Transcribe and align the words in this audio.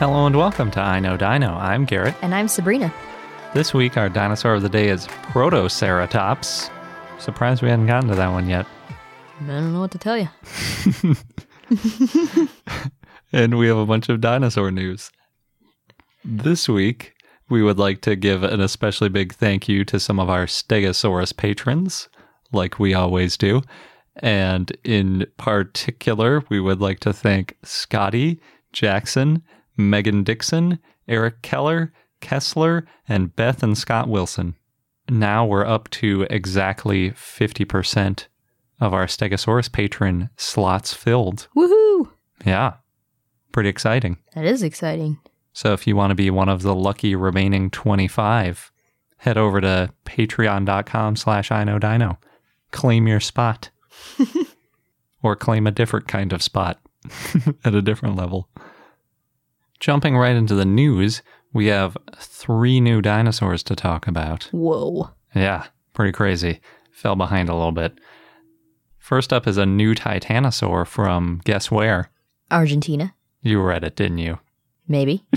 Hello 0.00 0.24
and 0.24 0.34
welcome 0.34 0.70
to 0.70 0.80
I 0.80 0.98
Know 0.98 1.18
Dino. 1.18 1.52
I'm 1.52 1.84
Garrett. 1.84 2.14
And 2.22 2.34
I'm 2.34 2.48
Sabrina. 2.48 2.90
This 3.52 3.74
week, 3.74 3.98
our 3.98 4.08
dinosaur 4.08 4.54
of 4.54 4.62
the 4.62 4.68
day 4.70 4.88
is 4.88 5.06
Protoceratops. 5.06 6.70
Surprised 7.18 7.60
we 7.62 7.68
hadn't 7.68 7.86
gotten 7.86 8.08
to 8.08 8.14
that 8.14 8.28
one 8.28 8.48
yet. 8.48 8.64
I 9.42 9.46
don't 9.46 9.74
know 9.74 9.80
what 9.80 9.90
to 9.90 9.98
tell 9.98 10.16
you. 10.16 10.30
and 13.34 13.58
we 13.58 13.68
have 13.68 13.76
a 13.76 13.84
bunch 13.84 14.08
of 14.08 14.22
dinosaur 14.22 14.70
news. 14.70 15.10
This 16.24 16.66
week, 16.66 17.12
we 17.50 17.62
would 17.62 17.78
like 17.78 18.00
to 18.00 18.16
give 18.16 18.42
an 18.42 18.62
especially 18.62 19.10
big 19.10 19.34
thank 19.34 19.68
you 19.68 19.84
to 19.84 20.00
some 20.00 20.18
of 20.18 20.30
our 20.30 20.46
Stegosaurus 20.46 21.36
patrons, 21.36 22.08
like 22.52 22.78
we 22.78 22.94
always 22.94 23.36
do. 23.36 23.60
And 24.16 24.72
in 24.82 25.26
particular, 25.36 26.42
we 26.48 26.58
would 26.58 26.80
like 26.80 27.00
to 27.00 27.12
thank 27.12 27.58
Scotty, 27.64 28.40
Jackson, 28.72 29.42
Megan 29.88 30.22
Dixon, 30.22 30.78
Eric 31.08 31.42
Keller, 31.42 31.92
Kessler, 32.20 32.86
and 33.08 33.34
Beth 33.34 33.62
and 33.62 33.78
Scott 33.78 34.08
Wilson. 34.08 34.56
Now 35.08 35.46
we're 35.46 35.66
up 35.66 35.88
to 35.90 36.26
exactly 36.30 37.10
50% 37.12 38.26
of 38.80 38.94
our 38.94 39.06
Stegosaurus 39.06 39.72
patron 39.72 40.30
slots 40.36 40.92
filled. 40.92 41.48
Woohoo! 41.56 42.10
Yeah, 42.44 42.74
pretty 43.52 43.68
exciting. 43.68 44.18
That 44.34 44.44
is 44.44 44.62
exciting. 44.62 45.18
So 45.52 45.72
if 45.72 45.86
you 45.86 45.96
want 45.96 46.10
to 46.10 46.14
be 46.14 46.30
one 46.30 46.48
of 46.48 46.62
the 46.62 46.74
lucky 46.74 47.14
remaining 47.14 47.70
25, 47.70 48.70
head 49.18 49.36
over 49.36 49.60
to 49.60 49.92
patreon.com 50.04 51.16
slash 51.16 51.50
I 51.50 51.64
know 51.64 51.78
dino. 51.78 52.18
Claim 52.70 53.08
your 53.08 53.20
spot. 53.20 53.70
or 55.22 55.36
claim 55.36 55.66
a 55.66 55.70
different 55.70 56.08
kind 56.08 56.32
of 56.32 56.42
spot 56.42 56.80
at 57.64 57.74
a 57.74 57.82
different 57.82 58.16
level. 58.16 58.48
Jumping 59.80 60.16
right 60.16 60.36
into 60.36 60.54
the 60.54 60.66
news, 60.66 61.22
we 61.54 61.66
have 61.66 61.96
three 62.16 62.80
new 62.80 63.00
dinosaurs 63.00 63.62
to 63.64 63.74
talk 63.74 64.06
about. 64.06 64.44
Whoa. 64.52 65.10
Yeah, 65.34 65.66
pretty 65.94 66.12
crazy. 66.12 66.60
Fell 66.92 67.16
behind 67.16 67.48
a 67.48 67.54
little 67.54 67.72
bit. 67.72 67.98
First 68.98 69.32
up 69.32 69.46
is 69.46 69.56
a 69.56 69.64
new 69.64 69.94
titanosaur 69.94 70.86
from 70.86 71.40
guess 71.44 71.70
where? 71.70 72.10
Argentina. 72.50 73.14
You 73.42 73.62
read 73.62 73.82
it, 73.82 73.96
didn't 73.96 74.18
you? 74.18 74.38
Maybe. 74.86 75.24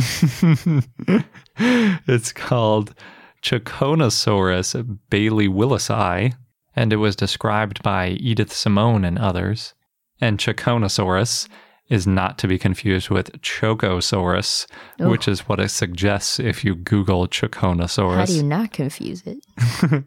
it's 1.56 2.34
called 2.34 2.94
Choconsaurus 3.42 5.00
bailey 5.10 5.48
willisi, 5.48 6.34
and 6.76 6.92
it 6.92 6.98
was 6.98 7.16
described 7.16 7.82
by 7.82 8.10
Edith 8.20 8.52
Simone 8.52 9.06
and 9.06 9.18
others. 9.18 9.74
And 10.20 10.38
Choconsaurus 10.38 11.48
is 11.94 12.08
not 12.08 12.40
to 12.40 12.48
be 12.48 12.58
confused 12.58 13.12
with 13.12 13.32
Chocosaurus, 13.44 14.66
Ooh. 15.00 15.10
which 15.10 15.28
is 15.28 15.42
what 15.42 15.60
it 15.60 15.70
suggests 15.70 16.40
if 16.40 16.66
you 16.66 16.74
Google 16.74 17.28
Choconsaurus. 17.28 18.16
How 18.16 18.26
do 18.26 18.34
you 18.34 18.42
not 18.42 18.74
confuse 18.74 19.22
it? 19.28 19.46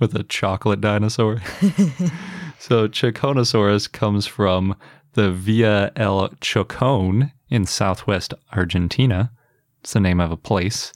with 0.00 0.16
a 0.16 0.24
chocolate 0.24 0.80
dinosaur. 0.80 1.40
so 2.58 2.88
Choconsaurus 2.88 3.90
comes 3.90 4.26
from 4.26 4.74
the 5.12 5.30
Villa 5.30 5.92
El 5.94 6.28
Chocón 6.40 7.30
in 7.48 7.66
southwest 7.66 8.34
Argentina. 8.52 9.30
It's 9.80 9.92
the 9.92 10.00
name 10.00 10.20
of 10.20 10.32
a 10.32 10.36
place. 10.36 10.92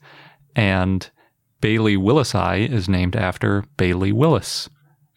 And 0.57 1.09
Bailey 1.61 1.97
Willisi 1.97 2.69
is 2.69 2.89
named 2.89 3.15
after 3.15 3.65
Bailey 3.77 4.11
Willis, 4.11 4.69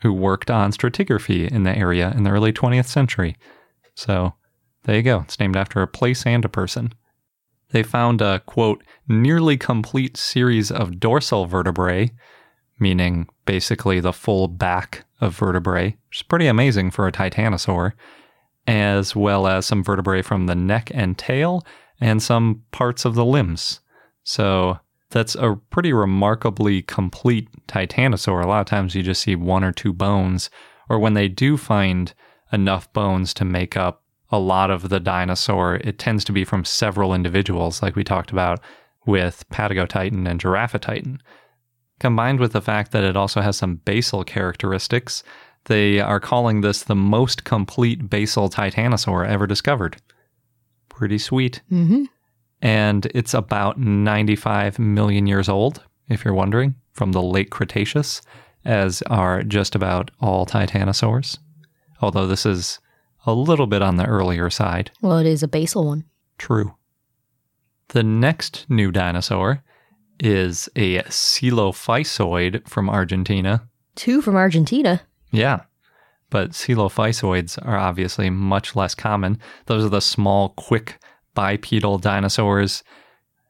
who 0.01 0.13
worked 0.13 0.51
on 0.51 0.71
stratigraphy 0.71 1.49
in 1.49 1.63
the 1.63 1.75
area 1.75 2.13
in 2.15 2.23
the 2.23 2.29
early 2.29 2.53
20th 2.53 2.87
century. 2.87 3.35
So 3.95 4.35
there 4.83 4.95
you 4.95 5.03
go. 5.03 5.21
It's 5.21 5.39
named 5.39 5.57
after 5.57 5.81
a 5.81 5.87
place 5.87 6.25
and 6.25 6.43
a 6.45 6.49
person. 6.49 6.93
They 7.71 7.83
found 7.83 8.21
a, 8.21 8.39
quote, 8.39 8.83
nearly 9.07 9.57
complete 9.57 10.17
series 10.17 10.71
of 10.71 10.99
dorsal 10.99 11.45
vertebrae, 11.45 12.11
meaning 12.79 13.27
basically 13.45 13.99
the 13.99 14.13
full 14.13 14.47
back 14.47 15.05
of 15.21 15.35
vertebrae, 15.35 15.97
which 16.07 16.19
is 16.19 16.23
pretty 16.23 16.47
amazing 16.47 16.91
for 16.91 17.07
a 17.07 17.11
titanosaur, 17.11 17.93
as 18.65 19.15
well 19.15 19.47
as 19.47 19.65
some 19.65 19.83
vertebrae 19.83 20.21
from 20.21 20.47
the 20.47 20.55
neck 20.55 20.91
and 20.93 21.17
tail 21.17 21.65
and 22.01 22.23
some 22.23 22.63
parts 22.71 23.05
of 23.05 23.15
the 23.15 23.25
limbs. 23.25 23.81
So 24.23 24.79
that's 25.11 25.35
a 25.35 25.59
pretty 25.69 25.91
remarkably 25.91 26.81
complete 26.81 27.49
titanosaur. 27.67 28.43
A 28.43 28.47
lot 28.47 28.61
of 28.61 28.67
times 28.67 28.95
you 28.95 29.03
just 29.03 29.21
see 29.21 29.35
one 29.35 29.63
or 29.63 29.71
two 29.71 29.93
bones, 29.93 30.49
or 30.87 30.99
when 30.99 31.13
they 31.13 31.27
do 31.27 31.57
find 31.57 32.13
enough 32.51 32.91
bones 32.93 33.33
to 33.35 33.45
make 33.45 33.75
up 33.75 34.03
a 34.31 34.39
lot 34.39 34.69
of 34.69 34.89
the 34.89 34.99
dinosaur, 34.99 35.75
it 35.75 35.97
tends 35.97 36.23
to 36.25 36.31
be 36.31 36.43
from 36.43 36.65
several 36.65 37.13
individuals, 37.13 37.81
like 37.81 37.95
we 37.95 38.03
talked 38.03 38.31
about 38.31 38.59
with 39.05 39.47
Patagotitan 39.49 40.27
and 40.27 40.39
Giraffatitan. 40.39 41.19
Combined 41.99 42.39
with 42.39 42.53
the 42.53 42.61
fact 42.61 42.91
that 42.91 43.03
it 43.03 43.17
also 43.17 43.41
has 43.41 43.57
some 43.57 43.77
basal 43.77 44.23
characteristics, 44.23 45.23
they 45.65 45.99
are 45.99 46.19
calling 46.19 46.61
this 46.61 46.83
the 46.83 46.95
most 46.95 47.43
complete 47.43 48.09
basal 48.09 48.49
titanosaur 48.49 49.27
ever 49.27 49.47
discovered. 49.47 49.97
Pretty 50.89 51.17
sweet. 51.17 51.61
Mm-hmm. 51.71 52.05
And 52.61 53.05
it's 53.15 53.33
about 53.33 53.79
95 53.79 54.79
million 54.79 55.27
years 55.27 55.49
old, 55.49 55.83
if 56.07 56.23
you're 56.23 56.33
wondering, 56.33 56.75
from 56.93 57.11
the 57.13 57.21
late 57.21 57.51
Cretaceous, 57.51 58.21
as 58.65 59.01
are 59.03 59.43
just 59.43 59.75
about 59.75 60.11
all 60.19 60.45
titanosaurs. 60.45 61.37
Although 62.01 62.27
this 62.27 62.45
is 62.45 62.79
a 63.25 63.33
little 63.33 63.67
bit 63.67 63.81
on 63.81 63.97
the 63.97 64.05
earlier 64.05 64.49
side. 64.49 64.91
Well, 65.01 65.17
it 65.17 65.27
is 65.27 65.43
a 65.43 65.47
basal 65.47 65.85
one. 65.85 66.05
True. 66.37 66.75
The 67.89 68.03
next 68.03 68.65
new 68.69 68.91
dinosaur 68.91 69.63
is 70.19 70.69
a 70.75 70.99
coelophysoid 70.99 72.67
from 72.67 72.89
Argentina. 72.89 73.67
Two 73.95 74.21
from 74.21 74.35
Argentina. 74.35 75.01
Yeah. 75.31 75.63
But 76.29 76.51
coelophysoids 76.51 77.65
are 77.65 77.77
obviously 77.77 78.29
much 78.29 78.75
less 78.75 78.93
common. 78.93 79.39
Those 79.65 79.83
are 79.83 79.89
the 79.89 80.01
small, 80.01 80.49
quick 80.49 80.99
bipedal 81.33 81.97
dinosaurs, 81.97 82.83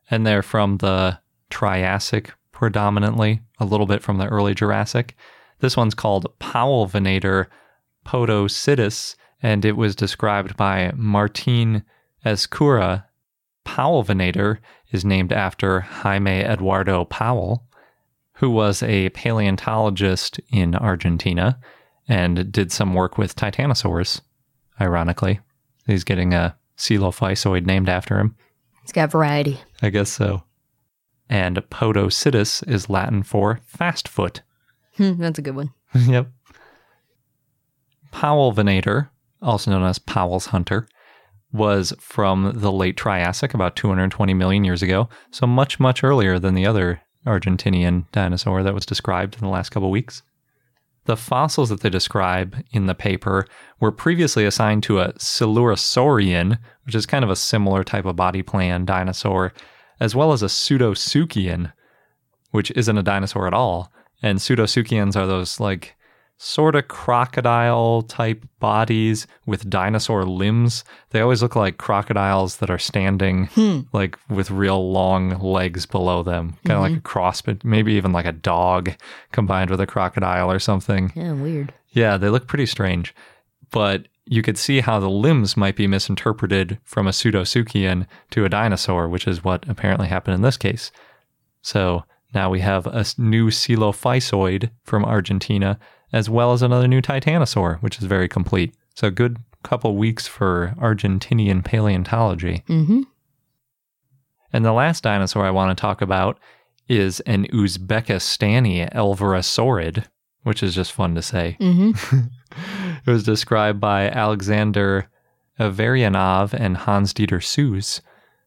and 0.09 0.25
they're 0.25 0.41
from 0.41 0.77
the 0.77 1.19
Triassic 1.49 2.31
predominantly, 2.51 3.41
a 3.59 3.65
little 3.65 3.85
bit 3.85 4.01
from 4.01 4.17
the 4.17 4.27
early 4.27 4.53
Jurassic. 4.53 5.15
This 5.59 5.75
one's 5.75 5.95
called 5.95 6.27
Powellvenator 6.39 7.47
podocitus, 8.05 9.15
and 9.41 9.63
it 9.65 9.77
was 9.77 9.95
described 9.95 10.57
by 10.57 10.91
Martin 10.95 11.83
Ezcurra. 12.25 13.05
Powellvenator 13.65 14.57
is 14.91 15.05
named 15.05 15.31
after 15.31 15.81
Jaime 15.81 16.41
Eduardo 16.41 17.05
Powell, 17.05 17.65
who 18.33 18.49
was 18.49 18.81
a 18.83 19.09
paleontologist 19.09 20.39
in 20.51 20.75
Argentina 20.75 21.59
and 22.07 22.51
did 22.51 22.71
some 22.71 22.93
work 22.93 23.17
with 23.17 23.35
titanosaurs, 23.35 24.21
ironically. 24.81 25.39
He's 25.85 26.03
getting 26.03 26.33
a 26.33 26.55
coelophysoid 26.77 27.65
named 27.65 27.89
after 27.89 28.19
him. 28.19 28.35
It's 28.83 28.91
got 28.91 29.11
variety. 29.11 29.59
I 29.81 29.89
guess 29.89 30.09
so. 30.09 30.43
And 31.29 31.57
podocitus 31.69 32.67
is 32.67 32.89
Latin 32.89 33.21
for 33.21 33.59
fast 33.65 34.07
foot. 34.07 34.41
Hmm, 34.97 35.21
that's 35.21 35.37
a 35.37 35.43
good 35.43 35.55
one. 35.55 35.71
yep. 35.93 36.31
Powell 38.11 38.51
venator, 38.51 39.11
also 39.41 39.71
known 39.71 39.83
as 39.83 39.99
Powell's 39.99 40.47
hunter, 40.47 40.87
was 41.51 41.93
from 41.99 42.51
the 42.55 42.71
late 42.71 42.97
Triassic, 42.97 43.53
about 43.53 43.75
220 43.75 44.33
million 44.33 44.63
years 44.63 44.83
ago, 44.83 45.09
so 45.31 45.47
much, 45.47 45.79
much 45.79 46.03
earlier 46.03 46.37
than 46.37 46.53
the 46.53 46.65
other 46.65 47.01
Argentinian 47.25 48.05
dinosaur 48.11 48.63
that 48.63 48.73
was 48.73 48.85
described 48.85 49.35
in 49.35 49.41
the 49.41 49.49
last 49.49 49.69
couple 49.69 49.89
weeks. 49.91 50.21
The 51.05 51.17
fossils 51.17 51.69
that 51.69 51.81
they 51.81 51.89
describe 51.89 52.55
in 52.71 52.85
the 52.85 52.93
paper 52.93 53.47
were 53.79 53.91
previously 53.91 54.45
assigned 54.45 54.83
to 54.83 54.99
a 54.99 55.13
Coelurosaurian, 55.13 56.59
which 56.83 56.93
is 56.93 57.07
kind 57.07 57.23
of 57.23 57.31
a 57.31 57.35
similar 57.35 57.83
type 57.83 58.05
of 58.05 58.15
body 58.15 58.43
plan 58.43 58.85
dinosaur, 58.85 59.53
as 59.99 60.15
well 60.15 60.31
as 60.31 60.43
a 60.43 60.47
Pseudosuchian, 60.47 61.73
which 62.51 62.71
isn't 62.71 62.97
a 62.97 63.03
dinosaur 63.03 63.47
at 63.47 63.53
all. 63.53 63.91
And 64.21 64.39
Pseudosuchians 64.39 65.15
are 65.15 65.25
those 65.25 65.59
like 65.59 65.95
sort 66.41 66.73
of 66.73 66.87
crocodile 66.87 68.01
type 68.03 68.45
bodies 68.59 69.27
with 69.45 69.69
dinosaur 69.69 70.23
limbs. 70.23 70.85
They 71.09 71.19
always 71.19 71.41
look 71.41 71.53
like 71.53 71.77
crocodiles 71.77 72.57
that 72.57 72.69
are 72.69 72.79
standing 72.79 73.47
hmm. 73.47 73.81
like 73.91 74.17
with 74.29 74.49
real 74.49 74.89
long 74.89 75.37
legs 75.41 75.85
below 75.85 76.23
them, 76.23 76.57
kind 76.65 76.77
of 76.77 76.81
like 76.81 76.91
mm-hmm. 76.91 76.99
a 76.99 77.01
cross, 77.01 77.41
but 77.41 77.65
maybe 77.65 77.91
even 77.93 78.13
like 78.13 78.25
a 78.25 78.31
dog 78.31 78.91
combined 79.33 79.69
with 79.69 79.81
a 79.81 79.85
crocodile 79.85 80.49
or 80.49 80.59
something. 80.59 81.11
Yeah, 81.13 81.33
weird. 81.33 81.73
Yeah, 81.89 82.15
they 82.15 82.29
look 82.29 82.47
pretty 82.47 82.67
strange. 82.67 83.13
But 83.69 84.07
you 84.25 84.41
could 84.41 84.57
see 84.57 84.79
how 84.79 85.01
the 85.01 85.09
limbs 85.09 85.57
might 85.57 85.75
be 85.75 85.87
misinterpreted 85.87 86.79
from 86.85 87.05
a 87.05 87.11
pseudosuchian 87.11 88.07
to 88.31 88.45
a 88.45 88.49
dinosaur, 88.49 89.09
which 89.09 89.27
is 89.27 89.43
what 89.43 89.67
apparently 89.67 90.07
happened 90.07 90.35
in 90.35 90.41
this 90.41 90.57
case. 90.57 90.89
So 91.61 92.05
now 92.33 92.49
we 92.49 92.61
have 92.61 92.87
a 92.87 93.03
new 93.17 93.47
Coelophysoid 93.47 94.71
from 94.85 95.03
Argentina, 95.03 95.77
as 96.11 96.29
well 96.29 96.53
as 96.53 96.61
another 96.61 96.87
new 96.87 97.01
Titanosaur, 97.01 97.81
which 97.81 97.99
is 97.99 98.05
very 98.05 98.27
complete. 98.27 98.73
So 98.95 99.07
a 99.07 99.11
good 99.11 99.37
couple 99.63 99.95
weeks 99.95 100.27
for 100.27 100.73
Argentinian 100.79 101.63
paleontology. 101.63 102.63
Mm-hmm. 102.67 103.01
And 104.51 104.65
the 104.65 104.73
last 104.73 105.03
dinosaur 105.03 105.45
I 105.45 105.51
want 105.51 105.77
to 105.77 105.81
talk 105.81 106.01
about 106.01 106.39
is 106.87 107.19
an 107.21 107.45
Uzbekistani 107.47 108.91
Alvarezsaurid, 108.93 110.05
which 110.43 110.63
is 110.63 110.73
just 110.73 110.91
fun 110.91 111.15
to 111.15 111.21
say. 111.21 111.57
Mm-hmm. 111.59 112.19
It 113.05 113.11
was 113.11 113.23
described 113.23 113.79
by 113.79 114.09
Alexander 114.09 115.07
Averianov 115.59 116.53
and 116.53 116.77
Hans 116.77 117.13
Dieter 117.13 117.43
Sues, 117.43 118.01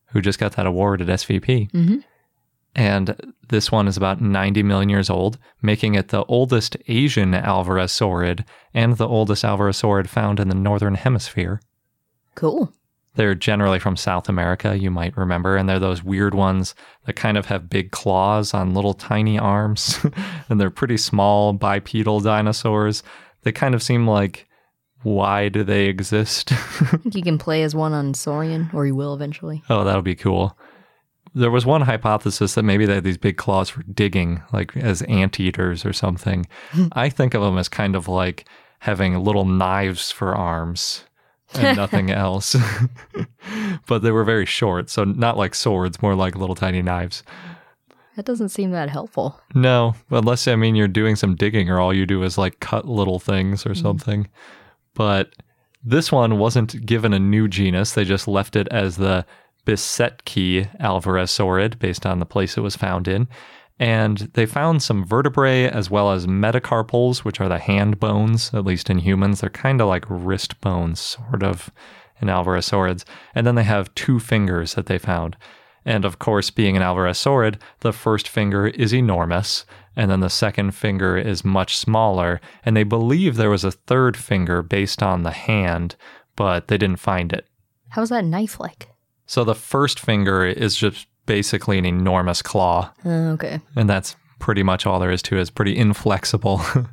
who 0.06 0.20
just 0.20 0.38
got 0.38 0.52
that 0.56 0.66
award 0.66 1.00
at 1.00 1.08
SVP. 1.08 1.70
Mm-hmm. 1.70 1.98
And 2.74 3.34
this 3.48 3.70
one 3.70 3.86
is 3.86 3.96
about 3.96 4.20
90 4.20 4.62
million 4.62 4.88
years 4.88 5.10
old, 5.10 5.38
making 5.60 5.94
it 5.94 6.08
the 6.08 6.24
oldest 6.24 6.76
Asian 6.88 7.32
Alvarezsaurid 7.32 8.44
and 8.72 8.96
the 8.96 9.06
oldest 9.06 9.44
Alvarezsaurid 9.44 10.06
found 10.06 10.40
in 10.40 10.48
the 10.48 10.54
northern 10.54 10.94
hemisphere. 10.94 11.60
Cool. 12.34 12.72
They're 13.14 13.34
generally 13.34 13.78
from 13.78 13.96
South 13.96 14.30
America, 14.30 14.78
you 14.78 14.90
might 14.90 15.16
remember, 15.18 15.56
and 15.56 15.68
they're 15.68 15.78
those 15.78 16.02
weird 16.02 16.34
ones 16.34 16.74
that 17.04 17.12
kind 17.12 17.36
of 17.36 17.44
have 17.46 17.68
big 17.68 17.90
claws 17.90 18.54
on 18.54 18.72
little 18.72 18.94
tiny 18.94 19.38
arms, 19.38 19.98
and 20.48 20.58
they're 20.58 20.70
pretty 20.70 20.96
small 20.96 21.52
bipedal 21.52 22.20
dinosaurs. 22.20 23.02
They 23.42 23.52
kind 23.52 23.74
of 23.74 23.82
seem 23.82 24.06
like, 24.06 24.48
why 25.02 25.50
do 25.50 25.62
they 25.62 25.86
exist? 25.86 26.50
Think 26.50 27.14
you 27.14 27.22
can 27.22 27.36
play 27.36 27.64
as 27.64 27.74
one 27.74 27.92
on 27.92 28.14
Saurian, 28.14 28.70
or 28.72 28.86
you 28.86 28.94
will 28.94 29.12
eventually. 29.12 29.62
oh, 29.68 29.84
that 29.84 29.94
would 29.94 30.04
be 30.04 30.14
cool. 30.14 30.56
There 31.34 31.50
was 31.50 31.64
one 31.64 31.82
hypothesis 31.82 32.54
that 32.54 32.62
maybe 32.62 32.84
they 32.84 32.96
had 32.96 33.04
these 33.04 33.18
big 33.18 33.36
claws 33.36 33.70
for 33.70 33.82
digging, 33.84 34.42
like 34.52 34.76
as 34.76 35.02
anteaters 35.02 35.84
or 35.84 35.92
something. 35.92 36.46
Hmm. 36.70 36.88
I 36.92 37.08
think 37.08 37.34
of 37.34 37.42
them 37.42 37.56
as 37.56 37.68
kind 37.68 37.96
of 37.96 38.06
like 38.08 38.46
having 38.80 39.18
little 39.18 39.44
knives 39.44 40.10
for 40.10 40.34
arms 40.34 41.04
and 41.54 41.76
nothing 41.78 42.10
else. 42.10 42.56
but 43.86 44.02
they 44.02 44.10
were 44.10 44.24
very 44.24 44.46
short, 44.46 44.90
so 44.90 45.04
not 45.04 45.36
like 45.36 45.54
swords, 45.54 46.02
more 46.02 46.14
like 46.14 46.36
little 46.36 46.54
tiny 46.54 46.82
knives. 46.82 47.22
That 48.16 48.26
doesn't 48.26 48.50
seem 48.50 48.72
that 48.72 48.90
helpful. 48.90 49.40
No, 49.54 49.94
unless 50.10 50.46
I 50.46 50.56
mean 50.56 50.74
you're 50.74 50.88
doing 50.88 51.16
some 51.16 51.34
digging 51.34 51.70
or 51.70 51.80
all 51.80 51.94
you 51.94 52.04
do 52.04 52.22
is 52.22 52.36
like 52.36 52.60
cut 52.60 52.86
little 52.86 53.18
things 53.18 53.64
or 53.64 53.70
hmm. 53.70 53.80
something. 53.80 54.28
But 54.94 55.32
this 55.84 56.12
one 56.12 56.38
wasn't 56.38 56.84
given 56.84 57.12
a 57.12 57.18
new 57.18 57.48
genus. 57.48 57.92
They 57.92 58.04
just 58.04 58.28
left 58.28 58.54
it 58.56 58.68
as 58.70 58.96
the 58.96 59.24
Bissekty 59.66 60.76
alvarezsaurid 60.78 61.78
based 61.78 62.06
on 62.06 62.18
the 62.18 62.26
place 62.26 62.56
it 62.56 62.62
was 62.62 62.76
found 62.76 63.08
in. 63.08 63.28
And 63.78 64.18
they 64.34 64.46
found 64.46 64.82
some 64.82 65.04
vertebrae 65.04 65.64
as 65.64 65.90
well 65.90 66.12
as 66.12 66.26
metacarpals, 66.26 67.18
which 67.18 67.40
are 67.40 67.48
the 67.48 67.58
hand 67.58 67.98
bones, 67.98 68.52
at 68.54 68.64
least 68.64 68.90
in 68.90 68.98
humans. 68.98 69.40
They're 69.40 69.50
kind 69.50 69.80
of 69.80 69.88
like 69.88 70.04
wrist 70.08 70.60
bones, 70.60 71.00
sort 71.00 71.42
of, 71.42 71.70
in 72.20 72.28
alvarezsaurids. 72.28 73.04
And 73.34 73.46
then 73.46 73.56
they 73.56 73.64
have 73.64 73.94
two 73.94 74.20
fingers 74.20 74.74
that 74.74 74.86
they 74.86 74.98
found. 74.98 75.36
And 75.84 76.04
of 76.04 76.20
course, 76.20 76.50
being 76.50 76.76
an 76.76 76.82
alvarezsaurid, 76.82 77.60
the 77.80 77.92
first 77.92 78.28
finger 78.28 78.68
is 78.68 78.94
enormous, 78.94 79.66
and 79.96 80.08
then 80.10 80.20
the 80.20 80.30
second 80.30 80.72
finger 80.72 81.16
is 81.16 81.44
much 81.44 81.76
smaller. 81.76 82.40
And 82.64 82.76
they 82.76 82.84
believe 82.84 83.34
there 83.34 83.50
was 83.50 83.64
a 83.64 83.72
third 83.72 84.16
finger 84.16 84.62
based 84.62 85.02
on 85.02 85.22
the 85.22 85.32
hand, 85.32 85.96
but 86.36 86.68
they 86.68 86.78
didn't 86.78 87.00
find 87.00 87.32
it. 87.32 87.46
How's 87.88 88.10
that 88.10 88.24
knife 88.24 88.60
like? 88.60 88.91
So 89.32 89.44
the 89.44 89.54
first 89.54 89.98
finger 89.98 90.44
is 90.44 90.76
just 90.76 91.06
basically 91.24 91.78
an 91.78 91.86
enormous 91.86 92.42
claw, 92.42 92.90
Uh, 93.02 93.32
okay. 93.32 93.60
and 93.74 93.88
that's 93.88 94.14
pretty 94.38 94.62
much 94.62 94.84
all 94.84 95.00
there 95.00 95.10
is 95.10 95.22
to 95.22 95.38
it. 95.38 95.40
It's 95.40 95.48
pretty 95.48 95.74
inflexible. 95.74 96.60
Do 96.74 96.84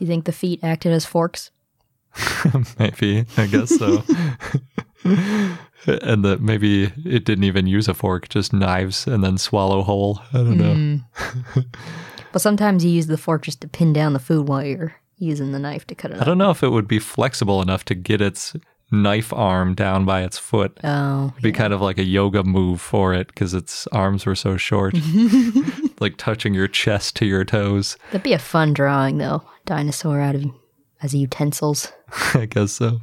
you 0.00 0.06
think 0.06 0.24
the 0.24 0.32
feet 0.32 0.60
acted 0.64 0.92
as 0.92 1.04
forks? 1.04 1.50
maybe, 2.78 3.26
I 3.36 3.46
guess 3.48 3.68
so. 3.78 4.02
and 5.04 6.24
that 6.24 6.38
maybe 6.40 6.84
it 7.04 7.26
didn't 7.26 7.44
even 7.44 7.66
use 7.66 7.86
a 7.86 7.92
fork, 7.92 8.30
just 8.30 8.54
knives 8.54 9.06
and 9.06 9.22
then 9.22 9.36
swallow 9.36 9.82
whole. 9.82 10.22
I 10.32 10.38
don't 10.38 10.56
know. 10.56 11.00
But 12.32 12.40
sometimes 12.40 12.82
you 12.82 12.90
use 12.92 13.08
the 13.08 13.18
fork 13.18 13.42
just 13.42 13.60
to 13.60 13.68
pin 13.68 13.92
down 13.92 14.14
the 14.14 14.18
food 14.18 14.48
while 14.48 14.64
you're 14.64 14.94
using 15.18 15.52
the 15.52 15.58
knife 15.58 15.86
to 15.88 15.94
cut 15.94 16.12
it 16.12 16.16
I 16.16 16.20
up. 16.20 16.24
don't 16.24 16.38
know 16.38 16.50
if 16.50 16.62
it 16.62 16.70
would 16.70 16.88
be 16.88 16.98
flexible 16.98 17.60
enough 17.60 17.84
to 17.86 17.94
get 17.94 18.22
its 18.22 18.56
knife 18.90 19.32
arm 19.32 19.74
down 19.74 20.04
by 20.04 20.22
its 20.22 20.38
foot. 20.38 20.78
Oh, 20.82 21.28
It'd 21.32 21.42
be 21.42 21.52
kind 21.52 21.72
of 21.72 21.80
like 21.80 21.98
a 21.98 22.04
yoga 22.04 22.42
move 22.44 22.80
for 22.80 23.12
it 23.14 23.26
because 23.28 23.54
its 23.54 23.86
arms 23.88 24.24
were 24.26 24.34
so 24.34 24.56
short, 24.56 24.94
like 26.00 26.16
touching 26.16 26.54
your 26.54 26.68
chest 26.68 27.16
to 27.16 27.26
your 27.26 27.44
toes. 27.44 27.96
that'd 28.10 28.22
be 28.22 28.32
a 28.32 28.38
fun 28.38 28.72
drawing 28.72 29.18
though. 29.18 29.42
Dinosaur 29.66 30.20
out 30.20 30.34
of 30.34 30.44
as 31.02 31.14
utensils. 31.14 31.92
I 32.34 32.46
guess 32.46 32.72
so. 32.72 32.98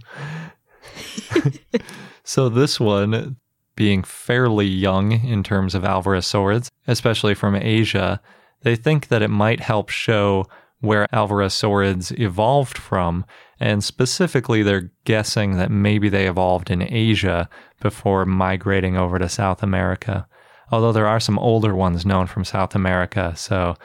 so 2.24 2.50
this 2.50 2.80
one, 2.80 3.38
being 3.76 4.04
fairly 4.04 4.66
young 4.68 5.12
in 5.12 5.44
terms 5.44 5.76
of 5.76 5.84
Alvarezsaurids, 5.84 6.70
especially 6.88 7.36
from 7.36 7.56
Asia, 7.56 8.22
they 8.62 8.76
think 8.76 9.10
that 9.10 9.22
it 9.22 9.30
might 9.30 9.60
help 9.60 9.90
show 9.90 10.46
where 10.80 11.08
Alvarezsaurids 11.14 12.18
evolved 12.20 12.78
from, 12.78 13.26
and 13.60 13.84
specifically 13.84 14.64
they're 14.64 14.92
guessing 15.06 15.58
that 15.58 15.72
maybe 15.72 16.10
they 16.10 16.28
evolved 16.28 16.70
in 16.70 16.82
Asia 16.82 17.50
before 17.82 18.26
migrating 18.26 18.98
over 18.98 19.18
to 19.20 19.30
South 19.30 19.64
America. 19.64 20.28
Although 20.72 20.92
there 20.92 21.08
are 21.08 21.20
some 21.20 21.40
older 21.40 21.76
ones 21.76 22.06
known 22.06 22.28
from 22.28 22.44
South 22.44 22.76
America, 22.76 23.34
so 23.36 23.76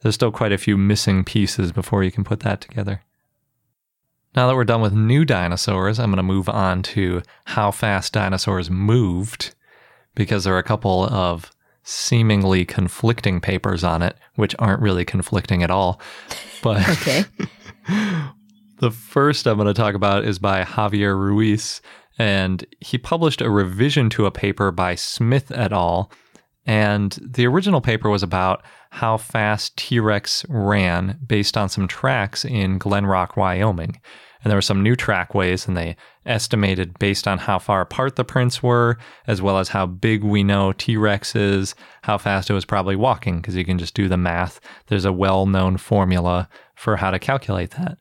there's 0.00 0.14
still 0.14 0.32
quite 0.32 0.52
a 0.52 0.58
few 0.58 0.76
missing 0.76 1.24
pieces 1.24 1.72
before 1.72 2.04
you 2.04 2.10
can 2.10 2.24
put 2.24 2.40
that 2.40 2.60
together. 2.60 3.02
Now 4.36 4.46
that 4.46 4.54
we're 4.54 4.64
done 4.64 4.82
with 4.82 4.92
new 4.92 5.24
dinosaurs, 5.24 5.98
I'm 5.98 6.10
going 6.10 6.18
to 6.18 6.22
move 6.22 6.48
on 6.48 6.82
to 6.82 7.22
how 7.46 7.70
fast 7.70 8.12
dinosaurs 8.12 8.70
moved 8.70 9.54
because 10.14 10.44
there 10.44 10.54
are 10.54 10.58
a 10.58 10.64
couple 10.64 11.04
of 11.04 11.50
seemingly 11.82 12.64
conflicting 12.64 13.40
papers 13.40 13.82
on 13.82 14.02
it, 14.02 14.16
which 14.34 14.54
aren't 14.58 14.82
really 14.82 15.04
conflicting 15.04 15.62
at 15.62 15.70
all. 15.70 16.00
But 16.62 16.86
Okay. 16.88 17.24
the 18.78 18.90
first 18.90 19.46
I'm 19.46 19.56
going 19.56 19.66
to 19.66 19.74
talk 19.74 19.94
about 19.94 20.24
is 20.24 20.38
by 20.38 20.62
Javier 20.62 21.16
Ruiz, 21.16 21.80
and 22.18 22.64
he 22.80 22.98
published 22.98 23.40
a 23.40 23.50
revision 23.50 24.10
to 24.10 24.26
a 24.26 24.30
paper 24.30 24.70
by 24.70 24.94
Smith 24.94 25.50
et 25.52 25.72
al. 25.72 26.10
And 26.66 27.18
the 27.22 27.46
original 27.46 27.80
paper 27.80 28.10
was 28.10 28.22
about 28.22 28.62
how 28.90 29.16
fast 29.16 29.76
T 29.76 30.00
Rex 30.00 30.44
ran 30.48 31.18
based 31.26 31.56
on 31.56 31.68
some 31.68 31.88
tracks 31.88 32.44
in 32.44 32.78
Glen 32.78 33.06
Rock, 33.06 33.36
Wyoming. 33.36 34.00
And 34.42 34.50
there 34.50 34.56
were 34.56 34.62
some 34.62 34.82
new 34.82 34.94
trackways, 34.94 35.66
and 35.66 35.76
they 35.76 35.96
estimated 36.24 36.98
based 36.98 37.26
on 37.26 37.38
how 37.38 37.58
far 37.58 37.80
apart 37.80 38.16
the 38.16 38.24
prints 38.24 38.62
were, 38.62 38.98
as 39.26 39.42
well 39.42 39.58
as 39.58 39.70
how 39.70 39.86
big 39.86 40.22
we 40.22 40.44
know 40.44 40.72
T 40.72 40.96
Rex 40.96 41.34
is, 41.34 41.74
how 42.02 42.18
fast 42.18 42.48
it 42.48 42.54
was 42.54 42.64
probably 42.64 42.96
walking, 42.96 43.40
because 43.40 43.56
you 43.56 43.64
can 43.64 43.78
just 43.78 43.94
do 43.94 44.08
the 44.08 44.16
math. 44.16 44.60
There's 44.86 45.04
a 45.04 45.12
well 45.12 45.46
known 45.46 45.76
formula 45.76 46.48
for 46.74 46.96
how 46.96 47.10
to 47.10 47.18
calculate 47.18 47.72
that. 47.72 47.98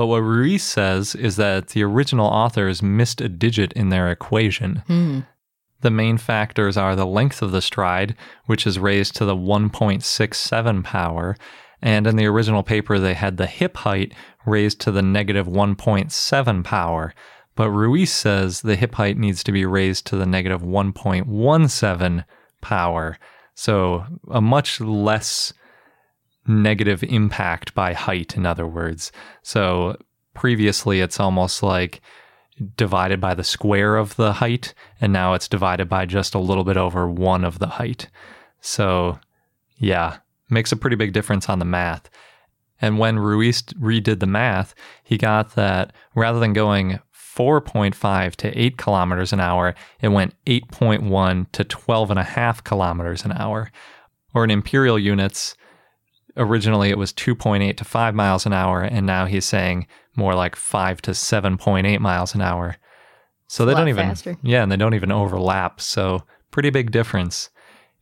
But 0.00 0.06
what 0.06 0.22
Ruiz 0.22 0.62
says 0.62 1.14
is 1.14 1.36
that 1.36 1.68
the 1.68 1.82
original 1.82 2.24
authors 2.24 2.82
missed 2.82 3.20
a 3.20 3.28
digit 3.28 3.70
in 3.74 3.90
their 3.90 4.10
equation. 4.10 4.76
Hmm. 4.86 5.20
The 5.82 5.90
main 5.90 6.16
factors 6.16 6.78
are 6.78 6.96
the 6.96 7.04
length 7.04 7.42
of 7.42 7.52
the 7.52 7.60
stride, 7.60 8.16
which 8.46 8.66
is 8.66 8.78
raised 8.78 9.14
to 9.16 9.26
the 9.26 9.36
1.67 9.36 10.84
power, 10.84 11.36
And 11.82 12.06
in 12.06 12.16
the 12.16 12.24
original 12.24 12.62
paper, 12.62 12.98
they 12.98 13.12
had 13.12 13.36
the 13.36 13.46
hip 13.46 13.76
height 13.76 14.14
raised 14.46 14.80
to 14.80 14.90
the 14.90 15.02
negative 15.02 15.46
1.7 15.46 16.64
power. 16.64 17.14
But 17.54 17.70
Ruiz 17.70 18.10
says 18.10 18.62
the 18.62 18.76
hip 18.76 18.94
height 18.94 19.18
needs 19.18 19.44
to 19.44 19.52
be 19.52 19.66
raised 19.66 20.06
to 20.06 20.16
the 20.16 20.24
negative 20.24 20.62
1.17 20.62 22.24
power. 22.62 23.18
So 23.54 24.06
a 24.30 24.40
much 24.40 24.80
less 24.80 25.52
negative 26.46 27.02
impact 27.04 27.74
by 27.74 27.92
height, 27.92 28.36
in 28.36 28.46
other 28.46 28.66
words. 28.66 29.12
So 29.42 29.96
previously, 30.34 31.00
it's 31.00 31.20
almost 31.20 31.62
like 31.62 32.00
divided 32.76 33.20
by 33.20 33.34
the 33.34 33.44
square 33.44 33.96
of 33.96 34.16
the 34.16 34.34
height, 34.34 34.74
and 35.00 35.12
now 35.12 35.34
it's 35.34 35.48
divided 35.48 35.88
by 35.88 36.06
just 36.06 36.34
a 36.34 36.38
little 36.38 36.64
bit 36.64 36.76
over 36.76 37.08
one 37.08 37.44
of 37.44 37.58
the 37.58 37.66
height. 37.66 38.08
So, 38.60 39.18
yeah, 39.76 40.18
makes 40.50 40.72
a 40.72 40.76
pretty 40.76 40.96
big 40.96 41.12
difference 41.12 41.48
on 41.48 41.58
the 41.58 41.64
math. 41.64 42.10
And 42.82 42.98
when 42.98 43.18
Ruiz 43.18 43.62
redid 43.62 44.20
the 44.20 44.26
math, 44.26 44.74
he 45.04 45.18
got 45.18 45.54
that 45.54 45.92
rather 46.14 46.40
than 46.40 46.52
going 46.52 46.98
4.5 47.14 48.36
to 48.36 48.58
8 48.58 48.76
kilometers 48.76 49.32
an 49.32 49.40
hour, 49.40 49.74
it 50.00 50.08
went 50.08 50.34
8.1 50.46 51.52
to 51.52 51.64
12.5 51.64 52.64
kilometers 52.64 53.24
an 53.24 53.32
hour. 53.32 53.70
Or 54.34 54.44
in 54.44 54.50
imperial 54.50 54.98
units, 54.98 55.56
originally 56.36 56.90
it 56.90 56.98
was 56.98 57.12
2.8 57.12 57.76
to 57.76 57.84
5 57.84 58.14
miles 58.14 58.46
an 58.46 58.52
hour, 58.52 58.82
and 58.82 59.06
now 59.06 59.26
he's 59.26 59.44
saying 59.44 59.86
more 60.16 60.34
like 60.34 60.56
5 60.56 61.02
to 61.02 61.10
7.8 61.12 62.00
miles 62.00 62.34
an 62.34 62.40
hour. 62.40 62.76
So 63.46 63.64
they 63.64 63.72
lot 63.72 63.80
don't 63.80 63.88
even, 63.88 64.08
faster. 64.08 64.36
yeah, 64.42 64.62
and 64.62 64.70
they 64.70 64.76
don't 64.76 64.94
even 64.94 65.10
overlap. 65.10 65.80
So 65.80 66.22
pretty 66.50 66.70
big 66.70 66.90
difference. 66.90 67.50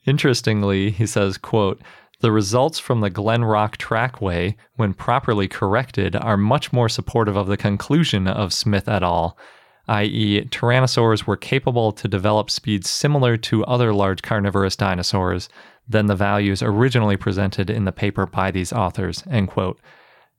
Interestingly, 0.07 0.91
he 0.91 1.07
says, 1.07 1.39
quote, 1.39 1.81
the 2.21 2.33
results 2.33 2.79
from 2.79 3.01
the 3.01 3.11
Glen 3.11 3.45
Rock 3.45 3.77
trackway, 3.77 4.57
when 4.75 4.93
properly 4.93 5.47
corrected, 5.47 6.17
are 6.17 6.37
much 6.37 6.73
more 6.73 6.89
supportive 6.89 7.37
of 7.37 7.47
the 7.47 7.57
conclusion 7.57 8.27
of 8.27 8.53
Smith 8.53 8.89
et 8.89 9.03
al., 9.03 9.39
i.e., 9.87 10.45
tyrannosaurs 10.51 11.27
were 11.27 11.37
capable 11.37 11.93
to 11.93 12.09
develop 12.09 12.51
speeds 12.51 12.91
similar 12.91 13.37
to 13.37 13.65
other 13.65 13.95
large 13.95 14.21
carnivorous 14.21 14.77
dinosaurs 14.77 15.49
than 15.89 16.07
the 16.07 16.15
values 16.15 16.63
originally 16.63 17.17
presented 17.17 17.71
in 17.71 17.85
the 17.85 17.93
paper 17.93 18.27
by 18.27 18.51
these 18.51 18.73
authors, 18.73 19.25
end 19.31 19.49
quote. 19.49 19.81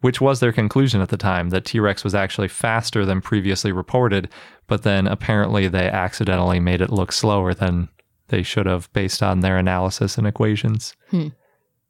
Which 0.02 0.22
was 0.22 0.40
their 0.40 0.54
conclusion 0.54 1.02
at 1.02 1.10
the 1.10 1.18
time 1.18 1.50
that 1.50 1.66
T 1.66 1.80
Rex 1.80 2.06
was 2.06 2.16
actually 2.16 2.48
faster 2.48 3.06
than 3.06 3.20
previously 3.20 3.74
reported, 3.74 4.30
but 4.68 4.84
then 4.84 5.08
apparently 5.08 5.68
they 5.68 5.90
accidentally 5.90 6.62
made 6.62 6.80
it 6.80 6.90
look 6.90 7.12
slower 7.12 7.54
than 7.54 7.90
they 8.30 8.42
should 8.42 8.66
have 8.66 8.92
based 8.94 9.22
on 9.22 9.42
their 9.42 9.58
analysis 9.58 10.18
and 10.18 10.26
equations. 10.26 10.96
Hmm. 11.10 11.30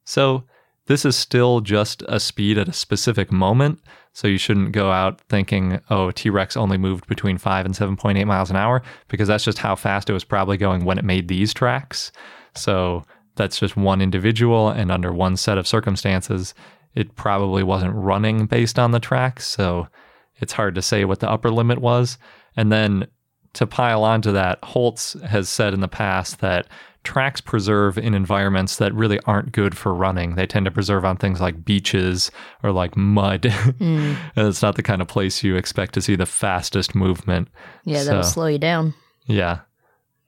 So 0.04 0.44
this 0.86 1.04
is 1.04 1.14
still 1.14 1.60
just 1.60 2.02
a 2.08 2.18
speed 2.18 2.58
at 2.58 2.68
a 2.68 2.72
specific 2.72 3.30
moment. 3.30 3.78
So 4.12 4.26
you 4.26 4.38
shouldn't 4.38 4.72
go 4.72 4.90
out 4.90 5.20
thinking, 5.28 5.80
oh, 5.88 6.10
T 6.10 6.30
Rex 6.30 6.56
only 6.56 6.78
moved 6.78 7.06
between 7.06 7.38
5 7.38 7.64
and 7.64 7.74
7.8 7.76 8.26
miles 8.26 8.50
an 8.50 8.56
hour, 8.56 8.82
because 9.06 9.28
that's 9.28 9.44
just 9.44 9.58
how 9.58 9.76
fast 9.76 10.10
it 10.10 10.14
was 10.14 10.24
probably 10.24 10.56
going 10.56 10.84
when 10.84 10.98
it 10.98 11.04
made 11.04 11.28
these 11.28 11.54
tracks. 11.54 12.10
So 12.56 13.04
that's 13.40 13.58
just 13.58 13.76
one 13.76 14.02
individual, 14.02 14.68
and 14.68 14.92
under 14.92 15.12
one 15.12 15.36
set 15.36 15.56
of 15.56 15.66
circumstances, 15.66 16.54
it 16.94 17.16
probably 17.16 17.62
wasn't 17.62 17.94
running 17.94 18.44
based 18.44 18.78
on 18.78 18.90
the 18.90 19.00
tracks. 19.00 19.46
So 19.46 19.88
it's 20.36 20.52
hard 20.52 20.74
to 20.74 20.82
say 20.82 21.04
what 21.06 21.20
the 21.20 21.30
upper 21.30 21.50
limit 21.50 21.78
was. 21.80 22.18
And 22.56 22.70
then 22.70 23.06
to 23.54 23.66
pile 23.66 24.04
onto 24.04 24.32
that, 24.32 24.58
Holtz 24.62 25.14
has 25.22 25.48
said 25.48 25.72
in 25.72 25.80
the 25.80 25.88
past 25.88 26.40
that 26.40 26.66
tracks 27.02 27.40
preserve 27.40 27.96
in 27.96 28.12
environments 28.12 28.76
that 28.76 28.92
really 28.94 29.18
aren't 29.24 29.52
good 29.52 29.74
for 29.74 29.94
running. 29.94 30.34
They 30.34 30.46
tend 30.46 30.66
to 30.66 30.70
preserve 30.70 31.06
on 31.06 31.16
things 31.16 31.40
like 31.40 31.64
beaches 31.64 32.30
or 32.62 32.72
like 32.72 32.96
mud. 32.96 33.42
Mm. 33.80 34.16
and 34.36 34.46
it's 34.46 34.60
not 34.60 34.74
the 34.76 34.82
kind 34.82 35.00
of 35.00 35.08
place 35.08 35.42
you 35.42 35.56
expect 35.56 35.94
to 35.94 36.02
see 36.02 36.14
the 36.14 36.26
fastest 36.26 36.94
movement. 36.94 37.48
Yeah, 37.84 38.04
that'll 38.04 38.22
slow 38.22 38.46
you 38.46 38.58
down. 38.58 38.92
Yeah. 39.24 39.60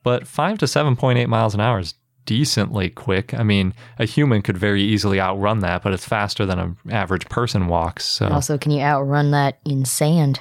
But 0.01 0.25
5 0.25 0.57
to 0.57 0.65
7.8 0.65 1.27
miles 1.27 1.53
an 1.53 1.61
hour 1.61 1.77
is 1.79 1.93
decently 2.25 2.89
quick. 2.89 3.33
I 3.33 3.43
mean, 3.43 3.73
a 3.99 4.05
human 4.05 4.41
could 4.41 4.57
very 4.57 4.81
easily 4.81 5.19
outrun 5.19 5.59
that, 5.59 5.83
but 5.83 5.93
it's 5.93 6.07
faster 6.07 6.45
than 6.45 6.59
an 6.59 6.77
average 6.89 7.27
person 7.29 7.67
walks. 7.67 8.05
So, 8.05 8.27
Also, 8.27 8.57
can 8.57 8.71
you 8.71 8.81
outrun 8.81 9.31
that 9.31 9.59
in 9.65 9.85
sand? 9.85 10.39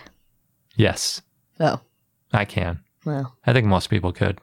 yes, 0.77 1.23
Oh, 1.61 1.81
I 2.33 2.45
can. 2.45 2.81
well, 3.05 3.37
I 3.47 3.53
think 3.53 3.67
most 3.67 3.89
people 3.91 4.13
could. 4.13 4.41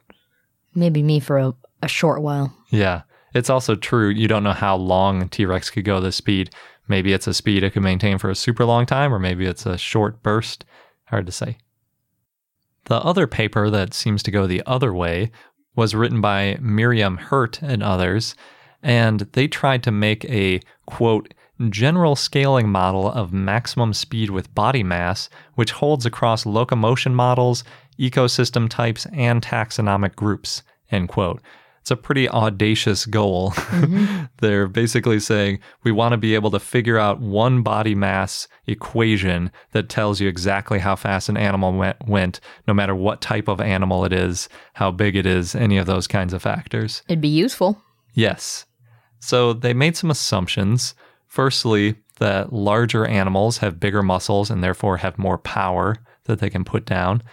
maybe 0.74 1.02
me 1.02 1.20
for 1.20 1.38
a, 1.38 1.52
a 1.82 1.88
short 1.88 2.22
while. 2.22 2.54
Yeah. 2.70 3.02
It's 3.34 3.50
also 3.50 3.74
true. 3.76 4.08
You 4.08 4.26
don't 4.28 4.42
know 4.44 4.52
how 4.52 4.74
long 4.76 5.28
T 5.28 5.44
Rex 5.46 5.70
could 5.70 5.84
go 5.84 6.00
this 6.00 6.16
speed. 6.16 6.50
Maybe 6.88 7.12
it's 7.12 7.26
a 7.28 7.34
speed 7.34 7.62
it 7.62 7.72
could 7.72 7.82
maintain 7.82 8.18
for 8.18 8.28
a 8.30 8.34
super 8.34 8.64
long 8.64 8.86
time, 8.86 9.14
or 9.14 9.18
maybe 9.20 9.46
it's 9.46 9.66
a 9.66 9.78
short 9.78 10.22
burst. 10.22 10.64
Hard 11.04 11.26
to 11.26 11.32
say. 11.32 11.58
The 12.86 12.96
other 12.96 13.26
paper 13.28 13.70
that 13.70 13.94
seems 13.94 14.22
to 14.24 14.30
go 14.32 14.46
the 14.48 14.62
other 14.66 14.92
way 14.92 15.30
was 15.80 15.94
written 15.94 16.20
by 16.20 16.58
Myriam 16.60 17.18
Hirt 17.18 17.62
and 17.62 17.82
others, 17.82 18.34
and 18.82 19.20
they 19.32 19.48
tried 19.48 19.82
to 19.84 19.90
make 19.90 20.26
a 20.26 20.60
quote, 20.84 21.32
general 21.70 22.14
scaling 22.14 22.68
model 22.68 23.10
of 23.10 23.32
maximum 23.32 23.94
speed 23.94 24.28
with 24.28 24.54
body 24.54 24.82
mass, 24.82 25.30
which 25.54 25.72
holds 25.72 26.04
across 26.04 26.44
locomotion 26.44 27.14
models, 27.14 27.64
ecosystem 27.98 28.68
types, 28.68 29.06
and 29.14 29.40
taxonomic 29.40 30.14
groups, 30.16 30.62
end 30.90 31.08
quote. 31.08 31.40
It's 31.90 31.98
a 31.98 32.00
pretty 32.00 32.28
audacious 32.28 33.04
goal. 33.04 33.50
Mm-hmm. 33.50 34.26
They're 34.38 34.68
basically 34.68 35.18
saying 35.18 35.58
we 35.82 35.90
want 35.90 36.12
to 36.12 36.18
be 36.18 36.36
able 36.36 36.52
to 36.52 36.60
figure 36.60 36.98
out 36.98 37.20
one 37.20 37.62
body 37.62 37.96
mass 37.96 38.46
equation 38.68 39.50
that 39.72 39.88
tells 39.88 40.20
you 40.20 40.28
exactly 40.28 40.78
how 40.78 40.94
fast 40.94 41.28
an 41.28 41.36
animal 41.36 41.72
went, 41.72 41.96
went, 42.06 42.38
no 42.68 42.74
matter 42.74 42.94
what 42.94 43.20
type 43.20 43.48
of 43.48 43.60
animal 43.60 44.04
it 44.04 44.12
is, 44.12 44.48
how 44.74 44.92
big 44.92 45.16
it 45.16 45.26
is, 45.26 45.56
any 45.56 45.78
of 45.78 45.86
those 45.86 46.06
kinds 46.06 46.32
of 46.32 46.40
factors. 46.40 47.02
It'd 47.08 47.20
be 47.20 47.26
useful. 47.26 47.82
Yes. 48.14 48.66
So 49.18 49.52
they 49.52 49.74
made 49.74 49.96
some 49.96 50.12
assumptions. 50.12 50.94
Firstly, 51.26 51.96
that 52.20 52.52
larger 52.52 53.04
animals 53.04 53.58
have 53.58 53.80
bigger 53.80 54.04
muscles 54.04 54.48
and 54.48 54.62
therefore 54.62 54.98
have 54.98 55.18
more 55.18 55.38
power 55.38 55.96
that 56.26 56.38
they 56.38 56.50
can 56.50 56.62
put 56.62 56.86
down. 56.86 57.24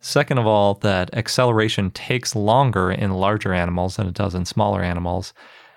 Second 0.00 0.38
of 0.38 0.46
all, 0.46 0.74
that 0.74 1.14
acceleration 1.14 1.90
takes 1.90 2.34
longer 2.34 2.90
in 2.90 3.12
larger 3.12 3.52
animals 3.52 3.96
than 3.96 4.08
it 4.08 4.14
does 4.14 4.34
in 4.34 4.46
smaller 4.46 4.82
animals. 4.82 5.34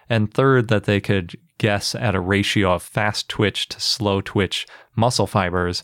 And 0.09 0.33
third, 0.33 0.69
that 0.69 0.85
they 0.85 1.01
could 1.01 1.37
guess 1.57 1.93
at 1.93 2.15
a 2.15 2.19
ratio 2.19 2.73
of 2.73 2.83
fast 2.83 3.29
twitch 3.29 3.67
to 3.69 3.79
slow 3.79 4.21
twitch 4.21 4.65
muscle 4.95 5.27
fibers. 5.27 5.83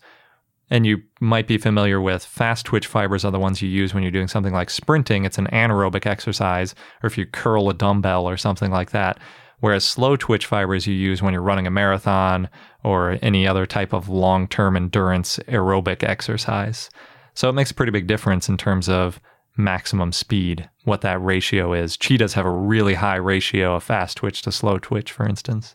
And 0.70 0.86
you 0.86 1.02
might 1.20 1.48
be 1.48 1.58
familiar 1.58 2.00
with 2.00 2.24
fast 2.24 2.66
twitch 2.66 2.88
fibers 2.88 3.26
are 3.26 3.32
the 3.32 3.40
ones 3.40 3.62
you 3.62 3.68
use 3.68 3.94
when 3.94 4.04
you're 4.04 4.12
doing 4.12 4.28
something 4.28 4.54
like 4.54 4.70
sprinting. 4.70 5.26
It's 5.26 5.38
an 5.38 5.48
anaerobic 5.48 6.06
exercise, 6.06 6.76
or 7.04 7.08
if 7.08 7.18
you 7.18 7.26
curl 7.26 7.70
a 7.70 7.74
dumbbell 7.74 8.28
or 8.30 8.38
something 8.38 8.72
like 8.72 8.92
that. 8.92 9.20
Whereas 9.60 9.84
slow 9.84 10.16
twitch 10.16 10.46
fibers 10.46 10.88
you 10.88 10.94
use 10.94 11.22
when 11.22 11.34
you're 11.34 11.42
running 11.42 11.68
a 11.68 11.72
marathon 11.72 12.50
or 12.84 13.18
any 13.22 13.46
other 13.46 13.66
type 13.66 13.92
of 13.92 14.08
long 14.08 14.48
term 14.48 14.78
endurance 14.78 15.40
aerobic 15.48 16.04
exercise. 16.04 16.90
So 17.40 17.48
it 17.48 17.54
makes 17.54 17.72
a 17.72 17.74
pretty 17.74 17.94
big 17.94 18.06
difference 18.06 18.50
in 18.50 18.58
terms 18.58 18.90
of 18.90 19.22
maximum 19.56 20.12
speed, 20.12 20.70
what 20.84 21.00
that 21.02 21.24
ratio 21.24 21.72
is. 21.72 21.96
Cheetahs 21.96 22.34
have 22.34 22.46
a 22.46 22.52
really 22.52 22.96
high 22.96 23.16
ratio 23.16 23.78
of 23.78 23.84
fast 23.84 24.18
twitch 24.18 24.42
to 24.42 24.52
slow 24.52 24.78
twitch, 24.78 25.14
for 25.14 25.26
instance. 25.26 25.74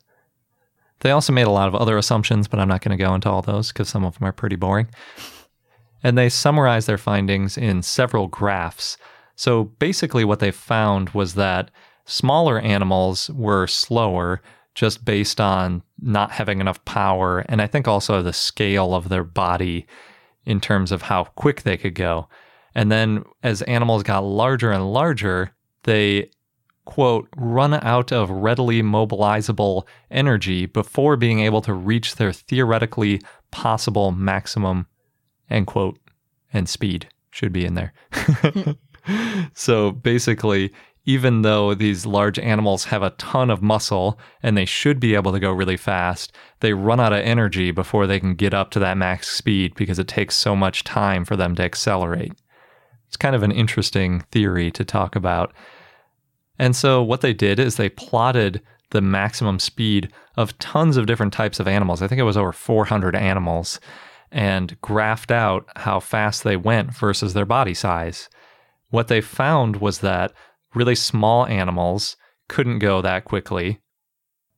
They 1.00 1.10
also 1.10 1.32
made 1.32 1.46
a 1.46 1.50
lot 1.50 1.68
of 1.68 1.74
other 1.74 1.96
assumptions, 1.96 2.48
but 2.48 2.60
I'm 2.60 2.68
not 2.68 2.82
going 2.82 2.94
to 2.94 3.02
go 3.02 3.14
into 3.14 3.30
all 3.30 3.40
those 3.40 3.68
because 3.68 3.88
some 3.88 4.04
of 4.04 4.18
them 4.18 4.28
are 4.28 4.32
pretty 4.32 4.56
boring. 4.56 4.88
And 6.02 6.18
they 6.18 6.28
summarize 6.28 6.84
their 6.84 6.98
findings 6.98 7.56
in 7.56 7.80
several 7.80 8.26
graphs. 8.26 8.98
So 9.34 9.64
basically, 9.64 10.26
what 10.26 10.40
they 10.40 10.50
found 10.50 11.08
was 11.14 11.32
that 11.32 11.70
smaller 12.04 12.58
animals 12.60 13.30
were 13.30 13.66
slower 13.68 14.42
just 14.74 15.06
based 15.06 15.40
on 15.40 15.82
not 15.98 16.30
having 16.30 16.60
enough 16.60 16.84
power, 16.84 17.38
and 17.48 17.62
I 17.62 17.68
think 17.68 17.88
also 17.88 18.20
the 18.20 18.34
scale 18.34 18.94
of 18.94 19.08
their 19.08 19.24
body 19.24 19.86
in 20.46 20.60
terms 20.60 20.92
of 20.92 21.02
how 21.02 21.24
quick 21.24 21.62
they 21.62 21.76
could 21.76 21.94
go. 21.94 22.28
And 22.74 22.90
then 22.90 23.24
as 23.42 23.62
animals 23.62 24.02
got 24.02 24.20
larger 24.20 24.72
and 24.72 24.92
larger, 24.92 25.54
they 25.84 26.30
quote, 26.84 27.28
run 27.36 27.74
out 27.74 28.12
of 28.12 28.30
readily 28.30 28.82
mobilizable 28.82 29.84
energy 30.10 30.66
before 30.66 31.16
being 31.16 31.40
able 31.40 31.62
to 31.62 31.72
reach 31.72 32.16
their 32.16 32.32
theoretically 32.32 33.20
possible 33.50 34.12
maximum, 34.12 34.86
end 35.48 35.66
quote, 35.66 35.98
and 36.52 36.68
speed 36.68 37.08
should 37.30 37.52
be 37.52 37.64
in 37.64 37.74
there. 37.74 37.92
so 39.54 39.92
basically, 39.92 40.72
even 41.06 41.42
though 41.42 41.74
these 41.74 42.06
large 42.06 42.38
animals 42.38 42.84
have 42.84 43.02
a 43.02 43.10
ton 43.10 43.50
of 43.50 43.62
muscle 43.62 44.18
and 44.42 44.56
they 44.56 44.64
should 44.64 44.98
be 44.98 45.14
able 45.14 45.32
to 45.32 45.40
go 45.40 45.52
really 45.52 45.76
fast, 45.76 46.32
they 46.60 46.72
run 46.72 46.98
out 46.98 47.12
of 47.12 47.20
energy 47.20 47.70
before 47.70 48.06
they 48.06 48.18
can 48.18 48.34
get 48.34 48.54
up 48.54 48.70
to 48.70 48.78
that 48.78 48.96
max 48.96 49.28
speed 49.28 49.74
because 49.74 49.98
it 49.98 50.08
takes 50.08 50.36
so 50.36 50.56
much 50.56 50.82
time 50.82 51.24
for 51.24 51.36
them 51.36 51.54
to 51.54 51.62
accelerate. 51.62 52.32
It's 53.06 53.16
kind 53.16 53.36
of 53.36 53.42
an 53.42 53.52
interesting 53.52 54.20
theory 54.32 54.70
to 54.72 54.84
talk 54.84 55.14
about. 55.14 55.52
And 56.58 56.74
so 56.74 57.02
what 57.02 57.20
they 57.20 57.34
did 57.34 57.58
is 57.58 57.76
they 57.76 57.90
plotted 57.90 58.62
the 58.90 59.02
maximum 59.02 59.58
speed 59.58 60.10
of 60.36 60.58
tons 60.58 60.96
of 60.96 61.06
different 61.06 61.32
types 61.32 61.60
of 61.60 61.68
animals. 61.68 62.00
I 62.00 62.08
think 62.08 62.18
it 62.18 62.24
was 62.24 62.36
over 62.36 62.52
400 62.52 63.14
animals 63.14 63.78
and 64.32 64.80
graphed 64.80 65.30
out 65.30 65.68
how 65.76 66.00
fast 66.00 66.44
they 66.44 66.56
went 66.56 66.92
versus 66.94 67.34
their 67.34 67.44
body 67.44 67.74
size. 67.74 68.28
What 68.90 69.08
they 69.08 69.20
found 69.20 69.76
was 69.76 69.98
that 69.98 70.32
really 70.74 70.94
small 70.94 71.46
animals 71.46 72.16
couldn't 72.48 72.78
go 72.78 73.00
that 73.00 73.24
quickly. 73.24 73.80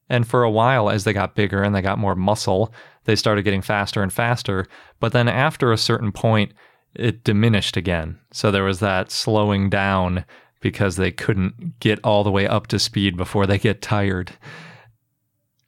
And 0.08 0.26
for 0.26 0.42
a 0.42 0.50
while, 0.50 0.88
as 0.88 1.04
they 1.04 1.12
got 1.12 1.34
bigger 1.34 1.62
and 1.62 1.74
they 1.74 1.82
got 1.82 1.98
more 1.98 2.14
muscle, 2.14 2.72
they 3.04 3.16
started 3.16 3.42
getting 3.42 3.62
faster 3.62 4.02
and 4.02 4.12
faster. 4.12 4.66
But 5.00 5.12
then 5.12 5.28
after 5.28 5.72
a 5.72 5.78
certain 5.78 6.12
point, 6.12 6.52
it 6.94 7.24
diminished 7.24 7.76
again. 7.76 8.18
So 8.32 8.50
there 8.50 8.64
was 8.64 8.80
that 8.80 9.10
slowing 9.10 9.68
down 9.68 10.24
because 10.60 10.96
they 10.96 11.10
couldn't 11.10 11.78
get 11.80 12.00
all 12.02 12.24
the 12.24 12.30
way 12.30 12.46
up 12.46 12.66
to 12.68 12.78
speed 12.78 13.16
before 13.16 13.46
they 13.46 13.58
get 13.58 13.82
tired. 13.82 14.32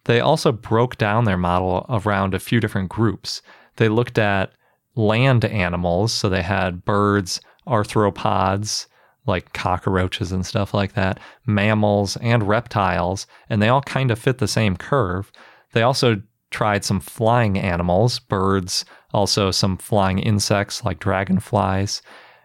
They 0.05 0.21
also 0.21 0.53
broke 0.53 0.97
down 0.97 1.25
their 1.25 1.37
model 1.37 1.85
around 1.89 2.33
a 2.35 2.41
few 2.41 2.61
different 2.61 2.89
groups. 2.89 3.43
They 3.77 3.89
looked 3.89 4.19
at 4.19 4.53
land 4.95 5.45
animals, 5.45 6.13
so 6.13 6.29
they 6.29 6.43
had 6.43 6.85
birds, 6.85 7.41
arthropods, 7.67 8.87
like 9.29 9.53
cockroaches 9.53 10.33
and 10.33 10.45
stuff 10.45 10.75
like 10.75 10.95
that, 10.95 11.21
mammals, 11.47 12.17
and 12.17 12.49
reptiles, 12.49 13.27
and 13.49 13.63
they 13.63 13.69
all 13.69 13.83
kind 13.83 14.11
of 14.11 14.19
fit 14.19 14.39
the 14.39 14.49
same 14.49 14.77
curve. 14.77 15.31
They 15.73 15.83
also 15.83 16.21
tried 16.51 16.85
some 16.85 17.01
flying 17.01 17.59
animals, 17.59 18.19
birds, 18.19 18.85
also 19.13 19.51
some 19.51 19.77
flying 19.77 20.19
insects 20.19 20.85
like 20.85 20.99
dragonflies, 20.99 22.03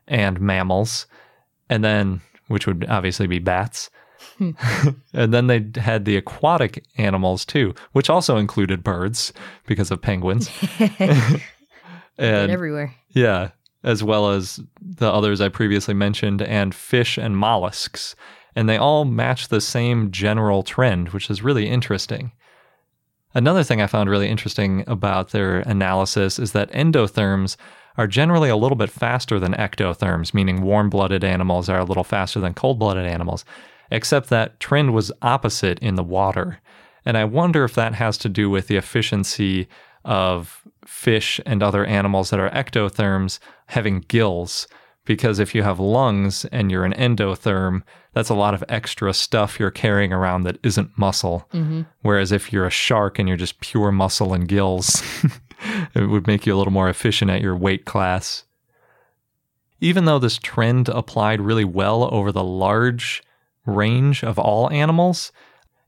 and 0.07 0.39
mammals. 0.39 1.07
And 1.69 1.83
then, 1.83 2.21
which 2.47 2.67
would 2.67 2.85
obviously 2.89 3.27
be 3.27 3.39
bats. 3.39 3.89
Hmm. 4.37 4.51
and 5.13 5.33
then 5.33 5.47
they 5.47 5.65
had 5.79 6.05
the 6.05 6.17
aquatic 6.17 6.83
animals 6.97 7.45
too, 7.45 7.73
which 7.93 8.09
also 8.09 8.37
included 8.37 8.83
birds 8.83 9.33
because 9.65 9.91
of 9.91 10.01
penguins. 10.01 10.49
and 10.79 12.51
everywhere. 12.51 12.93
Yeah, 13.09 13.51
as 13.83 14.03
well 14.03 14.29
as 14.29 14.59
the 14.81 15.11
others 15.11 15.41
I 15.41 15.49
previously 15.49 15.93
mentioned, 15.93 16.41
and 16.41 16.73
fish 16.73 17.17
and 17.17 17.37
mollusks. 17.37 18.15
And 18.55 18.69
they 18.69 18.77
all 18.77 19.05
match 19.05 19.47
the 19.47 19.61
same 19.61 20.11
general 20.11 20.63
trend, 20.63 21.09
which 21.09 21.29
is 21.29 21.41
really 21.41 21.67
interesting. 21.67 22.31
Another 23.33 23.63
thing 23.63 23.81
I 23.81 23.87
found 23.87 24.09
really 24.09 24.29
interesting 24.29 24.83
about 24.87 25.31
their 25.31 25.59
analysis 25.61 26.37
is 26.37 26.51
that 26.51 26.71
endotherms 26.71 27.57
are 27.97 28.07
generally 28.07 28.49
a 28.49 28.55
little 28.55 28.75
bit 28.75 28.89
faster 28.89 29.39
than 29.39 29.53
ectotherms, 29.53 30.33
meaning 30.33 30.61
warm 30.61 30.89
blooded 30.89 31.23
animals 31.23 31.69
are 31.69 31.79
a 31.79 31.83
little 31.83 32.03
faster 32.03 32.39
than 32.39 32.53
cold 32.53 32.79
blooded 32.79 33.05
animals, 33.05 33.43
except 33.91 34.29
that 34.29 34.59
trend 34.59 34.93
was 34.93 35.11
opposite 35.21 35.79
in 35.79 35.95
the 35.95 36.03
water. 36.03 36.59
And 37.05 37.17
I 37.17 37.25
wonder 37.25 37.63
if 37.63 37.75
that 37.75 37.95
has 37.95 38.17
to 38.19 38.29
do 38.29 38.49
with 38.49 38.67
the 38.67 38.77
efficiency 38.77 39.67
of 40.05 40.63
fish 40.85 41.39
and 41.45 41.61
other 41.61 41.85
animals 41.85 42.29
that 42.29 42.39
are 42.39 42.49
ectotherms 42.49 43.39
having 43.67 44.01
gills. 44.01 44.67
Because 45.05 45.39
if 45.39 45.53
you 45.53 45.63
have 45.63 45.79
lungs 45.79 46.45
and 46.45 46.71
you're 46.71 46.85
an 46.85 46.93
endotherm, 46.93 47.81
that's 48.13 48.29
a 48.29 48.35
lot 48.35 48.53
of 48.53 48.63
extra 48.69 49.13
stuff 49.13 49.59
you're 49.59 49.71
carrying 49.71 50.13
around 50.13 50.43
that 50.43 50.59
isn't 50.63 50.97
muscle. 50.97 51.47
Mm-hmm. 51.53 51.81
Whereas 52.01 52.31
if 52.31 52.53
you're 52.53 52.65
a 52.65 52.71
shark 52.71 53.19
and 53.19 53.27
you're 53.27 53.37
just 53.37 53.59
pure 53.59 53.91
muscle 53.91 54.33
and 54.33 54.47
gills, 54.47 55.03
it 55.93 56.09
would 56.09 56.27
make 56.27 56.45
you 56.45 56.55
a 56.55 56.57
little 56.57 56.71
more 56.71 56.89
efficient 56.89 57.31
at 57.31 57.41
your 57.41 57.55
weight 57.55 57.85
class. 57.85 58.45
Even 59.81 60.05
though 60.05 60.19
this 60.19 60.37
trend 60.37 60.87
applied 60.87 61.41
really 61.41 61.65
well 61.65 62.07
over 62.13 62.31
the 62.31 62.43
large 62.43 63.21
range 63.65 64.23
of 64.23 64.39
all 64.39 64.69
animals, 64.71 65.33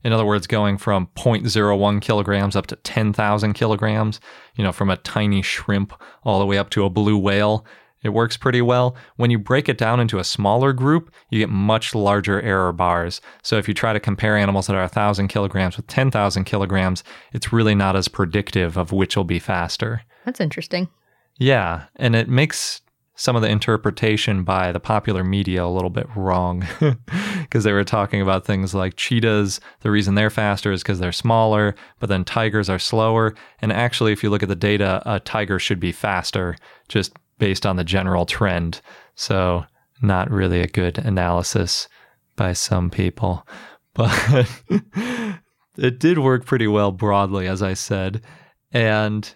in 0.06 0.12
other 0.12 0.24
words, 0.24 0.46
going 0.46 0.78
from 0.78 1.08
0.01 1.16 2.00
kilograms 2.00 2.54
up 2.54 2.68
to 2.68 2.76
10,000 2.76 3.54
kilograms, 3.54 4.20
you 4.54 4.62
know, 4.62 4.70
from 4.70 4.88
a 4.88 4.96
tiny 4.98 5.42
shrimp 5.42 5.92
all 6.22 6.38
the 6.38 6.46
way 6.46 6.58
up 6.58 6.70
to 6.70 6.84
a 6.84 6.90
blue 6.90 7.18
whale. 7.18 7.66
It 8.04 8.10
works 8.10 8.36
pretty 8.36 8.62
well. 8.62 8.94
When 9.16 9.32
you 9.32 9.38
break 9.40 9.68
it 9.68 9.76
down 9.76 9.98
into 9.98 10.20
a 10.20 10.24
smaller 10.24 10.72
group, 10.72 11.12
you 11.30 11.40
get 11.40 11.48
much 11.48 11.92
larger 11.92 12.40
error 12.40 12.72
bars. 12.72 13.20
So 13.42 13.58
if 13.58 13.66
you 13.66 13.74
try 13.74 13.92
to 13.92 13.98
compare 13.98 14.36
animals 14.36 14.68
that 14.68 14.76
are 14.76 14.82
1,000 14.82 15.26
kilograms 15.26 15.76
with 15.76 15.88
10,000 15.88 16.44
kilograms, 16.44 17.02
it's 17.32 17.52
really 17.52 17.74
not 17.74 17.96
as 17.96 18.06
predictive 18.06 18.76
of 18.76 18.92
which 18.92 19.16
will 19.16 19.24
be 19.24 19.40
faster. 19.40 20.02
That's 20.24 20.40
interesting. 20.40 20.88
Yeah. 21.36 21.86
And 21.96 22.14
it 22.14 22.28
makes 22.28 22.80
some 23.16 23.34
of 23.34 23.42
the 23.42 23.48
interpretation 23.48 24.44
by 24.44 24.70
the 24.72 24.80
popular 24.80 25.24
media 25.24 25.64
a 25.64 25.66
little 25.66 25.90
bit 25.90 26.06
wrong 26.14 26.64
because 27.40 27.64
they 27.64 27.72
were 27.72 27.84
talking 27.84 28.20
about 28.20 28.44
things 28.44 28.74
like 28.74 28.96
cheetahs. 28.96 29.58
The 29.80 29.90
reason 29.90 30.14
they're 30.14 30.30
faster 30.30 30.70
is 30.70 30.82
because 30.82 31.00
they're 31.00 31.12
smaller, 31.12 31.74
but 31.98 32.08
then 32.08 32.24
tigers 32.24 32.68
are 32.68 32.78
slower. 32.78 33.34
And 33.60 33.72
actually, 33.72 34.12
if 34.12 34.22
you 34.22 34.28
look 34.28 34.42
at 34.42 34.50
the 34.50 34.54
data, 34.54 35.02
a 35.06 35.18
tiger 35.18 35.58
should 35.58 35.80
be 35.80 35.92
faster 35.92 36.56
just 36.88 37.12
based 37.38 37.64
on 37.64 37.76
the 37.76 37.84
general 37.84 38.26
trend. 38.26 38.80
So, 39.14 39.64
not 40.02 40.30
really 40.30 40.60
a 40.60 40.66
good 40.66 40.98
analysis 40.98 41.88
by 42.36 42.52
some 42.52 42.90
people. 42.90 43.46
But 43.94 44.46
it 45.78 45.98
did 45.98 46.18
work 46.18 46.44
pretty 46.44 46.66
well 46.66 46.92
broadly, 46.92 47.46
as 47.46 47.62
I 47.62 47.72
said. 47.72 48.20
And 48.72 49.34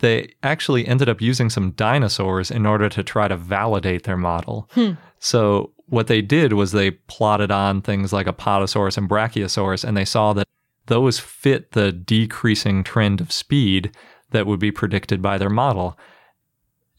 they 0.00 0.34
actually 0.42 0.86
ended 0.86 1.08
up 1.08 1.20
using 1.20 1.50
some 1.50 1.70
dinosaurs 1.72 2.50
in 2.50 2.66
order 2.66 2.88
to 2.88 3.02
try 3.02 3.28
to 3.28 3.36
validate 3.36 4.04
their 4.04 4.16
model. 4.16 4.68
Hmm. 4.72 4.92
So, 5.18 5.72
what 5.86 6.08
they 6.08 6.20
did 6.20 6.52
was 6.52 6.72
they 6.72 6.90
plotted 6.90 7.50
on 7.50 7.80
things 7.80 8.12
like 8.12 8.26
Apatosaurus 8.26 8.98
and 8.98 9.08
Brachiosaurus, 9.08 9.84
and 9.84 9.96
they 9.96 10.04
saw 10.04 10.32
that 10.32 10.48
those 10.86 11.18
fit 11.18 11.72
the 11.72 11.92
decreasing 11.92 12.82
trend 12.82 13.20
of 13.20 13.32
speed 13.32 13.94
that 14.30 14.46
would 14.46 14.60
be 14.60 14.72
predicted 14.72 15.22
by 15.22 15.38
their 15.38 15.50
model. 15.50 15.98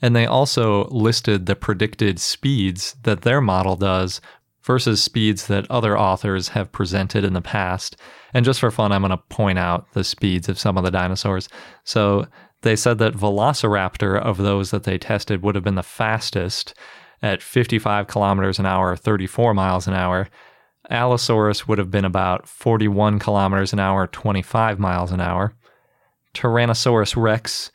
And 0.01 0.15
they 0.15 0.25
also 0.25 0.85
listed 0.85 1.45
the 1.45 1.55
predicted 1.55 2.19
speeds 2.19 2.95
that 3.03 3.21
their 3.21 3.41
model 3.41 3.75
does 3.75 4.21
versus 4.63 5.01
speeds 5.01 5.47
that 5.47 5.69
other 5.71 5.97
authors 5.97 6.49
have 6.49 6.71
presented 6.71 7.23
in 7.23 7.33
the 7.33 7.41
past. 7.41 7.95
And 8.33 8.45
just 8.45 8.59
for 8.59 8.69
fun, 8.69 8.91
I'm 8.91 9.01
going 9.01 9.11
to 9.11 9.17
point 9.17 9.57
out 9.57 9.91
the 9.93 10.03
speeds 10.03 10.49
of 10.49 10.59
some 10.59 10.77
of 10.77 10.83
the 10.83 10.91
dinosaurs. 10.91 11.49
So 11.83 12.27
they 12.67 12.75
said 12.75 12.97
that 12.97 13.13
Velociraptor 13.13 14.21
of 14.21 14.37
those 14.37 14.71
that 14.71 14.83
they 14.83 14.97
tested 14.97 15.41
would 15.41 15.55
have 15.55 15.63
been 15.63 15.75
the 15.75 15.83
fastest 15.83 16.73
at 17.21 17.41
55 17.41 18.07
kilometers 18.07 18.59
an 18.59 18.65
hour, 18.65 18.93
34 18.97 19.53
miles 19.53 19.87
an 19.87 19.93
hour. 19.93 20.27
Allosaurus 20.89 21.65
would 21.65 21.77
have 21.77 21.89
been 21.89 22.03
about 22.03 22.45
41 22.45 23.19
kilometers 23.19 23.71
an 23.71 23.79
hour, 23.79 24.05
25 24.05 24.79
miles 24.79 25.13
an 25.13 25.21
hour. 25.21 25.53
Tyrannosaurus 26.33 27.15
rex 27.15 27.71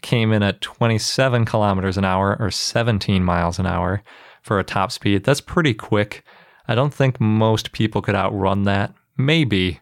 came 0.00 0.32
in 0.32 0.42
at 0.42 0.62
27 0.62 1.44
kilometers 1.44 1.98
an 1.98 2.04
hour 2.06 2.34
or 2.40 2.50
17 2.50 3.22
miles 3.22 3.58
an 3.58 3.66
hour 3.66 4.02
for 4.40 4.58
a 4.58 4.64
top 4.64 4.90
speed. 4.90 5.24
That's 5.24 5.42
pretty 5.42 5.74
quick. 5.74 6.24
I 6.66 6.74
don't 6.74 6.94
think 6.94 7.20
most 7.20 7.72
people 7.72 8.00
could 8.00 8.14
outrun 8.14 8.62
that. 8.62 8.94
Maybe. 9.14 9.80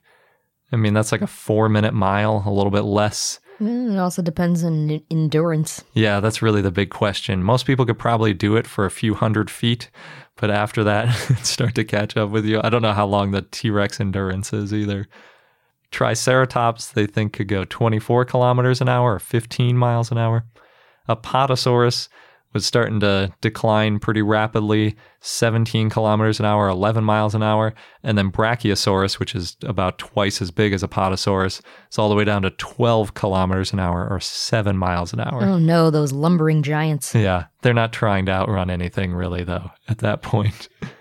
I 0.73 0.77
mean, 0.77 0.93
that's 0.93 1.13
like 1.13 1.23
a 1.23 1.29
four 1.29 1.69
minute 1.69 1.95
mile, 1.95 2.43
a 2.45 2.51
little 2.51 2.73
bit 2.73 2.83
less. 2.83 3.39
It 3.61 3.99
also 3.99 4.23
depends 4.23 4.65
on 4.65 5.03
endurance. 5.11 5.85
Yeah, 5.93 6.21
that's 6.21 6.41
really 6.41 6.63
the 6.63 6.71
big 6.71 6.91
question. 6.91 7.43
Most 7.43 7.67
people 7.67 7.85
could 7.85 7.99
probably 7.99 8.33
do 8.33 8.57
it 8.57 8.67
for 8.67 8.87
a 8.87 8.91
few 8.91 9.15
hundred 9.15 9.51
feet, 9.51 9.91
but 10.37 10.51
after 10.51 10.83
that, 10.85 11.13
start 11.43 11.75
to 11.75 11.85
catch 11.85 12.17
up 12.17 12.31
with 12.31 12.47
you. 12.47 12.61
I 12.65 12.71
don't 12.71 12.83
know 12.83 12.95
how 12.95 13.07
long 13.07 13.33
the 13.33 13.43
T 13.43 13.71
Rex 13.71 14.01
endurance 14.01 14.53
is 14.53 14.73
either. 14.73 15.07
Triceratops, 15.91 16.93
they 16.93 17.07
think 17.07 17.33
could 17.33 17.49
go 17.49 17.65
24 17.65 18.25
kilometers 18.25 18.81
an 18.81 18.89
hour 18.89 19.15
or 19.15 19.19
15 19.19 19.77
miles 19.77 20.11
an 20.11 20.19
hour. 20.19 20.45
Apatosaurus, 21.09 22.09
was 22.53 22.67
starting 22.67 23.01
to 23.01 23.33
decline 23.41 23.99
pretty 23.99 24.23
rapidly 24.23 24.97
17 25.21 25.91
kilometers 25.91 26.41
an 26.41 26.47
hour, 26.47 26.69
11 26.69 27.05
miles 27.05 27.35
an 27.35 27.43
hour. 27.43 27.75
And 28.03 28.19
then 28.19 28.33
Brachiosaurus, 28.33 29.19
which 29.19 29.35
is 29.35 29.57
about 29.63 29.99
twice 29.99 30.43
as 30.43 30.51
big 30.51 30.73
as 30.73 30.83
a 30.83 30.89
Apatosaurus, 30.89 31.61
is 31.91 31.99
all 31.99 32.09
the 32.09 32.15
way 32.15 32.25
down 32.25 32.43
to 32.43 32.51
12 32.51 33.15
kilometers 33.15 33.73
an 33.73 33.81
hour 33.81 34.09
or 34.11 34.21
7 34.21 34.77
miles 34.77 35.13
an 35.13 35.21
hour. 35.21 35.43
Oh 35.43 35.59
no, 35.59 35.91
those 35.91 36.13
lumbering 36.13 36.63
giants. 36.63 37.15
Yeah, 37.15 37.45
they're 37.63 37.75
not 37.75 37.93
trying 37.93 38.27
to 38.27 38.33
outrun 38.33 38.71
anything 38.71 39.13
really, 39.13 39.45
though, 39.45 39.71
at 39.89 39.99
that 39.99 40.23
point. 40.23 40.69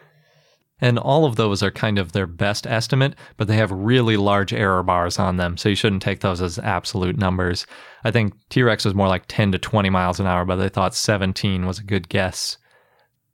And 0.82 0.98
all 0.98 1.26
of 1.26 1.36
those 1.36 1.62
are 1.62 1.72
kind 1.72 2.00
of 2.00 2.12
their 2.12 2.28
best 2.28 2.66
estimate, 2.66 3.16
but 3.38 3.48
they 3.48 3.58
have 3.58 3.72
really 3.72 4.18
large 4.18 4.54
error 4.54 4.84
bars 4.84 5.20
on 5.20 5.38
them. 5.38 5.58
So 5.58 5.70
you 5.70 5.76
shouldn't 5.76 6.02
take 6.02 6.22
those 6.22 6.42
as 6.42 6.58
absolute 6.60 7.18
numbers. 7.18 7.66
I 8.04 8.12
think 8.12 8.34
T 8.50 8.64
Rex 8.64 8.86
was 8.86 8.96
more 8.96 9.08
like 9.08 9.26
10 9.28 9.52
to 9.52 9.58
20 9.58 9.90
miles 9.90 10.20
an 10.20 10.26
hour, 10.26 10.46
but 10.46 10.56
they 10.56 10.70
thought 10.70 10.96
17 10.96 11.66
was 11.66 11.80
a 11.80 11.84
good 11.84 12.08
guess. 12.10 12.58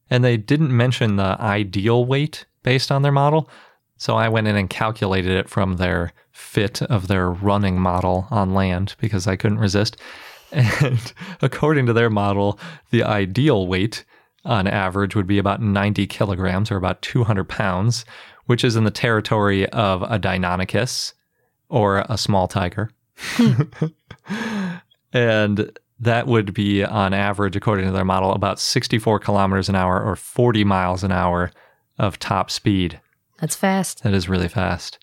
And 0.09 0.23
they 0.23 0.37
didn't 0.37 0.75
mention 0.75 1.15
the 1.15 1.37
ideal 1.39 2.05
weight 2.05 2.45
based 2.63 2.91
on 2.91 3.01
their 3.01 3.11
model. 3.11 3.49
So 3.97 4.15
I 4.15 4.29
went 4.29 4.47
in 4.47 4.55
and 4.55 4.69
calculated 4.69 5.31
it 5.31 5.49
from 5.49 5.77
their 5.77 6.13
fit 6.31 6.81
of 6.81 7.07
their 7.07 7.29
running 7.29 7.79
model 7.79 8.27
on 8.29 8.53
land 8.53 8.95
because 8.99 9.27
I 9.27 9.35
couldn't 9.35 9.59
resist. 9.59 9.97
And 10.51 11.11
according 11.41 11.87
to 11.87 11.93
their 11.93 12.09
model, 12.09 12.59
the 12.91 13.03
ideal 13.03 13.67
weight 13.67 14.05
on 14.45 14.67
average 14.67 15.15
would 15.15 15.27
be 15.27 15.37
about 15.37 15.61
90 15.61 16.07
kilograms 16.07 16.71
or 16.71 16.77
about 16.77 17.01
200 17.01 17.45
pounds, 17.45 18.05
which 18.45 18.63
is 18.63 18.75
in 18.75 18.83
the 18.83 18.91
territory 18.91 19.67
of 19.69 20.03
a 20.03 20.19
Deinonychus 20.19 21.13
or 21.69 22.05
a 22.09 22.17
small 22.17 22.47
tiger. 22.47 22.91
and 25.13 25.71
that 25.99 26.27
would 26.27 26.53
be 26.53 26.83
on 26.83 27.13
average, 27.13 27.55
according 27.55 27.85
to 27.85 27.91
their 27.91 28.05
model, 28.05 28.33
about 28.33 28.59
64 28.59 29.19
kilometers 29.19 29.69
an 29.69 29.75
hour 29.75 30.01
or 30.01 30.15
40 30.15 30.63
miles 30.63 31.03
an 31.03 31.11
hour 31.11 31.51
of 31.97 32.19
top 32.19 32.51
speed. 32.51 32.99
That's 33.39 33.55
fast. 33.55 34.03
That 34.03 34.13
is 34.13 34.29
really 34.29 34.47
fast. 34.47 34.99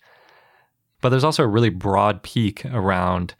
But 1.01 1.09
there's 1.09 1.23
also 1.23 1.43
a 1.43 1.47
really 1.47 1.69
broad 1.69 2.23
peak 2.23 2.65
around 2.65 3.35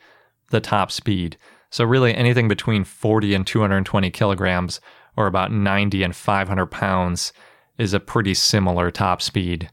the 0.49 0.59
top 0.59 0.91
speed. 0.91 1.37
So, 1.69 1.85
really, 1.85 2.13
anything 2.13 2.47
between 2.47 2.83
40 2.83 3.33
and 3.33 3.47
220 3.47 4.11
kilograms, 4.11 4.79
or 5.15 5.27
about 5.27 5.51
90 5.51 6.03
and 6.03 6.15
500 6.15 6.65
pounds, 6.67 7.33
is 7.77 7.93
a 7.93 7.99
pretty 7.99 8.33
similar 8.33 8.91
top 8.91 9.21
speed. 9.21 9.69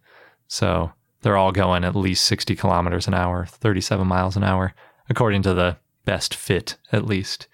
So, 0.47 0.93
they're 1.23 1.37
all 1.37 1.53
going 1.53 1.85
at 1.85 1.97
least 1.97 2.25
60 2.25 2.57
kilometers 2.57 3.07
an 3.07 3.15
hour, 3.15 3.47
37 3.47 4.07
miles 4.07 4.37
an 4.37 4.45
hour, 4.45 4.75
according 5.09 5.43
to 5.43 5.55
the 5.55 5.77
best 6.05 6.35
fit, 6.35 6.77
at 6.93 7.07
least. 7.07 7.47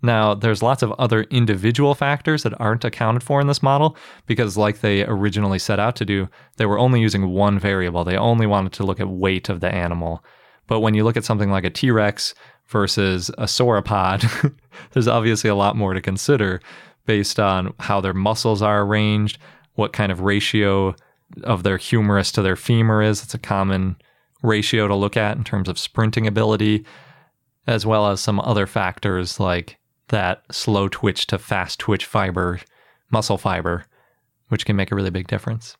Now, 0.00 0.34
there's 0.34 0.62
lots 0.62 0.82
of 0.82 0.92
other 0.92 1.22
individual 1.24 1.94
factors 1.94 2.44
that 2.44 2.58
aren't 2.60 2.84
accounted 2.84 3.22
for 3.22 3.40
in 3.40 3.48
this 3.48 3.62
model 3.62 3.96
because, 4.26 4.56
like 4.56 4.80
they 4.80 5.04
originally 5.04 5.58
set 5.58 5.80
out 5.80 5.96
to 5.96 6.04
do, 6.04 6.28
they 6.56 6.66
were 6.66 6.78
only 6.78 7.00
using 7.00 7.30
one 7.30 7.58
variable. 7.58 8.04
They 8.04 8.16
only 8.16 8.46
wanted 8.46 8.72
to 8.74 8.84
look 8.84 9.00
at 9.00 9.08
weight 9.08 9.48
of 9.48 9.60
the 9.60 9.74
animal. 9.74 10.24
But 10.68 10.80
when 10.80 10.94
you 10.94 11.02
look 11.02 11.16
at 11.16 11.24
something 11.24 11.50
like 11.50 11.64
a 11.64 11.70
T 11.70 11.90
Rex 11.90 12.34
versus 12.68 13.28
a 13.30 13.44
sauropod, 13.44 14.54
there's 14.92 15.08
obviously 15.08 15.50
a 15.50 15.56
lot 15.56 15.74
more 15.74 15.94
to 15.94 16.00
consider 16.00 16.60
based 17.08 17.40
on 17.40 17.72
how 17.80 18.02
their 18.02 18.12
muscles 18.12 18.60
are 18.60 18.82
arranged, 18.82 19.38
what 19.76 19.94
kind 19.94 20.12
of 20.12 20.20
ratio 20.20 20.94
of 21.42 21.62
their 21.62 21.78
humerus 21.78 22.30
to 22.30 22.42
their 22.42 22.54
femur 22.54 23.02
is. 23.02 23.24
It's 23.24 23.32
a 23.32 23.38
common 23.38 23.96
ratio 24.42 24.86
to 24.86 24.94
look 24.94 25.16
at 25.16 25.38
in 25.38 25.42
terms 25.42 25.70
of 25.70 25.78
sprinting 25.78 26.26
ability, 26.26 26.84
as 27.66 27.86
well 27.86 28.08
as 28.08 28.20
some 28.20 28.38
other 28.40 28.66
factors 28.66 29.40
like 29.40 29.78
that 30.08 30.42
slow 30.52 30.86
twitch 30.86 31.26
to 31.28 31.38
fast 31.38 31.78
twitch 31.78 32.04
fiber, 32.04 32.60
muscle 33.10 33.38
fiber, 33.38 33.86
which 34.48 34.66
can 34.66 34.76
make 34.76 34.92
a 34.92 34.94
really 34.94 35.10
big 35.10 35.28
difference. 35.28 35.78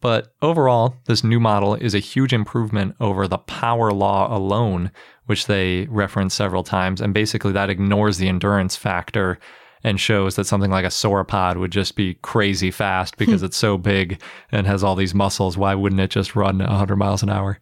But 0.00 0.32
overall, 0.40 0.96
this 1.04 1.22
new 1.22 1.38
model 1.38 1.74
is 1.74 1.94
a 1.94 1.98
huge 1.98 2.32
improvement 2.32 2.96
over 2.98 3.28
the 3.28 3.38
power 3.38 3.92
law 3.92 4.34
alone, 4.34 4.90
which 5.26 5.46
they 5.46 5.86
reference 5.90 6.34
several 6.34 6.64
times. 6.64 7.02
And 7.02 7.12
basically, 7.12 7.52
that 7.52 7.68
ignores 7.68 8.16
the 8.16 8.28
endurance 8.28 8.74
factor 8.74 9.38
and 9.84 9.98
shows 9.98 10.36
that 10.36 10.46
something 10.46 10.70
like 10.70 10.84
a 10.84 10.88
sauropod 10.88 11.56
would 11.56 11.72
just 11.72 11.96
be 11.96 12.14
crazy 12.22 12.70
fast 12.70 13.16
because 13.16 13.40
hmm. 13.40 13.46
it's 13.46 13.56
so 13.56 13.76
big 13.76 14.20
and 14.50 14.66
has 14.66 14.84
all 14.84 14.94
these 14.94 15.14
muscles. 15.14 15.56
Why 15.56 15.74
wouldn't 15.74 16.00
it 16.00 16.10
just 16.10 16.36
run 16.36 16.58
100 16.58 16.96
miles 16.96 17.22
an 17.22 17.30
hour? 17.30 17.58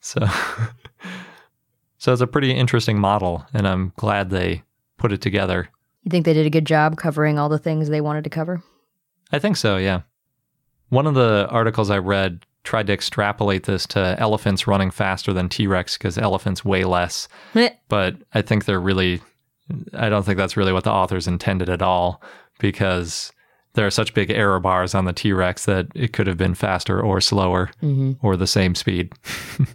So, 0.00 0.26
so 1.98 2.12
it's 2.12 2.22
a 2.22 2.26
pretty 2.26 2.52
interesting 2.52 2.98
model, 2.98 3.46
and 3.54 3.66
I'm 3.66 3.92
glad 3.96 4.30
they 4.30 4.62
put 4.98 5.12
it 5.12 5.20
together. 5.20 5.68
You 6.02 6.10
think 6.10 6.24
they 6.24 6.34
did 6.34 6.46
a 6.46 6.50
good 6.50 6.66
job 6.66 6.96
covering 6.96 7.38
all 7.38 7.48
the 7.48 7.58
things 7.58 7.88
they 7.88 8.00
wanted 8.00 8.24
to 8.24 8.30
cover? 8.30 8.62
I 9.30 9.38
think 9.38 9.56
so, 9.56 9.76
yeah. 9.76 10.02
One 10.88 11.06
of 11.06 11.14
the 11.14 11.48
articles 11.50 11.90
I 11.90 11.98
read 11.98 12.44
tried 12.64 12.86
to 12.86 12.92
extrapolate 12.92 13.64
this 13.64 13.86
to 13.88 14.16
elephants 14.18 14.66
running 14.66 14.90
faster 14.90 15.32
than 15.32 15.48
T 15.48 15.66
Rex 15.66 15.96
because 15.96 16.18
elephants 16.18 16.64
weigh 16.64 16.84
less. 16.84 17.28
but 17.88 18.16
I 18.34 18.42
think 18.42 18.64
they're 18.64 18.80
really, 18.80 19.20
I 19.94 20.08
don't 20.08 20.24
think 20.24 20.38
that's 20.38 20.56
really 20.56 20.72
what 20.72 20.84
the 20.84 20.90
authors 20.92 21.26
intended 21.28 21.68
at 21.68 21.82
all 21.82 22.22
because 22.58 23.32
there 23.74 23.86
are 23.86 23.90
such 23.90 24.14
big 24.14 24.30
error 24.30 24.60
bars 24.60 24.94
on 24.94 25.04
the 25.06 25.12
T 25.12 25.32
Rex 25.32 25.64
that 25.64 25.86
it 25.94 26.12
could 26.12 26.26
have 26.26 26.36
been 26.36 26.54
faster 26.54 27.00
or 27.00 27.20
slower 27.20 27.70
Mm-hmm. 27.82 28.24
or 28.26 28.36
the 28.36 28.46
same 28.46 28.74
speed. 28.74 29.12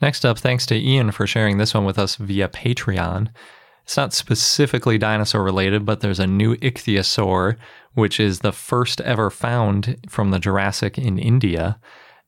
Next 0.00 0.24
up, 0.26 0.38
thanks 0.38 0.66
to 0.66 0.74
Ian 0.76 1.12
for 1.12 1.26
sharing 1.26 1.58
this 1.58 1.72
one 1.74 1.84
with 1.84 1.98
us 1.98 2.16
via 2.16 2.48
Patreon. 2.48 3.28
It's 3.84 3.96
not 3.96 4.12
specifically 4.12 4.98
dinosaur 4.98 5.42
related, 5.42 5.84
but 5.84 6.00
there's 6.00 6.18
a 6.20 6.26
new 6.26 6.56
ichthyosaur, 6.56 7.56
which 7.94 8.18
is 8.18 8.40
the 8.40 8.52
first 8.52 9.00
ever 9.02 9.30
found 9.30 9.96
from 10.08 10.30
the 10.30 10.38
Jurassic 10.38 10.98
in 10.98 11.18
India. 11.18 11.78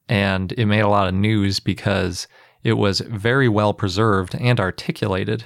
And 0.09 0.53
it 0.53 0.66
made 0.66 0.81
a 0.81 0.88
lot 0.88 1.09
of 1.09 1.14
news 1.14 1.59
because 1.61 2.29
it 2.67 2.77
was 2.77 2.99
very 2.99 3.49
well 3.49 3.73
preserved 3.73 4.35
and 4.35 4.59
articulated. 4.59 5.45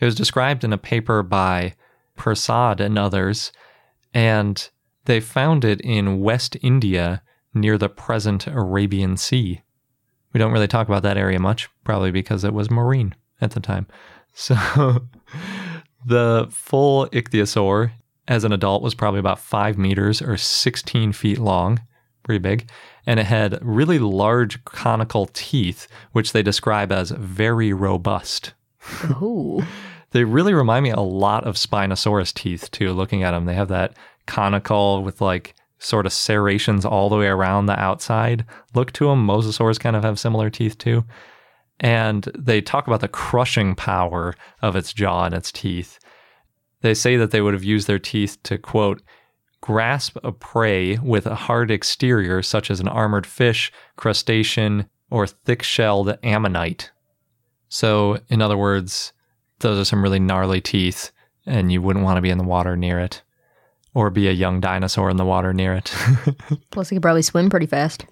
It 0.00 0.04
was 0.04 0.16
described 0.16 0.64
in 0.64 0.72
a 0.72 0.76
paper 0.76 1.22
by 1.22 1.76
Prasad 2.16 2.80
and 2.80 2.98
others, 2.98 3.52
and 4.12 4.68
they 5.04 5.20
found 5.20 5.64
it 5.64 5.80
in 5.82 6.20
West 6.20 6.56
India 6.60 7.22
near 7.54 7.78
the 7.78 7.88
present 7.88 8.48
Arabian 8.48 9.16
Sea. 9.16 9.62
We 10.32 10.38
don't 10.38 10.50
really 10.50 10.66
talk 10.66 10.88
about 10.88 11.04
that 11.04 11.16
area 11.16 11.38
much, 11.38 11.68
probably 11.84 12.10
because 12.10 12.42
it 12.42 12.52
was 12.52 12.72
marine 12.72 13.14
at 13.40 13.52
the 13.52 13.60
time. 13.60 13.86
So 14.34 15.08
the 16.06 16.46
full 16.50 17.08
ichthyosaur 17.08 17.90
as 18.28 18.44
an 18.44 18.52
adult 18.52 18.82
was 18.82 18.94
probably 18.94 19.18
about 19.18 19.40
five 19.40 19.76
meters 19.78 20.22
or 20.22 20.36
16 20.36 21.12
feet 21.12 21.38
long, 21.38 21.80
pretty 22.22 22.38
big. 22.38 22.70
And 23.08 23.18
it 23.18 23.24
had 23.24 23.58
really 23.62 23.98
large 23.98 24.62
conical 24.66 25.30
teeth, 25.32 25.88
which 26.12 26.32
they 26.32 26.42
describe 26.42 26.92
as 26.92 27.10
very 27.10 27.72
robust. 27.72 28.52
Ooh. 29.22 29.64
They 30.10 30.24
really 30.24 30.52
remind 30.52 30.82
me 30.82 30.90
a 30.90 31.00
lot 31.00 31.44
of 31.44 31.56
Spinosaurus 31.56 32.34
teeth, 32.34 32.70
too, 32.70 32.92
looking 32.92 33.22
at 33.22 33.30
them. 33.30 33.46
They 33.46 33.54
have 33.54 33.68
that 33.68 33.96
conical 34.26 35.02
with 35.02 35.22
like 35.22 35.54
sort 35.78 36.04
of 36.04 36.12
serrations 36.12 36.84
all 36.84 37.08
the 37.08 37.16
way 37.16 37.28
around 37.28 37.64
the 37.64 37.80
outside 37.80 38.44
look 38.74 38.92
to 38.92 39.06
them. 39.06 39.26
Mosasaurs 39.26 39.80
kind 39.80 39.96
of 39.96 40.04
have 40.04 40.18
similar 40.18 40.50
teeth, 40.50 40.76
too. 40.76 41.06
And 41.80 42.24
they 42.38 42.60
talk 42.60 42.88
about 42.88 43.00
the 43.00 43.08
crushing 43.08 43.74
power 43.74 44.34
of 44.60 44.76
its 44.76 44.92
jaw 44.92 45.24
and 45.24 45.34
its 45.34 45.50
teeth. 45.50 45.98
They 46.82 46.92
say 46.92 47.16
that 47.16 47.30
they 47.30 47.40
would 47.40 47.54
have 47.54 47.64
used 47.64 47.86
their 47.86 47.98
teeth 47.98 48.36
to, 48.42 48.58
quote, 48.58 49.00
grasp 49.60 50.16
a 50.22 50.32
prey 50.32 50.96
with 50.98 51.26
a 51.26 51.34
hard 51.34 51.70
exterior, 51.70 52.42
such 52.42 52.70
as 52.70 52.80
an 52.80 52.88
armored 52.88 53.26
fish, 53.26 53.72
crustacean, 53.96 54.88
or 55.10 55.26
thick 55.26 55.62
shelled 55.62 56.16
ammonite. 56.22 56.90
So, 57.68 58.18
in 58.28 58.40
other 58.40 58.56
words, 58.56 59.12
those 59.60 59.78
are 59.78 59.84
some 59.84 60.02
really 60.02 60.20
gnarly 60.20 60.60
teeth, 60.60 61.10
and 61.46 61.72
you 61.72 61.82
wouldn't 61.82 62.04
want 62.04 62.16
to 62.16 62.22
be 62.22 62.30
in 62.30 62.38
the 62.38 62.44
water 62.44 62.76
near 62.76 62.98
it 62.98 63.22
or 63.94 64.10
be 64.10 64.28
a 64.28 64.32
young 64.32 64.60
dinosaur 64.60 65.10
in 65.10 65.16
the 65.16 65.24
water 65.24 65.52
near 65.52 65.74
it. 65.74 65.92
Plus, 66.70 66.88
they 66.90 66.96
could 66.96 67.02
probably 67.02 67.22
swim 67.22 67.50
pretty 67.50 67.66
fast. 67.66 68.04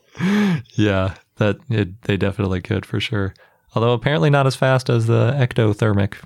yeah, 0.75 1.15
that 1.37 1.59
it, 1.69 2.03
they 2.03 2.17
definitely 2.17 2.61
could 2.61 2.85
for 2.85 2.99
sure. 2.99 3.35
Although 3.75 3.93
apparently 3.93 4.31
not 4.31 4.47
as 4.47 4.57
fast 4.57 4.89
as 4.89 5.07
the 5.07 5.33
ectothermic 5.33 6.17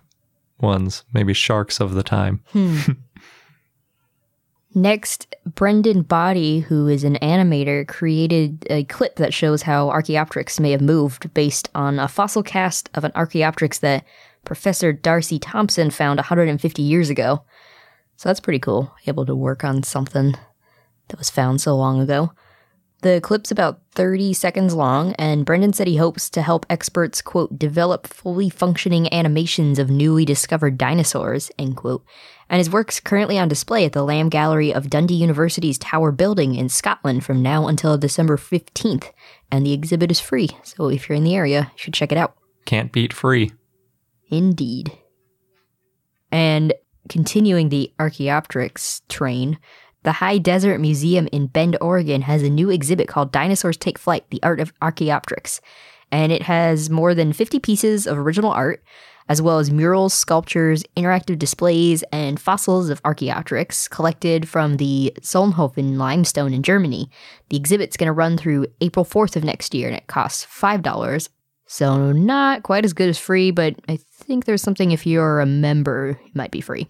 ones, 0.60 1.04
maybe 1.12 1.34
sharks 1.34 1.80
of 1.80 1.94
the 1.94 2.02
time. 2.02 2.42
Hmm. 2.52 2.78
Next, 4.72 5.34
Brendan 5.44 6.02
Body, 6.02 6.60
who 6.60 6.86
is 6.86 7.02
an 7.02 7.16
animator, 7.16 7.86
created 7.88 8.66
a 8.70 8.84
clip 8.84 9.16
that 9.16 9.34
shows 9.34 9.62
how 9.62 9.88
Archaeopteryx 9.90 10.60
may 10.60 10.70
have 10.70 10.80
moved 10.80 11.34
based 11.34 11.68
on 11.74 11.98
a 11.98 12.06
fossil 12.06 12.44
cast 12.44 12.88
of 12.94 13.02
an 13.02 13.10
Archaeopteryx 13.16 13.78
that 13.80 14.04
Professor 14.44 14.92
D'Arcy 14.92 15.40
Thompson 15.40 15.90
found 15.90 16.18
150 16.18 16.82
years 16.82 17.10
ago. 17.10 17.42
So 18.16 18.28
that's 18.28 18.40
pretty 18.40 18.60
cool, 18.60 18.94
able 19.06 19.26
to 19.26 19.34
work 19.34 19.64
on 19.64 19.82
something 19.82 20.34
that 21.08 21.18
was 21.18 21.30
found 21.30 21.60
so 21.60 21.74
long 21.76 22.00
ago. 22.00 22.32
The 23.02 23.20
clip's 23.22 23.50
about 23.50 23.80
30 23.92 24.34
seconds 24.34 24.74
long, 24.74 25.14
and 25.14 25.46
Brendan 25.46 25.72
said 25.72 25.86
he 25.86 25.96
hopes 25.96 26.28
to 26.30 26.42
help 26.42 26.66
experts, 26.68 27.22
quote, 27.22 27.58
develop 27.58 28.06
fully 28.06 28.50
functioning 28.50 29.12
animations 29.12 29.78
of 29.78 29.88
newly 29.88 30.26
discovered 30.26 30.76
dinosaurs, 30.76 31.50
end 31.58 31.76
quote. 31.76 32.04
And 32.50 32.58
his 32.58 32.68
work's 32.68 33.00
currently 33.00 33.38
on 33.38 33.48
display 33.48 33.86
at 33.86 33.92
the 33.92 34.04
Lamb 34.04 34.28
Gallery 34.28 34.74
of 34.74 34.90
Dundee 34.90 35.14
University's 35.14 35.78
Tower 35.78 36.12
Building 36.12 36.54
in 36.54 36.68
Scotland 36.68 37.24
from 37.24 37.40
now 37.40 37.68
until 37.68 37.96
December 37.96 38.36
15th. 38.36 39.12
And 39.50 39.64
the 39.64 39.72
exhibit 39.72 40.10
is 40.10 40.20
free, 40.20 40.50
so 40.62 40.88
if 40.88 41.08
you're 41.08 41.16
in 41.16 41.24
the 41.24 41.36
area, 41.36 41.70
you 41.72 41.78
should 41.78 41.94
check 41.94 42.12
it 42.12 42.18
out. 42.18 42.34
Can't 42.66 42.92
beat 42.92 43.14
free. 43.14 43.52
Indeed. 44.28 44.92
And 46.30 46.74
continuing 47.08 47.70
the 47.70 47.92
Archaeopteryx 47.98 49.02
train, 49.08 49.58
the 50.02 50.12
High 50.12 50.38
Desert 50.38 50.78
Museum 50.78 51.28
in 51.30 51.46
Bend, 51.46 51.76
Oregon 51.80 52.22
has 52.22 52.42
a 52.42 52.50
new 52.50 52.70
exhibit 52.70 53.08
called 53.08 53.32
Dinosaurs 53.32 53.76
Take 53.76 53.98
Flight 53.98 54.24
The 54.30 54.42
Art 54.42 54.60
of 54.60 54.72
Archaeopteryx. 54.80 55.60
And 56.10 56.32
it 56.32 56.42
has 56.42 56.90
more 56.90 57.14
than 57.14 57.32
50 57.32 57.58
pieces 57.60 58.06
of 58.06 58.18
original 58.18 58.50
art, 58.50 58.82
as 59.28 59.40
well 59.40 59.58
as 59.58 59.70
murals, 59.70 60.12
sculptures, 60.12 60.82
interactive 60.96 61.38
displays, 61.38 62.02
and 62.12 62.40
fossils 62.40 62.88
of 62.90 63.00
Archaeopteryx 63.04 63.86
collected 63.88 64.48
from 64.48 64.78
the 64.78 65.12
Solnhofen 65.20 65.96
limestone 65.98 66.52
in 66.52 66.62
Germany. 66.62 67.08
The 67.50 67.56
exhibit's 67.56 67.96
going 67.96 68.08
to 68.08 68.12
run 68.12 68.36
through 68.36 68.66
April 68.80 69.04
4th 69.04 69.36
of 69.36 69.44
next 69.44 69.74
year, 69.74 69.86
and 69.86 69.96
it 69.96 70.08
costs 70.08 70.46
$5. 70.46 71.28
So, 71.66 72.10
not 72.10 72.64
quite 72.64 72.84
as 72.84 72.92
good 72.92 73.08
as 73.08 73.18
free, 73.18 73.52
but 73.52 73.76
I 73.88 73.96
think 73.96 74.44
there's 74.46 74.62
something 74.62 74.90
if 74.90 75.06
you're 75.06 75.38
a 75.38 75.46
member, 75.46 76.18
it 76.26 76.34
might 76.34 76.50
be 76.50 76.60
free. 76.60 76.88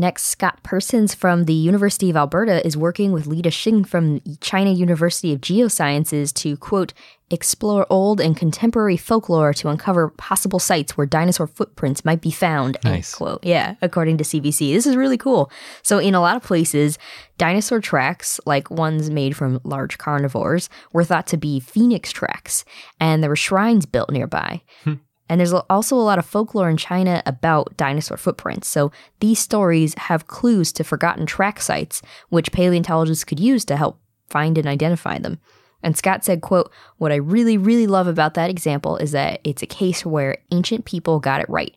Next, 0.00 0.26
Scott 0.26 0.62
Persons 0.62 1.12
from 1.12 1.44
the 1.46 1.52
University 1.52 2.08
of 2.08 2.16
Alberta 2.16 2.64
is 2.64 2.76
working 2.76 3.10
with 3.10 3.26
Lida 3.26 3.50
Xing 3.50 3.84
from 3.84 4.20
China 4.40 4.70
University 4.70 5.32
of 5.32 5.40
Geosciences 5.40 6.32
to, 6.34 6.56
quote, 6.56 6.92
explore 7.30 7.84
old 7.90 8.20
and 8.20 8.36
contemporary 8.36 8.96
folklore 8.96 9.52
to 9.54 9.68
uncover 9.68 10.08
possible 10.10 10.60
sites 10.60 10.96
where 10.96 11.06
dinosaur 11.06 11.48
footprints 11.48 12.04
might 12.04 12.20
be 12.20 12.30
found, 12.30 12.76
end 12.84 12.94
Nice. 12.94 13.12
quote. 13.14 13.42
Yeah, 13.44 13.74
according 13.82 14.18
to 14.18 14.24
CBC. 14.24 14.72
This 14.72 14.86
is 14.86 14.94
really 14.96 15.18
cool. 15.18 15.50
So, 15.82 15.98
in 15.98 16.14
a 16.14 16.20
lot 16.20 16.36
of 16.36 16.44
places, 16.44 16.96
dinosaur 17.36 17.80
tracks, 17.80 18.38
like 18.46 18.70
ones 18.70 19.10
made 19.10 19.36
from 19.36 19.60
large 19.64 19.98
carnivores, 19.98 20.70
were 20.92 21.04
thought 21.04 21.26
to 21.26 21.36
be 21.36 21.58
phoenix 21.58 22.12
tracks, 22.12 22.64
and 23.00 23.20
there 23.20 23.30
were 23.30 23.36
shrines 23.36 23.84
built 23.84 24.10
nearby. 24.10 24.62
Hmm. 24.84 24.94
And 25.28 25.38
there's 25.38 25.52
also 25.52 25.96
a 25.96 26.00
lot 26.00 26.18
of 26.18 26.26
folklore 26.26 26.70
in 26.70 26.76
China 26.76 27.22
about 27.26 27.76
dinosaur 27.76 28.16
footprints. 28.16 28.68
So 28.68 28.90
these 29.20 29.38
stories 29.38 29.94
have 29.94 30.26
clues 30.26 30.72
to 30.72 30.84
forgotten 30.84 31.26
track 31.26 31.60
sites, 31.60 32.02
which 32.30 32.52
paleontologists 32.52 33.24
could 33.24 33.40
use 33.40 33.64
to 33.66 33.76
help 33.76 34.00
find 34.28 34.56
and 34.58 34.66
identify 34.66 35.18
them. 35.18 35.38
And 35.82 35.96
Scott 35.96 36.24
said, 36.24 36.40
quote, 36.40 36.72
What 36.96 37.12
I 37.12 37.16
really, 37.16 37.56
really 37.56 37.86
love 37.86 38.06
about 38.06 38.34
that 38.34 38.50
example 38.50 38.96
is 38.96 39.12
that 39.12 39.40
it's 39.44 39.62
a 39.62 39.66
case 39.66 40.04
where 40.04 40.38
ancient 40.50 40.84
people 40.84 41.20
got 41.20 41.40
it 41.40 41.48
right. 41.48 41.76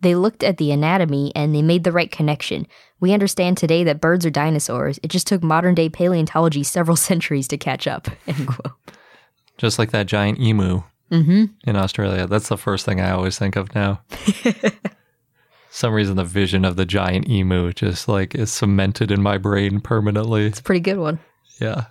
They 0.00 0.14
looked 0.14 0.44
at 0.44 0.58
the 0.58 0.70
anatomy 0.70 1.32
and 1.34 1.54
they 1.54 1.62
made 1.62 1.84
the 1.84 1.92
right 1.92 2.10
connection. 2.10 2.66
We 3.00 3.12
understand 3.12 3.56
today 3.56 3.84
that 3.84 4.00
birds 4.00 4.24
are 4.26 4.30
dinosaurs. 4.30 5.00
It 5.02 5.08
just 5.08 5.26
took 5.26 5.42
modern 5.42 5.74
day 5.74 5.88
paleontology 5.88 6.62
several 6.62 6.96
centuries 7.08 7.48
to 7.48 7.56
catch 7.56 7.86
up. 7.86 8.08
End 8.26 8.46
quote. 8.46 8.74
Just 9.56 9.78
like 9.78 9.90
that 9.90 10.06
giant 10.06 10.38
emu 10.40 10.82
Mm-hmm. 11.10 11.44
in 11.64 11.76
Australia. 11.76 12.26
That's 12.26 12.48
the 12.48 12.58
first 12.58 12.84
thing 12.84 13.00
I 13.00 13.10
always 13.10 13.38
think 13.38 13.56
of 13.56 13.74
now. 13.74 14.02
Some 15.70 15.92
reason 15.94 16.16
the 16.16 16.24
vision 16.24 16.64
of 16.64 16.76
the 16.76 16.84
giant 16.84 17.28
emu 17.28 17.72
just 17.72 18.08
like 18.08 18.34
is 18.34 18.52
cemented 18.52 19.10
in 19.10 19.22
my 19.22 19.38
brain 19.38 19.80
permanently. 19.80 20.46
It's 20.46 20.60
a 20.60 20.62
pretty 20.62 20.80
good 20.80 20.98
one. 20.98 21.18
Yeah. 21.60 21.86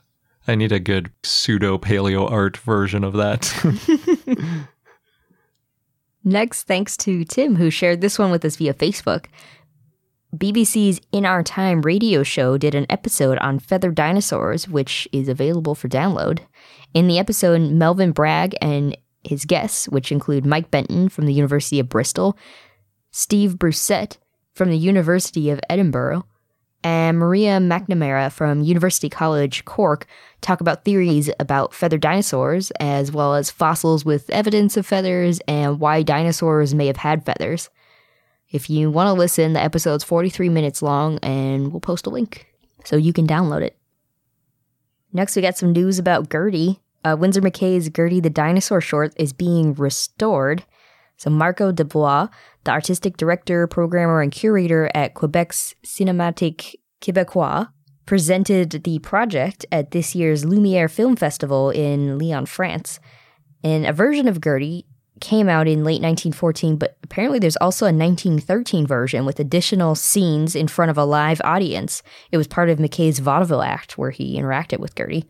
I 0.48 0.56
need 0.56 0.72
a 0.72 0.80
good 0.80 1.12
pseudo 1.24 1.78
paleo 1.78 2.30
art 2.30 2.58
version 2.58 3.04
of 3.04 3.14
that. 3.14 3.54
Next, 6.24 6.64
thanks 6.64 6.98
to 6.98 7.24
Tim, 7.24 7.56
who 7.56 7.70
shared 7.70 8.02
this 8.02 8.20
one 8.20 8.32
with 8.32 8.44
us 8.46 8.56
via 8.56 8.74
Facebook. 8.74 9.26
BBC's 10.36 11.00
In 11.12 11.26
Our 11.26 11.42
Time 11.42 11.82
radio 11.82 12.24
show 12.24 12.58
did 12.58 12.76
an 12.76 12.86
episode 12.90 13.38
on 13.38 13.60
feathered 13.60 13.96
dinosaurs, 13.96 14.68
which 14.68 15.08
is 15.12 15.30
available 15.30 15.74
for 15.74 15.88
download. 15.88 16.40
In 16.94 17.08
the 17.08 17.20
episode, 17.20 17.62
Melvin 17.62 18.12
Bragg 18.12 18.56
and 18.62 18.98
his 19.28 19.46
guests, 19.46 19.88
which 19.88 20.12
include 20.12 20.46
Mike 20.46 20.72
Benton 20.72 21.10
from 21.10 21.26
the 21.26 21.34
University 21.34 21.80
of 21.80 21.90
Bristol, 21.90 22.38
Steve 23.12 23.56
Brusatte 23.56 24.18
from 24.54 24.70
the 24.70 24.78
University 24.78 25.50
of 25.50 25.60
Edinburgh, 25.70 26.26
and 26.84 27.18
Maria 27.18 27.58
McNamara 27.60 28.32
from 28.32 28.64
University 28.64 29.10
College 29.10 29.66
Cork 29.66 30.06
talk 30.42 30.62
about 30.62 30.86
theories 30.86 31.30
about 31.40 31.74
feathered 31.74 32.02
dinosaurs, 32.02 32.72
as 32.80 33.12
well 33.12 33.36
as 33.36 33.52
fossils 33.52 34.06
with 34.06 34.30
evidence 34.30 34.78
of 34.78 34.86
feathers 34.86 35.40
and 35.48 35.80
why 35.80 36.04
dinosaurs 36.04 36.74
may 36.74 36.88
have 36.88 36.98
had 36.98 37.26
feathers. 37.26 37.70
If 38.50 38.70
you 38.70 38.90
want 38.90 39.08
to 39.08 39.14
listen, 39.14 39.54
the 39.54 39.62
episode's 39.62 40.04
43 40.04 40.50
minutes 40.50 40.82
long, 40.82 41.20
and 41.22 41.72
we'll 41.72 41.82
post 41.82 42.08
a 42.08 42.10
link 42.10 42.48
so 42.86 42.96
you 42.96 43.12
can 43.12 43.28
download 43.28 43.62
it. 43.62 43.78
Next, 45.12 45.36
we 45.36 45.42
got 45.42 45.58
some 45.58 45.74
news 45.74 46.00
about 46.00 46.30
Gertie. 46.32 46.80
Uh, 47.08 47.16
Winsor 47.16 47.42
McCay's 47.42 47.90
Gertie 47.90 48.20
the 48.20 48.30
Dinosaur 48.30 48.82
short 48.82 49.14
is 49.16 49.32
being 49.32 49.74
restored. 49.76 50.66
So, 51.16 51.30
Marco 51.30 51.72
de 51.72 51.86
Blois, 51.86 52.28
the 52.66 52.72
artistic 52.72 53.16
director, 53.16 53.66
programmer, 53.66 54.22
and 54.22 54.32
curator 54.32 54.92
at 54.94 55.14
Quebec's 55.14 55.74
Cinémathèque 55.86 56.76
Québécois, 57.02 57.70
presented 58.06 58.84
the 58.84 59.00
project 59.00 59.66
at 59.72 59.92
this 59.92 60.16
year's 60.16 60.44
Lumiere 60.44 60.90
Film 60.90 61.16
Festival 61.16 61.70
in 61.70 62.20
Lyon, 62.20 62.46
France. 62.46 63.00
And 63.64 63.86
a 63.86 63.94
version 63.94 64.28
of 64.28 64.42
Gertie 64.42 64.86
came 65.22 65.48
out 65.48 65.68
in 65.68 65.86
late 65.86 66.02
1914, 66.02 66.76
but 66.76 66.98
apparently 67.04 67.40
there's 67.40 67.58
also 67.58 67.86
a 67.86 67.94
1913 67.94 68.86
version 68.86 69.26
with 69.26 69.40
additional 69.40 69.96
scenes 69.96 70.56
in 70.56 70.68
front 70.68 70.92
of 70.92 70.98
a 70.98 71.06
live 71.06 71.42
audience. 71.46 72.04
It 72.32 72.38
was 72.38 72.48
part 72.48 72.70
of 72.70 72.80
McCay's 72.80 73.20
vaudeville 73.20 73.64
act 73.64 73.98
where 73.98 74.12
he 74.12 74.38
interacted 74.38 74.80
with 74.80 74.96
Gertie. 74.96 75.26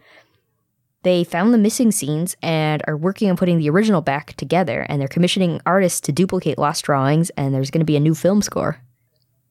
They 1.08 1.24
found 1.24 1.54
the 1.54 1.58
missing 1.58 1.94
scenes 1.94 2.36
and 2.44 2.84
are 2.86 2.98
working 2.98 3.30
on 3.30 3.38
putting 3.38 3.60
the 3.60 3.70
original 3.70 4.02
back 4.02 4.34
together, 4.34 4.86
and 4.90 5.00
they're 5.00 5.08
commissioning 5.08 5.62
artists 5.66 6.02
to 6.02 6.12
duplicate 6.12 6.58
lost 6.58 6.84
drawings, 6.84 7.30
and 7.38 7.54
there's 7.54 7.72
going 7.72 7.80
to 7.80 7.86
be 7.86 7.96
a 7.96 8.02
new 8.02 8.14
film 8.14 8.42
score. 8.42 8.82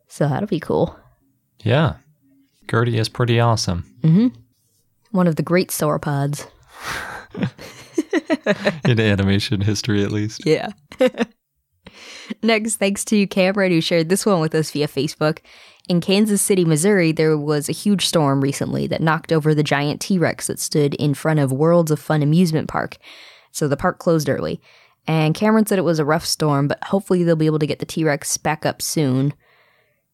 So 0.06 0.28
that'll 0.28 0.48
be 0.48 0.60
cool. 0.60 0.94
yeah. 1.64 1.94
Gertie 2.70 2.98
is 2.98 3.08
pretty 3.08 3.40
awesome. 3.40 3.90
Mm-hmm. 4.02 4.38
One 5.12 5.26
of 5.26 5.36
the 5.36 5.42
great 5.42 5.70
sauropods. 5.70 6.46
In 8.84 9.00
animation 9.00 9.62
history, 9.62 10.04
at 10.04 10.12
least. 10.12 10.44
Yeah. 10.44 10.72
Next, 12.42 12.76
thanks 12.76 13.04
to 13.06 13.26
Cameron 13.26 13.72
who 13.72 13.80
shared 13.80 14.08
this 14.08 14.26
one 14.26 14.40
with 14.40 14.54
us 14.54 14.70
via 14.70 14.88
Facebook. 14.88 15.38
In 15.88 16.00
Kansas 16.00 16.42
City, 16.42 16.64
Missouri, 16.64 17.12
there 17.12 17.38
was 17.38 17.68
a 17.68 17.72
huge 17.72 18.06
storm 18.06 18.40
recently 18.40 18.86
that 18.88 19.00
knocked 19.00 19.32
over 19.32 19.54
the 19.54 19.62
giant 19.62 20.00
T 20.00 20.18
Rex 20.18 20.48
that 20.48 20.58
stood 20.58 20.94
in 20.94 21.14
front 21.14 21.38
of 21.38 21.52
Worlds 21.52 21.90
of 21.90 22.00
Fun 22.00 22.22
amusement 22.22 22.68
park. 22.68 22.96
So 23.52 23.68
the 23.68 23.76
park 23.76 23.98
closed 23.98 24.28
early. 24.28 24.60
And 25.06 25.34
Cameron 25.34 25.66
said 25.66 25.78
it 25.78 25.82
was 25.82 26.00
a 26.00 26.04
rough 26.04 26.26
storm, 26.26 26.66
but 26.66 26.82
hopefully 26.82 27.22
they'll 27.22 27.36
be 27.36 27.46
able 27.46 27.60
to 27.60 27.66
get 27.66 27.78
the 27.78 27.86
T 27.86 28.02
Rex 28.02 28.36
back 28.36 28.66
up 28.66 28.82
soon. 28.82 29.32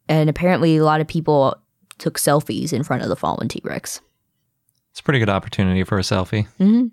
And 0.09 0.29
apparently, 0.29 0.77
a 0.77 0.85
lot 0.85 1.01
of 1.01 1.09
people 1.09 1.57
took 1.99 2.19
selfies 2.19 2.73
in 2.73 2.83
front 2.83 3.03
of 3.03 3.09
the 3.09 3.17
fallen 3.17 3.49
T 3.49 3.61
Rex. 3.65 4.01
It's 4.91 5.01
a 5.01 5.03
pretty 5.03 5.21
good 5.21 5.31
opportunity 5.31 5.85
for 5.85 5.99
a 5.99 6.03
selfie. 6.03 6.47
hmm 6.59 6.89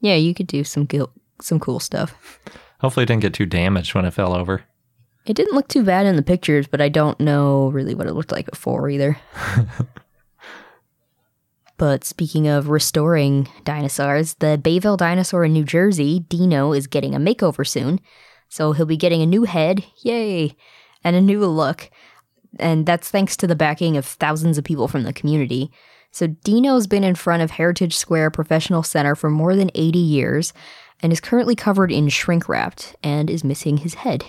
Yeah, 0.00 0.14
you 0.14 0.32
could 0.32 0.46
do 0.46 0.64
some, 0.64 0.86
gil- 0.86 1.12
some 1.42 1.60
cool 1.60 1.78
stuff. 1.80 2.38
Hopefully, 2.82 3.04
it 3.04 3.06
didn't 3.06 3.22
get 3.22 3.32
too 3.32 3.46
damaged 3.46 3.94
when 3.94 4.04
it 4.04 4.10
fell 4.10 4.34
over. 4.34 4.64
It 5.24 5.34
didn't 5.34 5.54
look 5.54 5.68
too 5.68 5.84
bad 5.84 6.04
in 6.04 6.16
the 6.16 6.22
pictures, 6.22 6.66
but 6.66 6.80
I 6.80 6.88
don't 6.88 7.18
know 7.20 7.68
really 7.68 7.94
what 7.94 8.08
it 8.08 8.12
looked 8.12 8.32
like 8.32 8.50
before 8.50 8.90
either. 8.90 9.18
but 11.78 12.02
speaking 12.02 12.48
of 12.48 12.70
restoring 12.70 13.48
dinosaurs, 13.62 14.34
the 14.34 14.58
Bayville 14.58 14.96
dinosaur 14.96 15.44
in 15.44 15.52
New 15.52 15.64
Jersey, 15.64 16.20
Dino, 16.28 16.72
is 16.72 16.88
getting 16.88 17.14
a 17.14 17.20
makeover 17.20 17.64
soon. 17.64 18.00
So 18.48 18.72
he'll 18.72 18.84
be 18.84 18.96
getting 18.96 19.22
a 19.22 19.26
new 19.26 19.44
head, 19.44 19.84
yay, 20.02 20.56
and 21.04 21.14
a 21.14 21.20
new 21.20 21.46
look. 21.46 21.88
And 22.58 22.84
that's 22.84 23.08
thanks 23.08 23.36
to 23.38 23.46
the 23.46 23.54
backing 23.54 23.96
of 23.96 24.04
thousands 24.04 24.58
of 24.58 24.64
people 24.64 24.88
from 24.88 25.04
the 25.04 25.12
community. 25.12 25.70
So 26.10 26.26
Dino's 26.26 26.88
been 26.88 27.04
in 27.04 27.14
front 27.14 27.44
of 27.44 27.52
Heritage 27.52 27.96
Square 27.96 28.32
Professional 28.32 28.82
Center 28.82 29.14
for 29.14 29.30
more 29.30 29.54
than 29.54 29.70
80 29.74 29.98
years 29.98 30.52
and 31.02 31.12
is 31.12 31.20
currently 31.20 31.56
covered 31.56 31.90
in 31.90 32.08
shrink 32.08 32.48
wrapped 32.48 32.96
and 33.02 33.28
is 33.28 33.44
missing 33.44 33.78
his 33.78 33.94
head. 33.94 34.24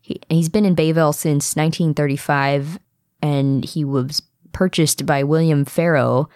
He, 0.00 0.20
he's 0.28 0.48
been 0.48 0.64
in 0.64 0.74
Bayville 0.74 1.12
since 1.12 1.56
1935, 1.56 2.78
and 3.20 3.64
he 3.64 3.84
was 3.84 4.22
purchased 4.52 5.06
by 5.06 5.22
William 5.22 5.64
Farrow 5.64 6.28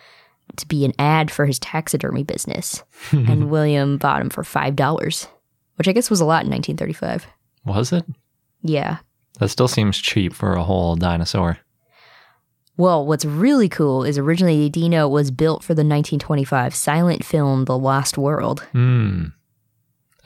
to 0.57 0.69
be 0.69 0.85
an 0.85 0.93
ad 0.99 1.31
for 1.31 1.47
his 1.47 1.59
taxidermy 1.59 2.23
business. 2.23 2.83
and 3.11 3.51
William 3.51 3.99
bought 3.99 4.23
him 4.23 4.31
for 4.31 4.43
$5, 4.43 5.29
which 5.77 5.89
I 5.89 5.93
guess 5.93 6.11
was 6.11 6.21
a 6.21 6.25
lot 6.25 6.45
in 6.45 6.51
1935. 6.51 7.27
Was 7.65 7.93
it? 7.93 8.05
Yeah. 8.63 8.99
That 9.39 9.49
still 9.49 9.69
seems 9.69 9.99
cheap 9.99 10.33
for 10.33 10.55
a 10.55 10.63
whole 10.63 10.97
dinosaur. 10.97 11.59
Well, 12.79 13.07
what's 13.07 13.25
really 13.25 13.69
cool 13.69 14.05
is 14.05 14.19
originally 14.19 14.69
Dino 14.69 15.09
was 15.09 15.31
built 15.31 15.63
for 15.63 15.73
the 15.73 15.81
1925 15.81 16.75
silent 16.75 17.25
film 17.25 17.65
The 17.65 17.79
Lost 17.79 18.19
World. 18.19 18.61
Hmm. 18.73 19.27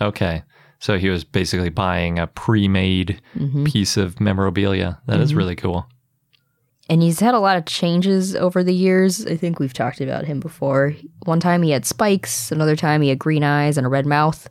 Okay. 0.00 0.42
So 0.78 0.96
he 0.98 1.10
was 1.10 1.24
basically 1.24 1.68
buying 1.68 2.18
a 2.18 2.26
pre 2.26 2.66
made 2.68 3.20
Mm-hmm. 3.36 3.64
piece 3.64 3.96
of 3.96 4.18
memorabilia. 4.20 4.98
That 5.06 5.20
is 5.20 5.34
really 5.34 5.56
cool. 5.56 5.86
And 6.88 7.02
he's 7.02 7.20
had 7.20 7.34
a 7.34 7.38
lot 7.38 7.56
of 7.56 7.66
changes 7.66 8.34
over 8.34 8.64
the 8.64 8.74
years. 8.74 9.24
I 9.26 9.36
think 9.36 9.60
we've 9.60 9.72
talked 9.72 10.00
about 10.00 10.24
him 10.24 10.40
before. 10.40 10.94
One 11.24 11.38
time 11.38 11.62
he 11.62 11.70
had 11.70 11.86
spikes, 11.86 12.50
another 12.50 12.74
time 12.76 13.00
he 13.02 13.10
had 13.10 13.18
green 13.18 13.44
eyes 13.44 13.76
and 13.78 13.86
a 13.86 13.90
red 13.90 14.06
mouth. 14.06 14.48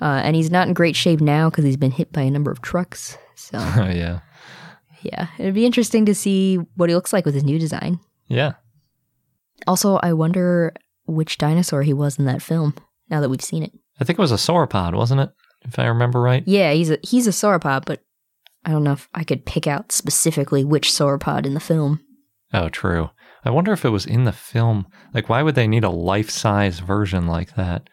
Uh, 0.00 0.22
and 0.24 0.34
he's 0.34 0.50
not 0.50 0.66
in 0.68 0.72
great 0.72 0.96
shape 0.96 1.20
now 1.20 1.50
because 1.50 1.64
he's 1.66 1.76
been 1.76 1.90
hit 1.90 2.10
by 2.12 2.22
a 2.22 2.30
number 2.30 2.50
of 2.50 2.62
trucks. 2.62 3.18
So, 3.34 3.58
Oh, 3.60 3.90
yeah. 3.92 4.20
yeah, 5.02 5.26
it'd 5.38 5.52
be 5.54 5.66
interesting 5.66 6.06
to 6.06 6.14
see 6.14 6.56
what 6.76 6.88
he 6.88 6.94
looks 6.94 7.12
like 7.12 7.26
with 7.26 7.34
his 7.34 7.44
new 7.44 7.58
design. 7.58 8.00
Yeah. 8.28 8.52
Also, 9.66 9.96
I 10.02 10.14
wonder 10.14 10.72
which 11.06 11.36
dinosaur 11.36 11.82
he 11.82 11.92
was 11.92 12.18
in 12.18 12.24
that 12.24 12.40
film 12.40 12.74
now 13.10 13.20
that 13.20 13.28
we've 13.28 13.42
seen 13.42 13.62
it. 13.64 13.72
I 14.00 14.04
think 14.04 14.18
it 14.18 14.22
was 14.22 14.32
a 14.32 14.36
sauropod, 14.36 14.94
wasn't 14.94 15.20
it? 15.20 15.30
If 15.62 15.78
I 15.78 15.86
remember 15.86 16.20
right. 16.20 16.42
Yeah, 16.46 16.72
he's 16.72 16.90
a 16.90 16.98
he's 17.02 17.26
a 17.26 17.30
sauropod, 17.30 17.84
but 17.84 18.02
I 18.64 18.70
don't 18.70 18.84
know 18.84 18.92
if 18.92 19.08
I 19.14 19.24
could 19.24 19.44
pick 19.44 19.66
out 19.66 19.92
specifically 19.92 20.64
which 20.64 20.88
sauropod 20.88 21.46
in 21.46 21.54
the 21.54 21.60
film. 21.60 22.00
Oh, 22.52 22.68
true. 22.68 23.10
I 23.44 23.50
wonder 23.50 23.72
if 23.72 23.84
it 23.84 23.90
was 23.90 24.06
in 24.06 24.24
the 24.24 24.32
film. 24.32 24.86
Like, 25.14 25.28
why 25.28 25.42
would 25.42 25.54
they 25.54 25.68
need 25.68 25.84
a 25.84 25.90
life 25.90 26.30
size 26.30 26.80
version 26.80 27.26
like 27.26 27.54
that? 27.54 27.88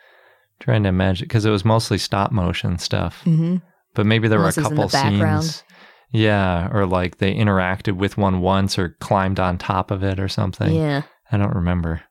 trying 0.60 0.84
to 0.84 0.90
imagine 0.90 1.26
because 1.26 1.46
it 1.46 1.52
was 1.52 1.66
mostly 1.66 1.98
stop 1.98 2.32
motion 2.32 2.78
stuff. 2.78 3.22
Mm-hmm. 3.26 3.58
But 3.94 4.06
maybe 4.06 4.28
there 4.28 4.40
Unless 4.40 4.58
were 4.58 4.64
a 4.64 4.70
couple 4.70 4.90
scenes. 4.90 5.64
Yeah, 6.12 6.70
or 6.72 6.86
like 6.86 7.18
they 7.18 7.34
interacted 7.34 7.94
with 7.98 8.18
one 8.18 8.42
once 8.42 8.80
or 8.80 8.96
climbed 9.00 9.40
on 9.40 9.58
top 9.58 9.92
of 9.92 10.04
it 10.04 10.20
or 10.20 10.28
something. 10.28 10.74
Yeah. 10.74 11.04
I 11.32 11.38
don't 11.38 11.56
remember. 11.56 12.02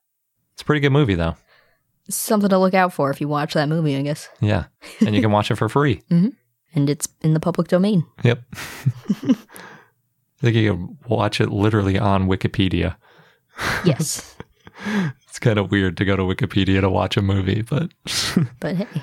It's 0.53 0.63
a 0.63 0.65
pretty 0.65 0.81
good 0.81 0.93
movie 0.93 1.15
though. 1.15 1.37
Something 2.09 2.51
to 2.51 2.59
look 2.59 2.75
out 2.75 2.93
for 2.93 3.11
if 3.11 3.21
you 3.21 3.29
watch 3.29 3.55
that 3.55 3.69
movie, 3.69 3.97
I 3.97 4.03
guess. 4.03 4.29
Yeah. 4.41 4.65
And 5.01 5.15
you 5.15 5.21
can 5.21 5.33
watch 5.33 5.51
it 5.51 5.57
for 5.57 5.69
free. 5.69 6.03
And 6.75 6.91
it's 6.91 7.09
in 7.23 7.33
the 7.33 7.41
public 7.41 7.69
domain. 7.69 8.05
Yep. 8.23 8.43
I 8.55 9.35
think 10.43 10.57
you 10.57 10.71
can 10.75 10.99
watch 11.09 11.41
it 11.41 11.49
literally 11.51 11.99
on 11.99 12.29
Wikipedia. 12.29 12.97
Yes. 13.85 14.35
It's 15.29 15.39
kind 15.39 15.59
of 15.59 15.71
weird 15.71 15.97
to 15.97 16.05
go 16.05 16.17
to 16.17 16.23
Wikipedia 16.23 16.83
to 16.83 16.91
watch 16.91 17.17
a 17.17 17.23
movie, 17.23 17.63
but 17.63 17.91
but 18.61 18.77
hey, 18.77 19.03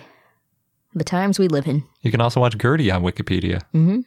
the 0.93 1.03
times 1.03 1.39
we 1.39 1.47
live 1.47 1.67
in. 1.67 1.83
you 2.01 2.11
can 2.11 2.21
also 2.21 2.39
watch 2.39 2.55
Gertie 2.59 2.91
on 2.91 3.01
Wikipedia. 3.01 3.61
hmm 3.71 4.01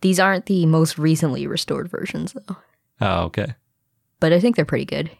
These 0.00 0.18
aren't 0.18 0.46
the 0.46 0.66
most 0.66 0.98
recently 0.98 1.46
restored 1.46 1.88
versions, 1.88 2.32
though. 2.34 2.56
Oh, 3.00 3.22
okay. 3.26 3.54
but 4.18 4.32
I 4.32 4.40
think 4.40 4.56
they're 4.56 4.64
pretty 4.64 4.84
good. 4.84 5.10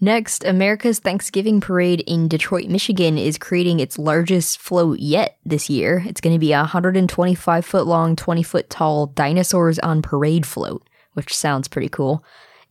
Next, 0.00 0.44
America's 0.44 0.98
Thanksgiving 0.98 1.60
Parade 1.60 2.04
in 2.06 2.28
Detroit, 2.28 2.68
Michigan 2.68 3.16
is 3.16 3.38
creating 3.38 3.80
its 3.80 3.98
largest 3.98 4.58
float 4.58 4.98
yet 4.98 5.38
this 5.44 5.70
year. 5.70 6.04
It's 6.06 6.20
going 6.20 6.34
to 6.34 6.38
be 6.38 6.52
a 6.52 6.58
125 6.58 7.64
foot 7.64 7.86
long, 7.86 8.14
20 8.14 8.42
foot 8.42 8.68
tall 8.68 9.06
Dinosaurs 9.06 9.78
on 9.78 10.02
Parade 10.02 10.44
float, 10.44 10.86
which 11.14 11.34
sounds 11.34 11.66
pretty 11.66 11.88
cool. 11.88 12.22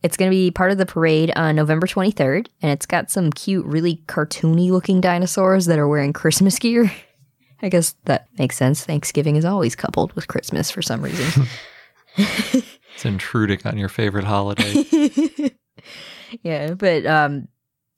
It's 0.04 0.16
going 0.16 0.30
to 0.30 0.34
be 0.34 0.52
part 0.52 0.70
of 0.70 0.78
the 0.78 0.86
parade 0.86 1.32
on 1.34 1.56
November 1.56 1.88
23rd, 1.88 2.46
and 2.62 2.70
it's 2.70 2.86
got 2.86 3.10
some 3.10 3.32
cute, 3.32 3.66
really 3.66 4.04
cartoony 4.06 4.70
looking 4.70 5.00
dinosaurs 5.00 5.66
that 5.66 5.80
are 5.80 5.88
wearing 5.88 6.12
Christmas 6.12 6.60
gear. 6.60 6.92
I 7.62 7.70
guess 7.70 7.96
that 8.04 8.28
makes 8.38 8.56
sense. 8.56 8.84
Thanksgiving 8.84 9.34
is 9.34 9.44
always 9.44 9.74
coupled 9.74 10.12
with 10.12 10.28
Christmas 10.28 10.70
for 10.70 10.82
some 10.82 11.02
reason. 11.02 11.46
It's 12.96 13.04
intruding 13.04 13.60
on 13.66 13.76
your 13.76 13.90
favorite 13.90 14.24
holiday. 14.24 14.84
yeah, 16.42 16.74
but 16.74 17.06
um, 17.06 17.48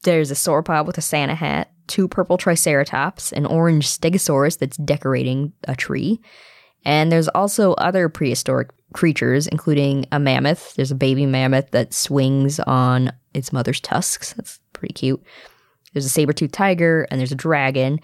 there's 0.02 0.30
a 0.30 0.34
sauropod 0.34 0.86
with 0.86 0.98
a 0.98 1.02
Santa 1.02 1.34
hat, 1.34 1.72
two 1.86 2.08
purple 2.08 2.36
triceratops, 2.36 3.32
an 3.32 3.46
orange 3.46 3.86
stegosaurus 3.86 4.58
that's 4.58 4.76
decorating 4.78 5.52
a 5.64 5.74
tree, 5.74 6.20
and 6.84 7.10
there's 7.10 7.28
also 7.28 7.74
other 7.74 8.08
prehistoric 8.08 8.70
creatures, 8.92 9.46
including 9.46 10.06
a 10.12 10.18
mammoth. 10.18 10.74
There's 10.74 10.90
a 10.90 10.96
baby 10.96 11.26
mammoth 11.26 11.70
that 11.72 11.92
swings 11.92 12.60
on 12.60 13.12
its 13.34 13.52
mother's 13.52 13.80
tusks. 13.80 14.32
That's 14.32 14.60
pretty 14.72 14.94
cute. 14.94 15.22
There's 15.92 16.06
a 16.06 16.10
saber-toothed 16.10 16.54
tiger, 16.54 17.06
and 17.10 17.18
there's 17.18 17.32
a 17.32 17.36
dragon. 17.36 18.00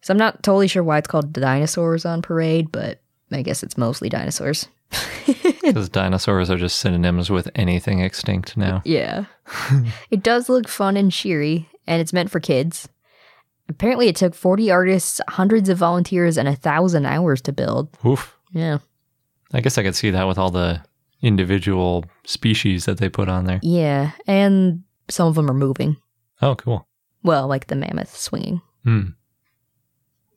So 0.00 0.12
I'm 0.12 0.18
not 0.18 0.42
totally 0.42 0.68
sure 0.68 0.82
why 0.84 0.98
it's 0.98 1.08
called 1.08 1.32
dinosaurs 1.32 2.06
on 2.06 2.22
parade, 2.22 2.70
but 2.70 3.00
I 3.32 3.42
guess 3.42 3.62
it's 3.62 3.76
mostly 3.76 4.08
dinosaurs. 4.08 4.68
Because 5.62 5.90
dinosaurs 5.90 6.48
are 6.48 6.56
just 6.56 6.78
synonyms 6.78 7.28
with 7.28 7.50
anything 7.54 8.00
extinct 8.00 8.56
now. 8.56 8.80
Yeah. 8.86 9.26
it 10.10 10.22
does 10.22 10.48
look 10.48 10.66
fun 10.66 10.96
and 10.96 11.12
cheery, 11.12 11.68
and 11.86 12.00
it's 12.00 12.14
meant 12.14 12.30
for 12.30 12.40
kids. 12.40 12.88
Apparently, 13.68 14.08
it 14.08 14.16
took 14.16 14.34
40 14.34 14.70
artists, 14.70 15.20
hundreds 15.28 15.68
of 15.68 15.76
volunteers, 15.76 16.38
and 16.38 16.48
a 16.48 16.56
thousand 16.56 17.04
hours 17.04 17.42
to 17.42 17.52
build. 17.52 17.94
Oof. 18.06 18.38
Yeah. 18.52 18.78
I 19.52 19.60
guess 19.60 19.76
I 19.76 19.82
could 19.82 19.94
see 19.94 20.10
that 20.10 20.26
with 20.26 20.38
all 20.38 20.50
the 20.50 20.82
individual 21.20 22.06
species 22.24 22.86
that 22.86 22.96
they 22.98 23.10
put 23.10 23.28
on 23.28 23.44
there. 23.44 23.60
Yeah. 23.62 24.12
And 24.26 24.84
some 25.10 25.28
of 25.28 25.34
them 25.34 25.50
are 25.50 25.54
moving. 25.54 25.96
Oh, 26.40 26.54
cool. 26.54 26.86
Well, 27.22 27.46
like 27.46 27.66
the 27.66 27.76
mammoth 27.76 28.16
swinging. 28.16 28.62
Hmm. 28.84 29.08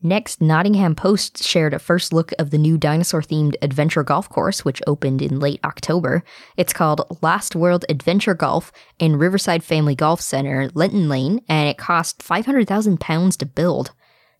Next, 0.03 0.41
Nottingham 0.41 0.95
Post 0.95 1.43
shared 1.43 1.75
a 1.75 1.79
first 1.79 2.11
look 2.11 2.31
of 2.39 2.49
the 2.49 2.57
new 2.57 2.75
dinosaur 2.75 3.21
themed 3.21 3.53
adventure 3.61 4.01
golf 4.01 4.27
course, 4.27 4.65
which 4.65 4.81
opened 4.87 5.21
in 5.21 5.39
late 5.39 5.59
October. 5.63 6.23
It's 6.57 6.73
called 6.73 7.19
Lost 7.21 7.55
World 7.55 7.85
Adventure 7.87 8.33
Golf 8.33 8.71
in 8.97 9.17
Riverside 9.17 9.63
Family 9.63 9.93
Golf 9.93 10.19
Center, 10.19 10.71
Lenton 10.73 11.07
Lane, 11.07 11.41
and 11.47 11.69
it 11.69 11.77
cost 11.77 12.19
£500,000 12.19 13.37
to 13.37 13.45
build. 13.45 13.91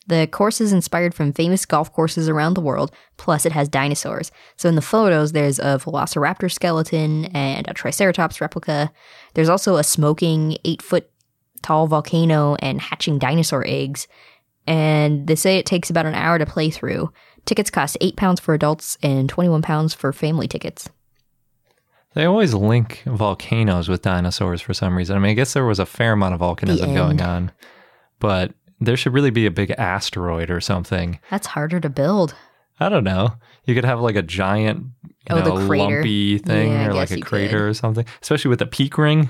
The 0.08 0.26
course 0.26 0.62
is 0.62 0.74
inspired 0.74 1.14
from 1.14 1.32
famous 1.32 1.68
golf 1.68 1.94
courses 1.94 2.28
around 2.28 2.56
the 2.56 2.62
world, 2.62 2.92
plus 3.18 3.46
it 3.46 3.52
has 3.52 3.70
dinosaurs. 3.70 4.32
So 4.56 4.68
in 4.68 4.74
the 4.74 4.82
photos, 4.82 5.32
there's 5.32 5.60
a 5.60 5.78
velociraptor 5.78 6.52
skeleton 6.52 7.26
and 7.26 7.68
a 7.70 7.74
triceratops 7.76 8.42
replica. 8.42 8.92
There's 9.36 9.50
also 9.50 9.76
a 9.76 9.84
smoking 9.84 10.58
eight 10.66 10.82
foot 10.82 11.08
tall 11.62 11.86
volcano 11.86 12.56
and 12.56 12.82
hatching 12.82 13.20
dinosaur 13.20 13.64
eggs 13.68 14.08
and 14.68 15.28
they 15.28 15.36
say 15.36 15.58
it 15.58 15.66
takes 15.66 15.90
about 15.90 16.06
an 16.06 16.16
hour 16.16 16.38
to 16.40 16.46
play 16.46 16.70
through. 16.70 17.12
Tickets 17.46 17.70
cost 17.72 17.98
eight 18.02 18.16
pounds 18.16 18.40
for 18.40 18.54
adults 18.54 18.98
and 19.02 19.28
twenty-one 19.28 19.62
pounds 19.62 19.94
for 19.94 20.14
family 20.14 20.48
tickets. 20.48 20.90
They 22.14 22.26
always 22.26 22.54
link 22.54 23.04
volcanoes 23.06 23.88
with 23.88 24.02
dinosaurs 24.02 24.62
for 24.62 24.74
some 24.74 24.98
reason. 24.98 25.16
I 25.16 25.20
mean, 25.20 25.32
I 25.32 25.34
guess 25.34 25.54
there 25.54 25.66
was 25.66 25.80
a 25.80 25.86
fair 25.86 26.12
amount 26.14 26.34
of 26.36 26.42
volcanism 26.42 26.94
going 26.94 27.22
on, 27.22 27.52
but 28.20 28.54
there 28.82 28.98
should 28.98 29.14
really 29.14 29.30
be 29.30 29.46
a 29.46 29.52
big 29.52 29.72
asteroid 29.72 30.50
or 30.52 30.60
something. 30.60 31.20
That's 31.30 31.48
harder 31.48 31.80
to 31.80 31.90
build. 31.90 32.36
I 32.82 32.90
don't 32.90 33.04
know. 33.04 33.36
You 33.66 33.76
could 33.76 33.86
have 33.86 34.02
like 34.02 34.16
a 34.16 34.22
giant, 34.24 34.88
you 35.06 35.12
Oh, 35.30 35.40
know, 35.40 35.54
lumpy 35.54 36.40
thing 36.40 36.72
Yeah 36.72 36.88
or 36.88 36.94
like 36.94 37.12
a 37.12 37.22
crater 37.22 37.60
could. 37.60 37.70
or 37.70 37.74
something, 37.74 38.06
especially 38.22 38.50
with 38.50 38.60
the 38.60 38.66
peak 38.66 38.98
ring. 38.98 39.30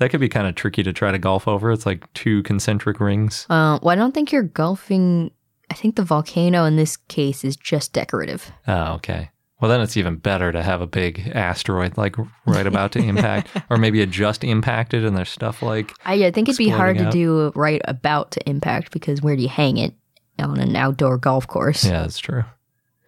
That 0.00 0.10
could 0.10 0.20
be 0.20 0.30
kind 0.30 0.46
of 0.46 0.54
tricky 0.54 0.82
to 0.82 0.94
try 0.94 1.12
to 1.12 1.18
golf 1.18 1.46
over. 1.46 1.70
It's 1.70 1.84
like 1.84 2.10
two 2.14 2.42
concentric 2.42 3.00
rings. 3.00 3.46
Uh, 3.50 3.78
well, 3.82 3.90
I 3.92 3.96
don't 3.96 4.12
think 4.12 4.32
you're 4.32 4.42
golfing. 4.42 5.30
I 5.70 5.74
think 5.74 5.96
the 5.96 6.02
volcano 6.02 6.64
in 6.64 6.76
this 6.76 6.96
case 6.96 7.44
is 7.44 7.54
just 7.54 7.92
decorative. 7.92 8.50
Oh, 8.66 8.94
okay. 8.94 9.30
Well, 9.60 9.70
then 9.70 9.82
it's 9.82 9.98
even 9.98 10.16
better 10.16 10.52
to 10.52 10.62
have 10.62 10.80
a 10.80 10.86
big 10.86 11.30
asteroid 11.34 11.98
like 11.98 12.16
right 12.46 12.66
about 12.66 12.92
to 12.92 12.98
impact, 13.06 13.48
or 13.68 13.76
maybe 13.76 14.00
it 14.00 14.10
just 14.10 14.42
impacted 14.42 15.04
and 15.04 15.14
there's 15.14 15.28
stuff 15.28 15.60
like 15.60 15.92
I, 16.06 16.14
I 16.24 16.30
think 16.30 16.48
it'd 16.48 16.56
be 16.56 16.70
hard 16.70 16.96
Exploding 16.96 17.12
to 17.12 17.52
do 17.52 17.52
right 17.54 17.82
about 17.84 18.30
to 18.32 18.48
impact 18.48 18.92
because 18.92 19.20
where 19.20 19.36
do 19.36 19.42
you 19.42 19.50
hang 19.50 19.76
it 19.76 19.92
on 20.38 20.58
an 20.58 20.76
outdoor 20.76 21.18
golf 21.18 21.46
course? 21.46 21.84
yeah, 21.84 22.00
that's 22.00 22.18
true. 22.18 22.44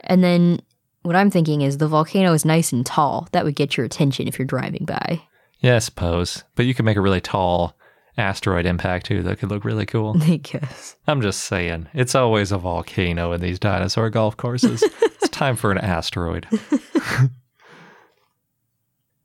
And 0.01 0.23
then 0.23 0.61
what 1.05 1.17
I'm 1.17 1.31
thinking 1.31 1.63
is 1.63 1.79
the 1.79 1.89
volcano 1.89 2.35
is 2.35 2.45
nice 2.45 2.71
and 2.71 2.85
tall. 2.85 3.29
That 3.33 3.47
would 3.47 3.57
get 3.57 3.79
your 3.79 3.87
attention 3.87 4.29
if 4.29 4.39
you're 4.39 4.45
driving 4.45 4.85
by. 4.85 5.23
Yeah, 5.63 5.77
I 5.77 5.79
suppose. 5.79 6.45
But 6.55 6.67
you 6.67 6.75
could 6.75 6.85
make 6.85 6.97
a 6.97 7.01
really 7.01 7.21
tall 7.21 7.77
asteroid 8.19 8.67
impact 8.67 9.07
too 9.07 9.23
that 9.23 9.39
could 9.39 9.49
look 9.51 9.65
really 9.65 9.87
cool. 9.87 10.15
I 10.23 10.37
guess. 10.37 10.97
I'm 11.07 11.23
just 11.23 11.45
saying, 11.45 11.89
it's 11.95 12.15
always 12.15 12.53
a 12.53 12.59
volcano 12.59 13.33
in 13.33 13.41
these 13.41 13.59
dinosaur 13.59 14.11
golf 14.11 14.37
courses. 14.37 14.83
it's 15.03 15.29
time 15.31 15.57
for 15.57 15.73
an 15.73 15.79
asteroid. 15.79 16.47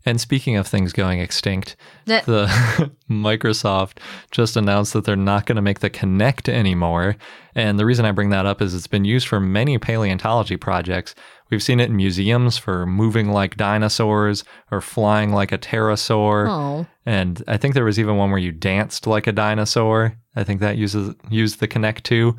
and 0.06 0.22
speaking 0.22 0.56
of 0.56 0.66
things 0.68 0.94
going 0.94 1.20
extinct, 1.20 1.76
That- 2.06 2.26
the 2.26 2.92
Microsoft 3.10 3.98
just 4.32 4.56
announced 4.56 4.94
that 4.94 5.04
they're 5.04 5.18
not 5.18 5.46
going 5.48 5.58
to 5.58 5.62
make 5.62 5.80
the 5.82 5.90
Kinect 5.90 6.48
anymore. 6.48 7.18
And 7.56 7.78
the 7.78 7.86
reason 7.86 8.06
I 8.06 8.12
bring 8.12 8.30
that 8.30 8.46
up 8.46 8.62
is 8.62 8.74
it's 8.74 8.88
been 8.88 9.06
used 9.06 9.28
for 9.28 9.40
many 9.42 9.78
paleontology 9.78 10.56
projects. 10.56 11.14
We've 11.50 11.64
seen 11.64 11.80
it 11.80 11.90
in 11.90 11.96
museums 11.96 12.58
for 12.58 12.86
moving 12.86 13.32
like 13.32 13.58
dinosaurs 13.58 14.44
or 14.72 14.82
flying 14.82 15.32
like 15.32 15.52
a 15.52 15.58
pterosaur. 15.58 16.48
Oh. 16.50 16.88
And 17.06 17.44
I 17.48 17.58
think 17.58 17.74
there 17.74 17.86
was 17.86 18.00
even 18.00 18.18
one 18.18 18.32
where 18.32 18.40
you 18.40 18.52
danced 18.52 19.08
like 19.08 19.28
a 19.28 19.32
dinosaur. 19.32 20.18
I 20.36 20.44
think 20.44 20.60
that 20.60 20.78
uses 20.78 21.16
used 21.30 21.60
the 21.60 21.68
Kinect 21.68 22.04
too. 22.04 22.36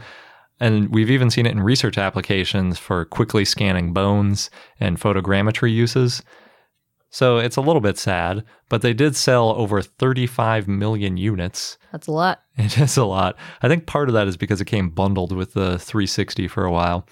And 0.61 0.89
we've 0.91 1.11
even 1.11 1.31
seen 1.31 1.47
it 1.47 1.53
in 1.53 1.63
research 1.63 1.99
applications 1.99 2.79
for 2.79 3.05
quickly 3.05 3.45
scanning 3.45 3.93
bones 3.93 4.51
and 4.81 5.01
photogrammetry 5.01 5.73
uses. 5.73 6.23
So 7.11 7.39
it's 7.39 7.57
a 7.57 7.63
little 7.63 7.81
bit 7.81 7.97
sad, 7.97 8.45
but 8.69 8.83
they 8.83 8.93
did 8.93 9.17
sell 9.17 9.51
over 9.51 9.81
35 9.81 10.69
million 10.69 11.17
units. 11.17 11.79
That's 11.93 12.07
a 12.07 12.13
lot. 12.13 12.43
It 12.59 12.77
is 12.77 12.97
a 12.97 13.05
lot. 13.05 13.37
I 13.63 13.69
think 13.69 13.87
part 13.87 14.09
of 14.09 14.15
that 14.15 14.27
is 14.27 14.37
because 14.37 14.61
it 14.61 14.65
came 14.65 14.91
bundled 14.91 15.31
with 15.31 15.55
the 15.55 15.79
360 15.79 16.49
for 16.49 16.65
a 16.65 16.73
while. 16.73 17.07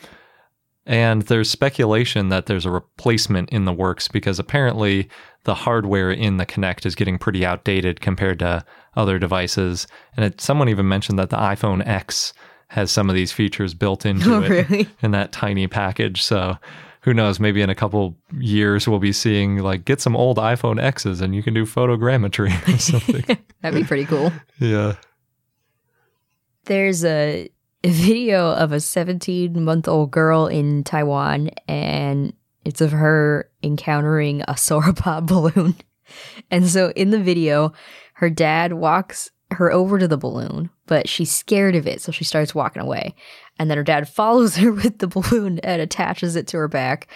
And 0.86 1.22
there's 1.22 1.50
speculation 1.50 2.28
that 2.28 2.46
there's 2.46 2.64
a 2.64 2.70
replacement 2.70 3.50
in 3.50 3.64
the 3.64 3.72
works 3.72 4.06
because 4.06 4.38
apparently 4.38 5.08
the 5.44 5.54
hardware 5.54 6.12
in 6.12 6.36
the 6.36 6.46
Kinect 6.46 6.86
is 6.86 6.94
getting 6.94 7.18
pretty 7.18 7.44
outdated 7.44 8.00
compared 8.00 8.38
to 8.38 8.64
other 8.94 9.18
devices. 9.18 9.86
And 10.16 10.24
it, 10.24 10.40
someone 10.40 10.68
even 10.68 10.88
mentioned 10.88 11.18
that 11.18 11.30
the 11.30 11.36
iPhone 11.38 11.84
X 11.86 12.32
has 12.68 12.90
some 12.90 13.08
of 13.08 13.16
these 13.16 13.32
features 13.32 13.74
built 13.74 14.06
into 14.10 14.32
Oh, 14.34 14.42
it 14.42 14.48
really? 14.48 14.88
in 15.02 15.10
that 15.10 15.32
tiny 15.32 15.66
package. 15.66 16.22
So 16.22 16.56
who 17.02 17.12
knows? 17.14 17.40
Maybe 17.40 17.62
in 17.62 17.70
a 17.70 17.74
couple 17.74 18.16
years 18.38 18.86
we'll 18.86 18.98
be 19.00 19.12
seeing 19.12 19.58
like 19.58 19.84
get 19.84 20.00
some 20.00 20.14
old 20.16 20.36
iPhone 20.38 20.80
X's 20.80 21.20
and 21.20 21.34
you 21.34 21.42
can 21.42 21.52
do 21.54 21.64
photogrammetry 21.64 22.52
or 22.74 22.78
something. 22.78 23.38
That'd 23.60 23.80
be 23.80 23.84
pretty 23.86 24.04
cool. 24.04 24.32
yeah. 24.60 24.94
There's 26.64 27.04
a, 27.04 27.42
a 27.44 27.50
video 27.90 28.52
of 28.52 28.72
a 28.72 28.80
17 28.80 29.62
month 29.62 29.88
old 29.88 30.10
girl 30.10 30.46
in 30.46 30.84
Taiwan, 30.84 31.50
and 31.68 32.32
it's 32.64 32.80
of 32.80 32.92
her 32.92 33.50
encountering 33.62 34.42
a 34.42 34.54
sauropod 34.54 35.26
balloon. 35.26 35.76
And 36.50 36.68
so 36.68 36.92
in 36.96 37.10
the 37.10 37.20
video, 37.20 37.72
her 38.14 38.30
dad 38.30 38.74
walks 38.74 39.30
her 39.52 39.72
over 39.72 39.98
to 39.98 40.08
the 40.08 40.16
balloon, 40.16 40.70
but 40.86 41.08
she's 41.08 41.30
scared 41.30 41.74
of 41.74 41.86
it, 41.86 42.00
so 42.00 42.12
she 42.12 42.24
starts 42.24 42.54
walking 42.54 42.82
away. 42.82 43.14
And 43.58 43.70
then 43.70 43.78
her 43.78 43.84
dad 43.84 44.08
follows 44.08 44.56
her 44.56 44.72
with 44.72 44.98
the 44.98 45.08
balloon 45.08 45.58
and 45.60 45.80
attaches 45.80 46.36
it 46.36 46.46
to 46.48 46.58
her 46.58 46.68
back. 46.68 47.08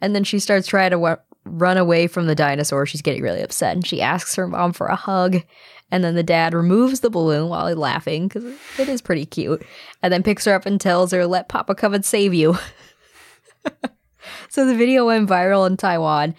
And 0.00 0.14
then 0.14 0.24
she 0.24 0.38
starts 0.38 0.66
trying 0.66 0.90
to 0.90 1.18
run 1.44 1.78
away 1.78 2.06
from 2.06 2.26
the 2.26 2.34
dinosaur. 2.34 2.86
She's 2.86 3.02
getting 3.02 3.22
really 3.22 3.42
upset 3.42 3.74
and 3.74 3.86
she 3.86 4.02
asks 4.02 4.34
her 4.34 4.46
mom 4.46 4.72
for 4.72 4.86
a 4.86 4.96
hug. 4.96 5.42
And 5.90 6.04
then 6.04 6.14
the 6.14 6.22
dad 6.22 6.52
removes 6.52 7.00
the 7.00 7.10
balloon 7.10 7.48
while 7.48 7.66
he's 7.66 7.76
laughing 7.76 8.28
because 8.28 8.44
it 8.78 8.88
is 8.88 9.00
pretty 9.00 9.24
cute. 9.24 9.64
And 10.02 10.12
then 10.12 10.22
picks 10.22 10.44
her 10.44 10.54
up 10.54 10.66
and 10.66 10.80
tells 10.80 11.12
her, 11.12 11.26
Let 11.26 11.48
Papa 11.48 11.74
come 11.74 11.94
and 11.94 12.04
save 12.04 12.34
you. 12.34 12.58
so 14.48 14.66
the 14.66 14.74
video 14.74 15.06
went 15.06 15.28
viral 15.28 15.66
in 15.66 15.76
Taiwan. 15.76 16.34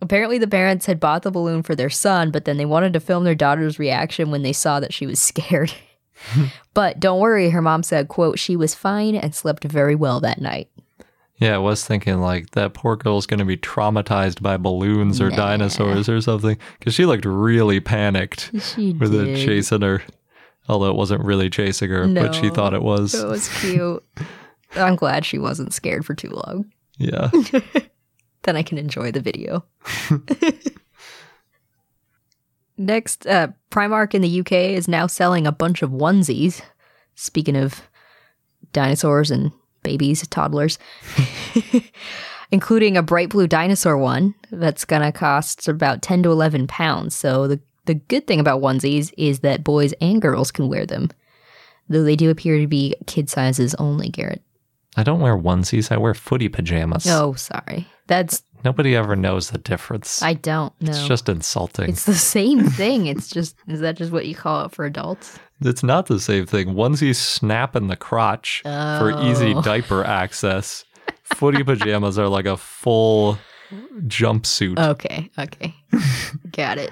Apparently, 0.00 0.38
the 0.38 0.46
parents 0.46 0.86
had 0.86 1.00
bought 1.00 1.22
the 1.22 1.30
balloon 1.30 1.62
for 1.62 1.74
their 1.74 1.90
son, 1.90 2.30
but 2.30 2.44
then 2.44 2.56
they 2.56 2.66
wanted 2.66 2.92
to 2.92 3.00
film 3.00 3.24
their 3.24 3.34
daughter's 3.34 3.78
reaction 3.78 4.30
when 4.30 4.42
they 4.42 4.52
saw 4.52 4.78
that 4.78 4.92
she 4.92 5.06
was 5.06 5.20
scared. 5.20 5.72
but 6.72 7.00
don't 7.00 7.20
worry, 7.20 7.50
her 7.50 7.62
mom 7.62 7.82
said, 7.82 8.08
quote, 8.08 8.38
she 8.38 8.54
was 8.56 8.74
fine 8.74 9.16
and 9.16 9.34
slept 9.34 9.64
very 9.64 9.94
well 9.94 10.20
that 10.20 10.40
night. 10.40 10.68
Yeah, 11.38 11.56
I 11.56 11.58
was 11.58 11.84
thinking 11.84 12.20
like 12.20 12.50
that 12.52 12.74
poor 12.74 12.94
girl's 12.96 13.26
going 13.26 13.38
to 13.40 13.44
be 13.44 13.56
traumatized 13.56 14.40
by 14.40 14.56
balloons 14.56 15.20
or 15.20 15.30
Nah. 15.30 15.36
dinosaurs 15.36 16.08
or 16.08 16.20
something 16.20 16.56
because 16.78 16.94
she 16.94 17.06
looked 17.06 17.24
really 17.24 17.80
panicked 17.80 18.50
She 18.62 18.92
with 18.92 19.10
did. 19.12 19.28
it 19.28 19.44
chasing 19.44 19.82
her. 19.82 20.02
Although 20.68 20.90
it 20.90 20.96
wasn't 20.96 21.24
really 21.24 21.50
chasing 21.50 21.90
her, 21.90 22.06
but 22.08 22.34
she 22.34 22.48
thought 22.50 22.72
it 22.72 22.82
was. 22.82 23.14
It 23.14 23.26
was 23.26 23.48
cute. 23.60 24.02
I'm 24.76 24.96
glad 24.96 25.24
she 25.24 25.38
wasn't 25.38 25.74
scared 25.74 26.06
for 26.06 26.14
too 26.14 26.30
long. 26.30 26.72
Yeah. 26.98 27.30
Then 28.42 28.56
I 28.56 28.62
can 28.62 28.76
enjoy 28.76 29.10
the 29.10 29.20
video. 29.22 29.64
Next, 32.76 33.26
uh, 33.26 33.48
Primark 33.70 34.14
in 34.14 34.22
the 34.22 34.40
UK 34.40 34.52
is 34.52 34.88
now 34.88 35.06
selling 35.06 35.46
a 35.46 35.52
bunch 35.52 35.82
of 35.82 35.90
onesies. 35.90 36.60
Speaking 37.14 37.56
of 37.56 37.82
dinosaurs 38.72 39.30
and 39.30 39.52
babies, 39.84 40.26
toddlers, 40.26 40.78
including 42.50 42.96
a 42.96 43.02
bright 43.02 43.28
blue 43.28 43.46
dinosaur 43.46 43.96
one 43.96 44.34
that's 44.50 44.84
gonna 44.84 45.12
cost 45.12 45.68
about 45.68 46.02
10 46.02 46.24
to 46.24 46.32
11 46.32 46.66
pounds. 46.66 47.14
So 47.14 47.46
the, 47.46 47.60
the 47.84 47.94
good 47.94 48.26
thing 48.26 48.40
about 48.40 48.60
onesies 48.60 49.12
is 49.16 49.40
that 49.40 49.62
boys 49.62 49.92
and 50.00 50.20
girls 50.20 50.50
can 50.50 50.68
wear 50.68 50.84
them, 50.86 51.10
though 51.88 52.02
they 52.02 52.16
do 52.16 52.30
appear 52.30 52.58
to 52.58 52.66
be 52.66 52.96
kid 53.06 53.30
sizes 53.30 53.76
only, 53.76 54.08
Garrett. 54.08 54.42
I 54.96 55.02
don't 55.04 55.20
wear 55.20 55.36
onesies. 55.36 55.92
I 55.92 55.96
wear 55.96 56.14
footy 56.14 56.48
pajamas. 56.48 57.06
Oh, 57.08 57.34
sorry. 57.34 57.86
That's, 58.06 58.42
Nobody 58.64 58.96
ever 58.96 59.14
knows 59.14 59.50
the 59.50 59.58
difference. 59.58 60.22
I 60.22 60.34
don't 60.34 60.72
know. 60.80 60.90
It's 60.90 61.06
just 61.06 61.28
insulting. 61.28 61.90
It's 61.90 62.06
the 62.06 62.14
same 62.14 62.64
thing. 62.64 63.06
It's 63.06 63.28
just 63.28 63.56
is 63.68 63.80
that 63.80 63.96
just 63.96 64.10
what 64.10 64.26
you 64.26 64.34
call 64.34 64.64
it 64.64 64.72
for 64.72 64.86
adults? 64.86 65.38
It's 65.60 65.82
not 65.82 66.06
the 66.06 66.20
same 66.20 66.46
thing. 66.46 66.74
Onesies 66.74 67.16
snap 67.16 67.76
in 67.76 67.86
the 67.88 67.96
crotch 67.96 68.60
for 68.64 69.12
easy 69.22 69.54
Oh. 69.54 69.62
diaper 69.62 70.04
access. 70.04 70.84
Footy 71.22 71.62
pajamas 71.62 72.18
are 72.18 72.28
like 72.28 72.46
a 72.46 72.56
full 72.56 73.38
jumpsuit. 74.06 74.78
Okay, 74.78 75.30
okay. 75.38 75.74
Got 76.52 76.78
it. 76.78 76.90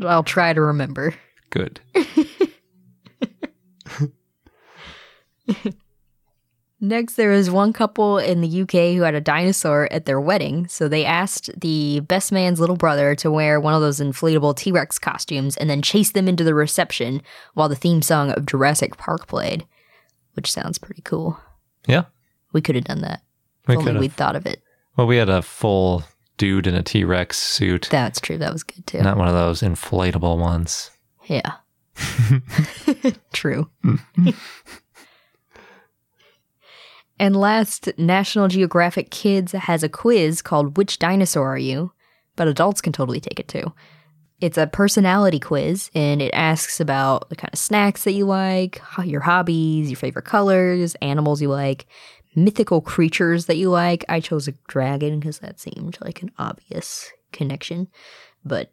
I'll 0.00 0.24
try 0.24 0.52
to 0.52 0.60
remember. 0.60 1.14
Good. 1.50 1.80
Next, 6.86 7.14
there 7.14 7.32
is 7.32 7.50
one 7.50 7.72
couple 7.72 8.18
in 8.18 8.42
the 8.42 8.62
UK 8.62 8.94
who 8.94 9.02
had 9.02 9.16
a 9.16 9.20
dinosaur 9.20 9.88
at 9.90 10.04
their 10.04 10.20
wedding. 10.20 10.68
So 10.68 10.86
they 10.86 11.04
asked 11.04 11.50
the 11.60 11.98
best 12.00 12.30
man's 12.30 12.60
little 12.60 12.76
brother 12.76 13.16
to 13.16 13.30
wear 13.30 13.58
one 13.58 13.74
of 13.74 13.80
those 13.80 13.98
inflatable 13.98 14.56
T 14.56 14.70
Rex 14.70 14.96
costumes 14.96 15.56
and 15.56 15.68
then 15.68 15.82
chase 15.82 16.12
them 16.12 16.28
into 16.28 16.44
the 16.44 16.54
reception 16.54 17.22
while 17.54 17.68
the 17.68 17.74
theme 17.74 18.02
song 18.02 18.30
of 18.30 18.46
Jurassic 18.46 18.96
Park 18.96 19.26
played, 19.26 19.66
which 20.34 20.52
sounds 20.52 20.78
pretty 20.78 21.02
cool. 21.02 21.40
Yeah. 21.88 22.04
We 22.52 22.60
could 22.60 22.76
have 22.76 22.84
done 22.84 23.00
that. 23.00 23.22
If 23.64 23.68
We 23.68 23.74
only 23.76 23.84
could've. 23.86 24.00
we'd 24.00 24.12
thought 24.12 24.36
of 24.36 24.46
it. 24.46 24.62
Well, 24.96 25.08
we 25.08 25.16
had 25.16 25.28
a 25.28 25.42
full 25.42 26.04
dude 26.36 26.68
in 26.68 26.76
a 26.76 26.84
T 26.84 27.02
Rex 27.02 27.36
suit, 27.36 27.88
That's 27.90 28.20
true. 28.20 28.38
That 28.38 28.52
was 28.52 28.62
good 28.62 28.86
too. 28.86 29.02
not 29.02 29.16
one 29.16 29.26
of 29.26 29.34
those 29.34 29.60
inflatable 29.60 30.38
ones. 30.38 30.92
Yeah. 31.24 31.54
True. 33.32 33.68
and 37.18 37.36
last, 37.36 37.88
National 37.98 38.48
Geographic 38.48 39.10
Kids 39.10 39.52
has 39.52 39.82
a 39.82 39.88
quiz 39.88 40.42
called 40.42 40.76
Which 40.76 40.98
Dinosaur 40.98 41.48
Are 41.54 41.58
You? 41.58 41.92
But 42.36 42.48
adults 42.48 42.80
can 42.80 42.92
totally 42.92 43.20
take 43.20 43.40
it 43.40 43.48
too. 43.48 43.72
It's 44.40 44.58
a 44.58 44.66
personality 44.66 45.40
quiz 45.40 45.90
and 45.94 46.20
it 46.20 46.30
asks 46.34 46.78
about 46.78 47.30
the 47.30 47.36
kind 47.36 47.52
of 47.54 47.58
snacks 47.58 48.04
that 48.04 48.12
you 48.12 48.26
like, 48.26 48.82
your 49.02 49.22
hobbies, 49.22 49.88
your 49.88 49.96
favorite 49.96 50.26
colors, 50.26 50.94
animals 50.96 51.40
you 51.40 51.48
like, 51.48 51.86
mythical 52.34 52.82
creatures 52.82 53.46
that 53.46 53.56
you 53.56 53.70
like. 53.70 54.04
I 54.10 54.20
chose 54.20 54.46
a 54.46 54.52
dragon 54.68 55.18
because 55.18 55.38
that 55.38 55.58
seemed 55.58 55.96
like 56.02 56.20
an 56.20 56.32
obvious 56.38 57.10
connection. 57.32 57.88
But 58.44 58.72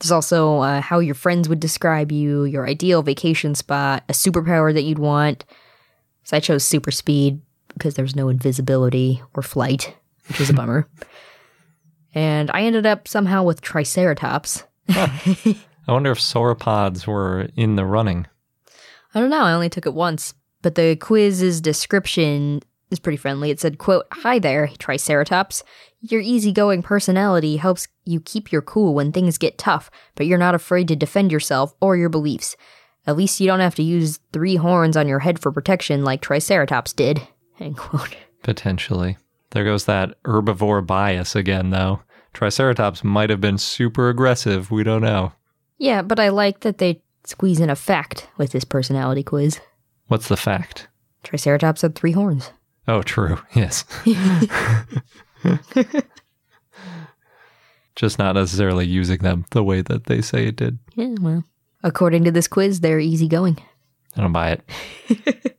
there's 0.00 0.10
also 0.10 0.58
uh, 0.58 0.80
how 0.80 0.98
your 0.98 1.14
friends 1.14 1.48
would 1.48 1.60
describe 1.60 2.10
you, 2.10 2.42
your 2.44 2.66
ideal 2.66 3.02
vacation 3.02 3.54
spot, 3.54 4.02
a 4.08 4.12
superpower 4.12 4.74
that 4.74 4.82
you'd 4.82 4.98
want. 4.98 5.44
So 6.24 6.36
I 6.36 6.40
chose 6.40 6.64
super 6.64 6.90
speed 6.90 7.40
because 7.78 7.94
there's 7.94 8.16
no 8.16 8.28
invisibility 8.28 9.22
or 9.34 9.42
flight, 9.42 9.94
which 10.28 10.38
was 10.38 10.50
a 10.50 10.54
bummer. 10.54 10.88
And 12.14 12.50
I 12.52 12.62
ended 12.62 12.86
up 12.86 13.06
somehow 13.06 13.42
with 13.42 13.60
Triceratops. 13.60 14.64
I 14.88 15.56
wonder 15.86 16.10
if 16.10 16.18
sauropods 16.18 17.06
were 17.06 17.48
in 17.54 17.76
the 17.76 17.84
running. 17.84 18.26
I 19.14 19.20
don't 19.20 19.30
know, 19.30 19.42
I 19.42 19.52
only 19.52 19.68
took 19.68 19.86
it 19.86 19.94
once. 19.94 20.34
But 20.62 20.74
the 20.74 20.96
quiz's 20.96 21.60
description 21.60 22.60
is 22.90 22.98
pretty 22.98 23.18
friendly. 23.18 23.50
It 23.50 23.60
said, 23.60 23.78
quote, 23.78 24.06
Hi 24.12 24.38
there, 24.38 24.68
Triceratops. 24.78 25.62
Your 26.00 26.20
easygoing 26.20 26.82
personality 26.82 27.56
helps 27.56 27.88
you 28.04 28.20
keep 28.20 28.50
your 28.50 28.62
cool 28.62 28.94
when 28.94 29.12
things 29.12 29.38
get 29.38 29.58
tough, 29.58 29.90
but 30.14 30.26
you're 30.26 30.38
not 30.38 30.54
afraid 30.54 30.88
to 30.88 30.96
defend 30.96 31.30
yourself 31.30 31.74
or 31.80 31.96
your 31.96 32.08
beliefs. 32.08 32.56
At 33.06 33.16
least 33.16 33.40
you 33.40 33.46
don't 33.46 33.60
have 33.60 33.74
to 33.76 33.82
use 33.82 34.20
three 34.32 34.56
horns 34.56 34.96
on 34.96 35.08
your 35.08 35.20
head 35.20 35.38
for 35.38 35.52
protection 35.52 36.04
like 36.04 36.20
Triceratops 36.20 36.92
did. 36.92 37.26
End 37.60 37.76
quote. 37.76 38.16
Potentially. 38.42 39.16
There 39.50 39.64
goes 39.64 39.84
that 39.86 40.22
herbivore 40.24 40.86
bias 40.86 41.34
again, 41.34 41.70
though. 41.70 42.02
Triceratops 42.34 43.02
might 43.02 43.30
have 43.30 43.40
been 43.40 43.58
super 43.58 44.08
aggressive. 44.10 44.70
We 44.70 44.84
don't 44.84 45.02
know. 45.02 45.32
Yeah, 45.78 46.02
but 46.02 46.20
I 46.20 46.28
like 46.28 46.60
that 46.60 46.78
they 46.78 47.02
squeeze 47.24 47.60
in 47.60 47.70
a 47.70 47.76
fact 47.76 48.28
with 48.36 48.52
this 48.52 48.64
personality 48.64 49.22
quiz. 49.22 49.60
What's 50.08 50.28
the 50.28 50.36
fact? 50.36 50.88
Triceratops 51.22 51.82
had 51.82 51.94
three 51.94 52.12
horns. 52.12 52.52
Oh, 52.86 53.02
true. 53.02 53.38
Yes. 53.54 53.84
Just 57.96 58.18
not 58.18 58.34
necessarily 58.36 58.86
using 58.86 59.18
them 59.18 59.44
the 59.50 59.64
way 59.64 59.82
that 59.82 60.04
they 60.04 60.20
say 60.20 60.46
it 60.46 60.56
did. 60.56 60.78
Yeah, 60.94 61.14
well. 61.20 61.42
According 61.82 62.24
to 62.24 62.30
this 62.30 62.46
quiz, 62.46 62.80
they're 62.80 63.00
easygoing. 63.00 63.58
I 64.16 64.20
don't 64.20 64.32
buy 64.32 64.50
it. 64.52 65.58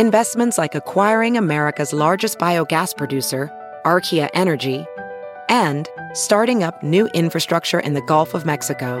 Investments 0.00 0.56
like 0.56 0.74
acquiring 0.74 1.36
America's 1.36 1.92
largest 1.92 2.38
biogas 2.38 2.96
producer, 2.96 3.50
Archaea 3.84 4.30
Energy, 4.32 4.86
and 5.50 5.90
starting 6.14 6.62
up 6.62 6.82
new 6.82 7.06
infrastructure 7.08 7.78
in 7.78 7.92
the 7.92 8.00
Gulf 8.00 8.32
of 8.32 8.46
Mexico. 8.46 8.96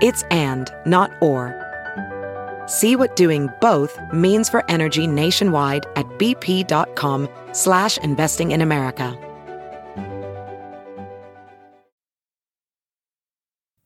It's 0.00 0.22
and, 0.30 0.72
not 0.86 1.10
or. 1.20 1.54
See 2.64 2.96
what 2.96 3.14
doing 3.14 3.50
both 3.60 4.00
means 4.10 4.48
for 4.48 4.64
energy 4.70 5.06
nationwide 5.06 5.84
at 5.96 6.06
bp.com 6.18 7.28
slash 7.52 7.98
investing 7.98 8.52
in 8.52 8.62
America. 8.62 9.14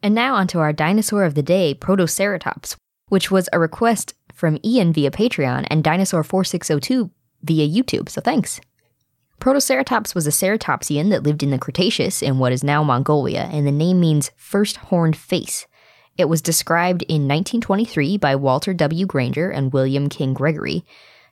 And 0.00 0.14
now 0.14 0.36
onto 0.36 0.60
our 0.60 0.72
dinosaur 0.72 1.24
of 1.24 1.34
the 1.34 1.42
day, 1.42 1.74
Protoceratops, 1.74 2.76
which 3.08 3.32
was 3.32 3.48
a 3.52 3.58
request 3.58 4.14
from 4.35 4.59
Ian 4.64 4.93
via 4.93 5.11
Patreon 5.11 5.66
and 5.70 5.82
Dinosaur4602 5.82 7.11
via 7.43 7.68
YouTube, 7.68 8.09
so 8.09 8.20
thanks. 8.20 8.61
Protoceratops 9.41 10.14
was 10.14 10.26
a 10.26 10.30
ceratopsian 10.30 11.11
that 11.11 11.22
lived 11.22 11.43
in 11.43 11.51
the 11.51 11.59
Cretaceous 11.59 12.22
in 12.22 12.39
what 12.39 12.53
is 12.53 12.64
now 12.64 12.82
Mongolia, 12.82 13.49
and 13.53 13.66
the 13.66 13.72
name 13.72 14.01
means 14.01 14.30
first 14.37 14.76
horned 14.76 15.16
face. 15.16 15.66
It 16.16 16.28
was 16.28 16.41
described 16.41 17.03
in 17.03 17.28
1923 17.28 18.16
by 18.18 18.37
Walter 18.37 18.72
W. 18.72 19.05
Granger 19.05 19.51
and 19.51 19.72
William 19.72 20.09
King 20.09 20.32
Gregory. 20.32 20.85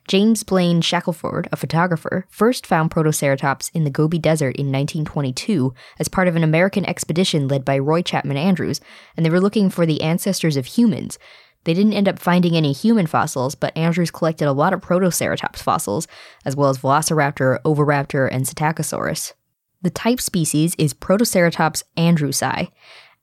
James 0.07 0.43
Blaine 0.43 0.81
Shackelford, 0.81 1.47
a 1.53 1.55
photographer, 1.55 2.25
first 2.29 2.67
found 2.67 2.91
Protoceratops 2.91 3.71
in 3.73 3.85
the 3.85 3.89
Gobi 3.89 4.19
Desert 4.19 4.57
in 4.57 4.67
1922 4.67 5.73
as 5.97 6.09
part 6.09 6.27
of 6.27 6.35
an 6.35 6.43
American 6.43 6.85
expedition 6.85 7.47
led 7.47 7.63
by 7.63 7.79
Roy 7.79 8.01
Chapman 8.01 8.35
Andrews, 8.35 8.81
and 9.15 9.25
they 9.25 9.29
were 9.29 9.39
looking 9.39 9.69
for 9.69 9.85
the 9.85 10.01
ancestors 10.01 10.57
of 10.57 10.65
humans. 10.65 11.17
They 11.63 11.73
didn't 11.73 11.93
end 11.93 12.09
up 12.09 12.19
finding 12.19 12.55
any 12.55 12.73
human 12.73 13.07
fossils, 13.07 13.55
but 13.55 13.75
Andrews 13.77 14.11
collected 14.11 14.47
a 14.47 14.51
lot 14.51 14.73
of 14.73 14.81
Protoceratops 14.81 15.57
fossils, 15.57 16.07
as 16.45 16.55
well 16.55 16.69
as 16.69 16.79
Velociraptor, 16.79 17.61
Oviraptor, 17.61 18.27
and 18.31 18.45
Psittacosaurus. 18.45 19.33
The 19.81 19.89
type 19.89 20.21
species 20.21 20.75
is 20.77 20.93
Protoceratops 20.93 21.83
andrewsi, 21.97 22.71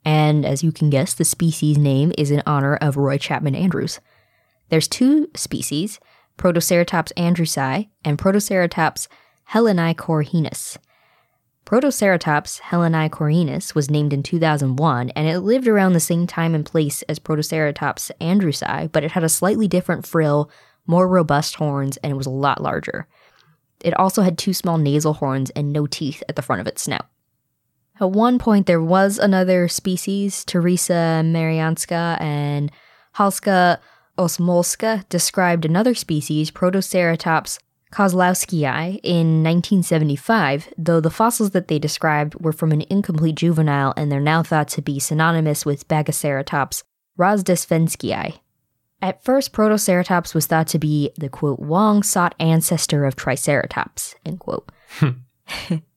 and 0.04 0.46
as 0.46 0.62
you 0.62 0.72
can 0.72 0.90
guess, 0.90 1.14
the 1.14 1.24
species 1.24 1.76
name 1.76 2.12
is 2.16 2.30
in 2.30 2.42
honor 2.46 2.76
of 2.76 2.96
Roy 2.96 3.18
Chapman 3.18 3.54
Andrews. 3.54 4.00
There's 4.70 4.88
two 4.88 5.28
species, 5.34 6.00
Protoceratops 6.38 7.12
andrewsi 7.16 7.88
and 8.04 8.18
Protoceratops 8.18 9.08
hellenikorhinus. 9.50 10.78
Protoceratops 11.70 12.62
hellenikorhinus 12.62 13.76
was 13.76 13.88
named 13.88 14.12
in 14.12 14.24
2001 14.24 15.10
and 15.10 15.28
it 15.28 15.38
lived 15.38 15.68
around 15.68 15.92
the 15.92 16.00
same 16.00 16.26
time 16.26 16.52
and 16.52 16.66
place 16.66 17.02
as 17.02 17.20
Protoceratops 17.20 18.10
andrewsi, 18.20 18.90
but 18.90 19.04
it 19.04 19.12
had 19.12 19.22
a 19.22 19.28
slightly 19.28 19.68
different 19.68 20.04
frill, 20.04 20.50
more 20.88 21.06
robust 21.06 21.54
horns, 21.54 21.96
and 21.98 22.10
it 22.10 22.16
was 22.16 22.26
a 22.26 22.30
lot 22.30 22.60
larger. 22.60 23.06
It 23.84 23.94
also 23.94 24.22
had 24.22 24.36
two 24.36 24.52
small 24.52 24.78
nasal 24.78 25.12
horns 25.12 25.50
and 25.50 25.72
no 25.72 25.86
teeth 25.86 26.24
at 26.28 26.34
the 26.34 26.42
front 26.42 26.60
of 26.60 26.66
its 26.66 26.82
snout. 26.82 27.06
At 28.00 28.10
one 28.10 28.40
point, 28.40 28.66
there 28.66 28.82
was 28.82 29.16
another 29.18 29.68
species, 29.68 30.44
Teresa 30.44 31.22
Maryańska 31.24 32.20
and 32.20 32.72
Halszka 33.14 33.78
Osmólska, 34.18 35.08
described 35.08 35.64
another 35.64 35.94
species, 35.94 36.50
Protoceratops 36.50 37.60
kozlowskii, 37.92 39.00
in 39.02 39.42
1975, 39.42 40.72
though 40.78 41.00
the 41.00 41.10
fossils 41.10 41.50
that 41.50 41.68
they 41.68 41.78
described 41.78 42.34
were 42.36 42.52
from 42.52 42.72
an 42.72 42.84
incomplete 42.88 43.36
juvenile 43.36 43.92
and 43.96 44.10
they're 44.10 44.20
now 44.20 44.42
thought 44.42 44.68
to 44.68 44.82
be 44.82 44.98
synonymous 44.98 45.66
with 45.66 45.88
Bagaceratops 45.88 46.82
rozhdestvenskyi. 47.18 48.38
At 49.02 49.24
first, 49.24 49.52
Protoceratops 49.52 50.34
was 50.34 50.46
thought 50.46 50.68
to 50.68 50.78
be 50.78 51.10
the 51.16 51.28
quote 51.28 51.60
long 51.60 52.02
sought 52.02 52.34
ancestor 52.38 53.04
of 53.06 53.16
Triceratops, 53.16 54.14
end 54.24 54.40
quote. 54.40 54.70
Hmm. 54.98 55.10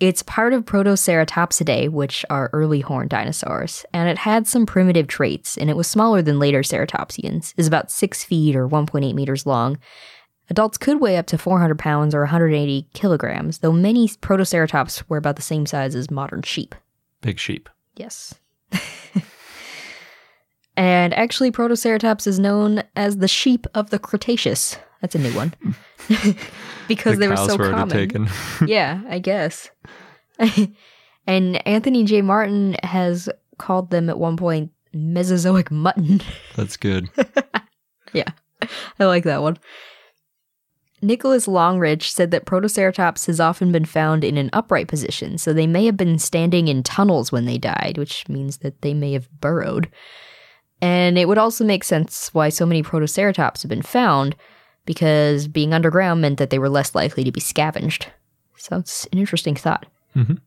It's 0.00 0.22
part 0.22 0.52
of 0.52 0.64
Protoceratopsidae, 0.64 1.88
which 1.88 2.24
are 2.28 2.50
early 2.52 2.80
horned 2.80 3.10
dinosaurs, 3.10 3.86
and 3.92 4.08
it 4.08 4.18
had 4.18 4.46
some 4.46 4.66
primitive 4.66 5.06
traits, 5.06 5.56
and 5.56 5.70
it 5.70 5.76
was 5.76 5.86
smaller 5.86 6.20
than 6.20 6.38
later 6.40 6.60
ceratopsians, 6.60 7.54
is 7.56 7.66
about 7.66 7.90
6 7.90 8.24
feet 8.24 8.56
or 8.56 8.68
1.8 8.68 9.14
meters 9.14 9.46
long. 9.46 9.78
Adults 10.50 10.78
could 10.78 11.00
weigh 11.00 11.16
up 11.16 11.26
to 11.26 11.38
400 11.38 11.78
pounds 11.78 12.14
or 12.14 12.20
180 12.20 12.88
kilograms, 12.92 13.58
though 13.58 13.72
many 13.72 14.08
Protoceratops 14.08 15.02
were 15.08 15.16
about 15.16 15.36
the 15.36 15.42
same 15.42 15.66
size 15.66 15.94
as 15.94 16.10
modern 16.10 16.42
sheep. 16.42 16.74
Big 17.22 17.38
sheep. 17.38 17.68
Yes. 17.96 18.34
and 20.76 21.14
actually, 21.14 21.50
Protoceratops 21.50 22.26
is 22.26 22.38
known 22.38 22.82
as 22.96 23.18
the 23.18 23.28
sheep 23.28 23.66
of 23.74 23.90
the 23.90 23.98
Cretaceous. 23.98 24.76
That's 25.00 25.14
a 25.14 25.18
new 25.18 25.32
one. 25.32 25.54
Hmm. 25.62 25.70
because 26.88 27.14
The 27.14 27.20
they 27.20 27.28
were 27.28 27.36
so 27.36 27.56
were 27.56 27.70
common. 27.70 27.88
taken. 27.88 28.28
yeah, 28.66 29.00
I 29.08 29.18
guess. 29.20 29.70
and 31.26 31.66
Anthony 31.66 32.04
J. 32.04 32.20
Martin 32.22 32.76
has 32.82 33.28
called 33.58 33.90
them 33.90 34.10
at 34.10 34.18
one 34.18 34.36
point 34.36 34.72
Mesozoic 34.92 35.70
mutton. 35.70 36.20
That's 36.56 36.76
good. 36.76 37.08
yeah, 38.12 38.28
I 39.00 39.04
like 39.04 39.24
that 39.24 39.42
one. 39.42 39.58
Nicholas 41.04 41.46
Longrich 41.46 42.04
said 42.04 42.30
that 42.30 42.46
Protoceratops 42.46 43.26
has 43.26 43.38
often 43.38 43.70
been 43.70 43.84
found 43.84 44.24
in 44.24 44.38
an 44.38 44.50
upright 44.52 44.88
position, 44.88 45.36
so 45.36 45.52
they 45.52 45.66
may 45.66 45.84
have 45.84 45.96
been 45.96 46.18
standing 46.18 46.68
in 46.68 46.82
tunnels 46.82 47.30
when 47.30 47.44
they 47.44 47.58
died, 47.58 47.98
which 47.98 48.28
means 48.28 48.58
that 48.58 48.80
they 48.80 48.94
may 48.94 49.12
have 49.12 49.28
burrowed. 49.40 49.88
And 50.80 51.18
it 51.18 51.28
would 51.28 51.38
also 51.38 51.64
make 51.64 51.84
sense 51.84 52.32
why 52.32 52.48
so 52.48 52.64
many 52.64 52.82
Protoceratops 52.82 53.62
have 53.62 53.68
been 53.68 53.82
found, 53.82 54.34
because 54.86 55.46
being 55.46 55.74
underground 55.74 56.22
meant 56.22 56.38
that 56.38 56.50
they 56.50 56.58
were 56.58 56.68
less 56.68 56.94
likely 56.94 57.22
to 57.24 57.32
be 57.32 57.40
scavenged. 57.40 58.06
So 58.56 58.78
it's 58.78 59.06
an 59.12 59.18
interesting 59.18 59.56
thought. 59.56 59.86
Mhm. 60.16 60.38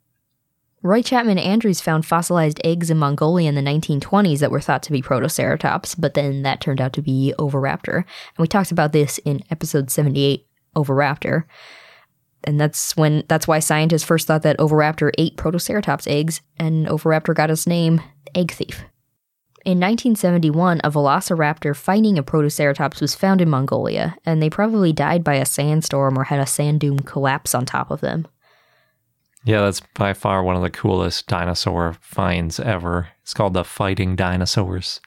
Roy 0.84 1.01
Chapman 1.01 1.39
Andrews 1.39 1.82
found 1.82 2.05
fossilized 2.05 2.62
eggs 2.64 2.89
in 2.89 2.97
Mongolia 2.97 3.49
in 3.49 3.55
the 3.55 3.62
1920s 3.62 4.39
that 4.39 4.51
were 4.51 4.62
thought 4.62 4.84
to 4.84 4.91
be 4.91 5.01
Protoceratops, 5.01 5.95
but 5.99 6.14
then 6.14 6.43
that 6.43 6.62
turned 6.62 6.80
out 6.80 6.93
to 6.93 7.01
be 7.01 7.34
Oviraptor. 7.39 7.97
And 7.97 8.39
we 8.39 8.47
talked 8.47 8.72
about 8.72 8.93
this 8.93 9.18
in 9.20 9.43
episode 9.49 9.89
78, 9.89 10.47
Oviraptor. 10.78 11.43
And 12.43 12.61
that's 12.61 12.95
when 12.95 13.23
that's 13.28 13.47
why 13.47 13.59
scientists 13.59 14.03
first 14.03 14.28
thought 14.28 14.43
that 14.43 14.59
Oviraptor 14.59 15.11
ate 15.17 15.36
Protoceratops 15.36 16.07
eggs, 16.07 16.41
and 16.57 16.88
Oviraptor 16.88 17.36
got 17.36 17.51
its 17.51 17.67
name 17.67 18.01
egg 18.36 18.51
thief. 18.51 18.86
In 19.65 19.80
1971, 19.80 20.80
a 20.84 20.91
velociraptor 20.91 21.75
fighting 21.75 22.17
a 22.17 22.23
Protoceratops 22.23 23.01
was 23.01 23.15
found 23.15 23.41
in 23.41 23.49
Mongolia, 23.49 24.15
and 24.25 24.41
they 24.41 24.49
probably 24.49 24.93
died 24.93 25.25
by 25.25 25.34
a 25.34 25.45
sandstorm 25.45 26.17
or 26.17 26.23
had 26.25 26.39
a 26.39 26.45
sand 26.45 26.80
dune 26.80 26.99
collapse 26.99 27.53
on 27.53 27.65
top 27.65 27.91
of 27.91 27.99
them. 27.99 28.28
Yeah, 29.43 29.61
that's 29.61 29.82
by 29.95 30.13
far 30.13 30.41
one 30.41 30.55
of 30.55 30.61
the 30.61 30.69
coolest 30.69 31.28
dinosaur 31.28 31.97
finds 31.99 32.61
ever. 32.61 33.09
It's 33.23 33.34
called 33.34 33.53
the 33.53 33.65
fighting 33.65 34.15
dinosaurs. 34.15 35.01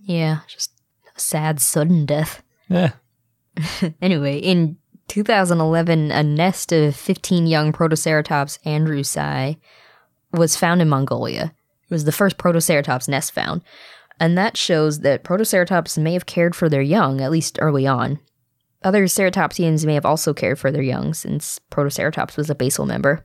Yeah, 0.00 0.40
just 0.48 0.72
a 1.16 1.20
sad, 1.20 1.60
sudden 1.60 2.06
death. 2.06 2.42
Yeah. 2.68 2.92
Anyway, 4.02 4.38
in 4.38 4.76
2011, 5.08 6.10
a 6.10 6.22
nest 6.22 6.72
of 6.72 6.96
15 6.96 7.46
young 7.46 7.72
Protoceratops 7.72 8.58
andrewsi 8.64 9.58
was 10.32 10.56
found 10.56 10.82
in 10.82 10.88
Mongolia. 10.88 11.54
It 11.82 11.90
was 11.90 12.04
the 12.04 12.12
first 12.12 12.38
Protoceratops 12.38 13.08
nest 13.08 13.32
found, 13.32 13.62
and 14.18 14.36
that 14.38 14.56
shows 14.56 15.00
that 15.00 15.24
Protoceratops 15.24 15.98
may 15.98 16.12
have 16.14 16.26
cared 16.26 16.56
for 16.56 16.68
their 16.68 16.82
young, 16.82 17.20
at 17.20 17.30
least 17.30 17.58
early 17.60 17.86
on. 17.86 18.18
Other 18.82 19.04
ceratopsians 19.04 19.86
may 19.86 19.94
have 19.94 20.06
also 20.06 20.34
cared 20.34 20.58
for 20.58 20.70
their 20.70 20.82
young, 20.82 21.14
since 21.14 21.58
Protoceratops 21.70 22.36
was 22.36 22.50
a 22.50 22.54
basal 22.54 22.86
member. 22.86 23.24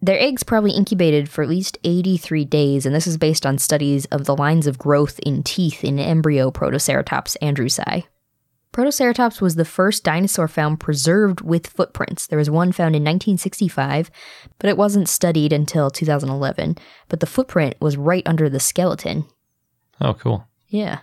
Their 0.00 0.20
eggs 0.20 0.42
probably 0.42 0.72
incubated 0.72 1.28
for 1.28 1.42
at 1.42 1.48
least 1.48 1.78
83 1.84 2.44
days, 2.44 2.84
and 2.84 2.94
this 2.94 3.06
is 3.06 3.16
based 3.16 3.46
on 3.46 3.56
studies 3.58 4.04
of 4.06 4.24
the 4.24 4.36
lines 4.36 4.66
of 4.66 4.78
growth 4.78 5.20
in 5.20 5.44
teeth 5.44 5.84
in 5.84 5.98
embryo 5.98 6.50
Protoceratops 6.50 7.36
andrewsi. 7.40 8.04
Protoceratops 8.72 9.42
was 9.42 9.56
the 9.56 9.66
first 9.66 10.02
dinosaur 10.02 10.48
found 10.48 10.80
preserved 10.80 11.42
with 11.42 11.66
footprints. 11.66 12.26
There 12.26 12.38
was 12.38 12.48
one 12.48 12.72
found 12.72 12.96
in 12.96 13.02
1965, 13.02 14.10
but 14.58 14.70
it 14.70 14.78
wasn't 14.78 15.10
studied 15.10 15.52
until 15.52 15.90
2011. 15.90 16.78
But 17.08 17.20
the 17.20 17.26
footprint 17.26 17.76
was 17.80 17.98
right 17.98 18.26
under 18.26 18.48
the 18.48 18.60
skeleton. 18.60 19.26
Oh, 20.00 20.14
cool. 20.14 20.48
Yeah. 20.68 21.00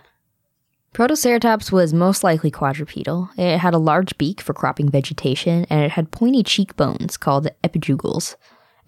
Protoceratops 0.92 1.70
was 1.70 1.94
most 1.94 2.24
likely 2.24 2.50
quadrupedal. 2.50 3.30
It 3.38 3.58
had 3.58 3.74
a 3.74 3.78
large 3.78 4.18
beak 4.18 4.40
for 4.40 4.52
cropping 4.52 4.88
vegetation, 4.88 5.64
and 5.70 5.84
it 5.84 5.92
had 5.92 6.10
pointy 6.10 6.42
cheekbones 6.42 7.16
called 7.16 7.46
epijugals. 7.62 8.34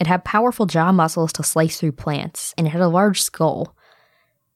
It 0.01 0.09
had 0.09 0.25
powerful 0.25 0.67
jaw 0.67 0.91
muscles 0.91 1.33
to 1.35 1.45
slice 1.45 1.79
through 1.79 1.93
plants, 1.93 2.53
and 2.59 2.67
it 2.67 2.71
had 2.71 2.81
a 2.81 2.89
large 2.89 3.23
skull. 3.23 3.77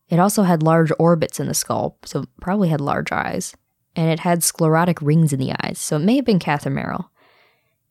It 0.08 0.18
also 0.18 0.42
had 0.42 0.64
large 0.64 0.90
orbits 0.98 1.38
in 1.38 1.46
the 1.46 1.54
skull, 1.54 1.96
so 2.04 2.24
probably 2.40 2.70
had 2.70 2.80
large 2.80 3.12
eyes. 3.12 3.54
And 3.96 4.10
it 4.10 4.20
had 4.20 4.44
sclerotic 4.44 5.02
rings 5.02 5.32
in 5.32 5.40
the 5.40 5.52
eyes, 5.64 5.78
so 5.78 5.96
it 5.96 6.00
may 6.00 6.16
have 6.16 6.24
been 6.24 6.38
cathemeral. 6.38 7.10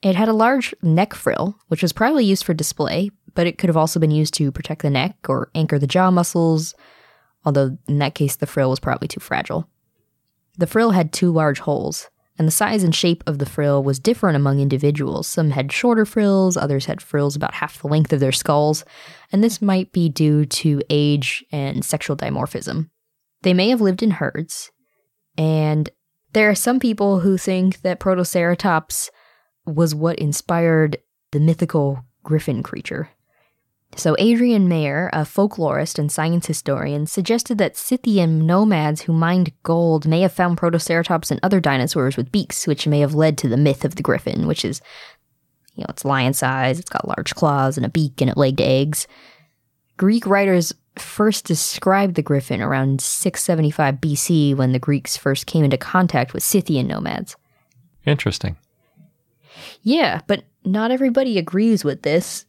It 0.02 0.16
had 0.16 0.30
a 0.30 0.34
large 0.34 0.74
neck 0.84 1.14
frill, 1.14 1.58
which 1.68 1.82
was 1.82 1.92
probably 1.92 2.24
used 2.24 2.44
for 2.44 2.54
display, 2.54 3.10
but 3.34 3.48
it 3.48 3.58
could 3.58 3.70
have 3.70 3.78
also 3.78 4.00
been 4.00 4.12
used 4.12 4.36
to 4.36 4.52
protect 4.52 4.84
the 4.84 4.90
neck 4.90 5.18
or 5.28 5.50
anchor 5.56 5.80
the 5.80 5.88
jaw 5.88 6.12
muscles, 6.12 6.76
although 7.44 7.78
in 7.88 7.98
that 8.00 8.16
case 8.16 8.36
the 8.36 8.46
frill 8.46 8.70
was 8.70 8.80
probably 8.80 9.08
too 9.08 9.20
fragile. 9.20 9.68
The 10.58 10.68
frill 10.68 10.92
had 10.92 11.12
two 11.12 11.32
large 11.32 11.60
holes, 11.60 12.10
and 12.38 12.48
the 12.48 12.52
size 12.52 12.84
and 12.84 12.94
shape 12.94 13.24
of 13.26 13.40
the 13.40 13.46
frill 13.46 13.84
was 13.84 14.00
different 14.00 14.36
among 14.36 14.60
individuals. 14.60 15.28
Some 15.28 15.52
had 15.52 15.72
shorter 15.72 16.06
frills, 16.06 16.56
others 16.56 16.86
had 16.86 17.02
frills 17.02 17.36
about 17.36 17.56
half 17.56 17.82
the 17.82 17.88
length 17.88 18.14
of 18.14 18.20
their 18.20 18.32
skulls, 18.32 18.86
and 19.32 19.44
this 19.44 19.62
might 19.62 19.92
be 19.92 20.08
due 20.08 20.46
to 20.46 20.82
age 20.90 21.44
and 21.52 21.84
sexual 21.84 22.16
dimorphism. 22.16 22.90
They 23.42 23.54
may 23.54 23.70
have 23.70 23.82
lived 23.82 24.04
in 24.04 24.12
herds, 24.12 24.72
and 25.38 25.90
there 26.36 26.50
are 26.50 26.56
some 26.56 26.82
people 26.82 27.22
who 27.22 27.38
think 27.38 27.82
that 27.82 28.02
Protoceratops 28.02 29.10
was 29.66 29.96
what 29.96 30.20
inspired 30.20 30.98
the 31.32 31.40
mythical 31.40 32.04
griffin 32.24 32.62
creature. 32.62 33.10
So, 33.96 34.18
Adrienne 34.20 34.68
Mayor, 34.68 35.10
a 35.14 35.20
folklorist 35.20 35.98
and 35.98 36.12
science 36.12 36.48
historian, 36.48 37.08
suggested 37.08 37.58
that 37.60 37.78
Scythian 37.78 38.46
nomads 38.46 39.04
who 39.04 39.14
mined 39.14 39.54
gold 39.64 40.06
may 40.06 40.20
have 40.22 40.34
found 40.34 40.58
Protoceratops 40.58 41.32
and 41.32 41.40
other 41.42 41.62
dinosaurs 41.62 42.18
with 42.18 42.34
beaks, 42.34 42.68
which 42.68 42.86
may 42.86 43.00
have 43.00 43.16
led 43.16 43.38
to 43.38 43.48
the 43.48 43.56
myth 43.56 43.86
of 43.86 43.96
the 43.96 44.04
griffin, 44.04 44.46
which 44.46 44.66
is, 44.66 44.82
you 45.76 45.84
know, 45.84 45.88
it's 45.88 46.04
lion 46.04 46.34
size, 46.34 46.82
it's 46.82 46.90
got 46.90 47.08
large 47.08 47.34
claws 47.34 47.78
and 47.78 47.86
a 47.86 47.90
beak, 47.90 48.20
and 48.20 48.30
it 48.30 48.36
laid 48.36 48.60
eggs. 48.60 49.08
Greek 49.96 50.26
writers 50.28 50.74
first 51.00 51.46
described 51.46 52.16
the 52.16 52.22
griffin 52.22 52.62
around 52.62 53.02
675 53.02 53.96
BC 53.96 54.56
when 54.56 54.72
the 54.72 54.80
Greeks 54.80 55.18
first 55.18 55.46
came 55.46 55.64
into 55.64 55.78
contact 55.78 56.34
with 56.34 56.44
Scythian 56.44 56.88
nomads. 56.88 57.36
Interesting. 58.06 58.56
Yeah, 59.82 60.22
but 60.28 60.44
not 60.64 60.92
everybody 60.92 61.38
agrees 61.38 61.84
with 61.84 62.02
this 62.02 62.46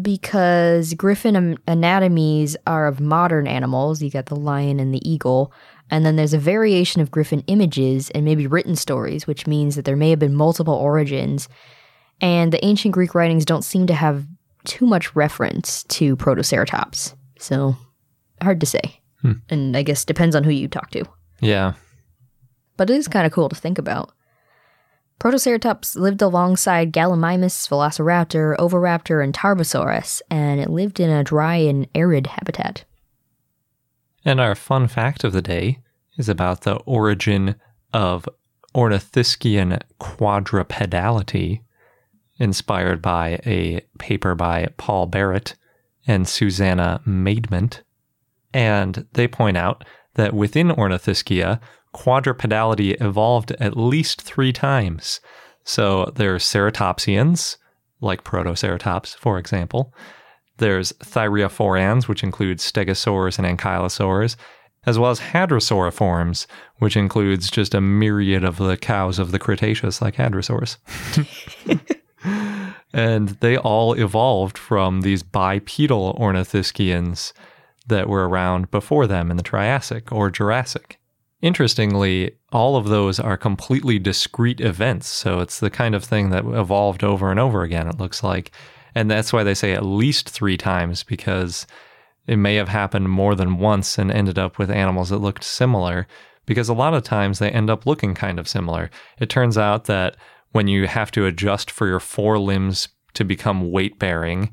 because 0.00 0.94
griffin 0.94 1.58
anatomies 1.66 2.56
are 2.66 2.86
of 2.86 3.00
modern 3.00 3.46
animals. 3.46 4.02
You 4.02 4.10
got 4.10 4.26
the 4.26 4.36
lion 4.36 4.78
and 4.78 4.92
the 4.92 5.08
eagle. 5.08 5.52
And 5.90 6.04
then 6.04 6.16
there's 6.16 6.34
a 6.34 6.38
variation 6.38 7.00
of 7.00 7.10
griffin 7.10 7.44
images 7.46 8.10
and 8.10 8.24
maybe 8.24 8.46
written 8.46 8.76
stories, 8.76 9.26
which 9.26 9.46
means 9.46 9.76
that 9.76 9.84
there 9.84 9.96
may 9.96 10.10
have 10.10 10.18
been 10.18 10.34
multiple 10.34 10.74
origins. 10.74 11.48
And 12.20 12.52
the 12.52 12.64
ancient 12.64 12.92
Greek 12.92 13.14
writings 13.14 13.44
don't 13.44 13.62
seem 13.62 13.86
to 13.86 13.94
have 13.94 14.26
too 14.64 14.86
much 14.86 15.14
reference 15.14 15.84
to 15.84 16.16
Protoceratops. 16.16 17.14
So, 17.38 17.76
hard 18.42 18.60
to 18.60 18.66
say. 18.66 19.00
Hmm. 19.22 19.32
And 19.48 19.76
I 19.76 19.82
guess 19.82 20.04
depends 20.04 20.36
on 20.36 20.44
who 20.44 20.50
you 20.50 20.68
talk 20.68 20.90
to. 20.90 21.04
Yeah. 21.40 21.74
But 22.76 22.90
it 22.90 22.96
is 22.96 23.08
kind 23.08 23.26
of 23.26 23.32
cool 23.32 23.48
to 23.48 23.56
think 23.56 23.78
about. 23.78 24.12
Protoceratops 25.18 25.96
lived 25.96 26.20
alongside 26.20 26.92
Gallimimus, 26.92 27.68
Velociraptor, 27.68 28.54
Oviraptor, 28.56 29.24
and 29.24 29.32
Tarbosaurus, 29.32 30.20
and 30.30 30.60
it 30.60 30.68
lived 30.68 31.00
in 31.00 31.08
a 31.08 31.24
dry 31.24 31.56
and 31.56 31.88
arid 31.94 32.26
habitat. 32.26 32.84
And 34.24 34.40
our 34.40 34.54
fun 34.54 34.88
fact 34.88 35.24
of 35.24 35.32
the 35.32 35.40
day 35.40 35.78
is 36.18 36.28
about 36.28 36.62
the 36.62 36.76
origin 36.84 37.54
of 37.94 38.28
Ornithischian 38.74 39.80
quadrupedality, 39.98 41.60
inspired 42.38 43.00
by 43.00 43.40
a 43.46 43.80
paper 43.98 44.34
by 44.34 44.68
Paul 44.76 45.06
Barrett 45.06 45.54
and 46.06 46.28
Susannah 46.28 47.00
Maidment. 47.06 47.80
And 48.52 49.06
they 49.12 49.28
point 49.28 49.56
out 49.56 49.84
that 50.14 50.34
within 50.34 50.68
Ornithischia, 50.68 51.60
quadrupedality 51.94 53.00
evolved 53.00 53.52
at 53.52 53.76
least 53.76 54.20
three 54.20 54.52
times. 54.52 55.20
So 55.64 56.12
there's 56.14 56.44
ceratopsians, 56.44 57.56
like 58.00 58.24
Protoceratops, 58.24 59.16
for 59.16 59.38
example. 59.38 59.94
There's 60.58 60.92
thyreophorans, 60.92 62.08
which 62.08 62.22
includes 62.22 62.70
stegosaurs 62.70 63.38
and 63.38 63.58
ankylosaurs, 63.58 64.36
as 64.86 64.98
well 64.98 65.10
as 65.10 65.20
hadrosauriforms, 65.20 66.46
which 66.78 66.96
includes 66.96 67.50
just 67.50 67.74
a 67.74 67.80
myriad 67.80 68.44
of 68.44 68.58
the 68.58 68.76
cows 68.76 69.18
of 69.18 69.32
the 69.32 69.38
Cretaceous, 69.38 70.00
like 70.00 70.14
hadrosaurs. 70.16 70.76
and 72.92 73.30
they 73.40 73.56
all 73.56 73.94
evolved 73.94 74.56
from 74.56 75.00
these 75.00 75.22
bipedal 75.22 76.16
ornithischians 76.20 77.32
that 77.86 78.08
were 78.08 78.28
around 78.28 78.70
before 78.70 79.06
them 79.06 79.30
in 79.30 79.36
the 79.36 79.42
Triassic 79.42 80.10
or 80.12 80.30
Jurassic. 80.30 80.98
Interestingly, 81.42 82.32
all 82.50 82.76
of 82.76 82.86
those 82.86 83.20
are 83.20 83.36
completely 83.36 83.98
discrete 83.98 84.60
events. 84.60 85.06
So 85.06 85.40
it's 85.40 85.60
the 85.60 85.70
kind 85.70 85.94
of 85.94 86.02
thing 86.02 86.30
that 86.30 86.44
evolved 86.44 87.04
over 87.04 87.30
and 87.30 87.38
over 87.38 87.62
again, 87.62 87.88
it 87.88 87.98
looks 87.98 88.22
like. 88.22 88.52
And 88.94 89.10
that's 89.10 89.32
why 89.32 89.44
they 89.44 89.54
say 89.54 89.72
at 89.72 89.84
least 89.84 90.28
three 90.28 90.56
times, 90.56 91.02
because 91.02 91.66
it 92.26 92.36
may 92.36 92.54
have 92.54 92.68
happened 92.68 93.10
more 93.10 93.34
than 93.34 93.58
once 93.58 93.98
and 93.98 94.10
ended 94.10 94.38
up 94.38 94.58
with 94.58 94.70
animals 94.70 95.10
that 95.10 95.18
looked 95.18 95.44
similar. 95.44 96.06
Because 96.46 96.68
a 96.68 96.74
lot 96.74 96.94
of 96.94 97.02
times 97.02 97.38
they 97.38 97.50
end 97.50 97.68
up 97.68 97.86
looking 97.86 98.14
kind 98.14 98.38
of 98.38 98.48
similar. 98.48 98.90
It 99.18 99.28
turns 99.28 99.58
out 99.58 99.84
that 99.84 100.16
when 100.52 100.68
you 100.68 100.86
have 100.86 101.10
to 101.12 101.26
adjust 101.26 101.70
for 101.70 101.86
your 101.86 102.00
forelimbs 102.00 102.88
to 103.14 103.24
become 103.24 103.70
weight 103.70 103.98
bearing, 103.98 104.52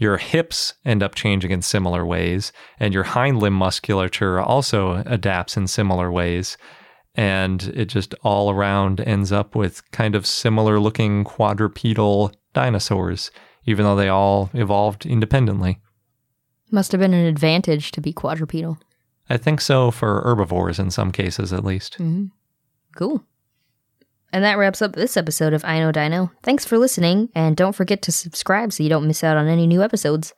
your 0.00 0.16
hips 0.16 0.72
end 0.84 1.02
up 1.02 1.14
changing 1.14 1.50
in 1.50 1.60
similar 1.60 2.06
ways, 2.06 2.52
and 2.80 2.94
your 2.94 3.02
hind 3.02 3.38
limb 3.38 3.52
musculature 3.52 4.40
also 4.40 5.02
adapts 5.04 5.58
in 5.58 5.66
similar 5.66 6.10
ways. 6.10 6.56
And 7.14 7.62
it 7.74 7.84
just 7.84 8.14
all 8.22 8.50
around 8.50 9.00
ends 9.02 9.30
up 9.30 9.54
with 9.54 9.88
kind 9.90 10.14
of 10.14 10.26
similar 10.26 10.80
looking 10.80 11.22
quadrupedal 11.22 12.32
dinosaurs, 12.54 13.30
even 13.66 13.84
though 13.84 13.96
they 13.96 14.08
all 14.08 14.48
evolved 14.54 15.04
independently. 15.04 15.78
Must 16.70 16.92
have 16.92 17.00
been 17.00 17.12
an 17.12 17.26
advantage 17.26 17.90
to 17.90 18.00
be 18.00 18.14
quadrupedal. 18.14 18.78
I 19.28 19.36
think 19.36 19.60
so 19.60 19.90
for 19.90 20.22
herbivores 20.22 20.78
in 20.78 20.90
some 20.90 21.12
cases, 21.12 21.52
at 21.52 21.64
least. 21.64 21.94
Mm-hmm. 21.94 22.26
Cool. 22.96 23.22
And 24.32 24.44
that 24.44 24.58
wraps 24.58 24.80
up 24.80 24.92
this 24.92 25.16
episode 25.16 25.52
of 25.52 25.64
I 25.64 25.80
Know 25.80 25.92
Dino. 25.92 26.30
Thanks 26.42 26.64
for 26.64 26.78
listening, 26.78 27.30
and 27.34 27.56
don't 27.56 27.74
forget 27.74 28.02
to 28.02 28.12
subscribe 28.12 28.72
so 28.72 28.82
you 28.82 28.88
don't 28.88 29.06
miss 29.06 29.24
out 29.24 29.36
on 29.36 29.48
any 29.48 29.66
new 29.66 29.82
episodes. 29.82 30.34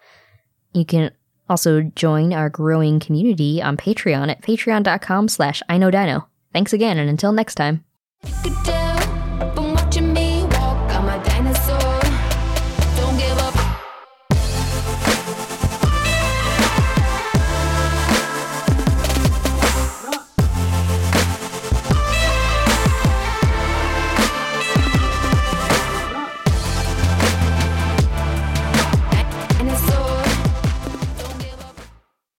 You 0.73 0.85
can 0.85 1.11
also 1.49 1.83
join 1.83 2.33
our 2.33 2.49
growing 2.49 3.01
community 3.01 3.61
on 3.61 3.77
Patreon 3.77 4.31
at 4.31 4.43
patreon.com 4.43 5.29
slash 5.29 5.63
I 5.69 5.77
Know 5.79 5.91
Dino. 5.91 6.29
Thanks 6.53 6.73
again, 6.73 6.99
and 6.99 7.11
until 7.11 7.33
next 7.33 7.57
time. 7.57 7.85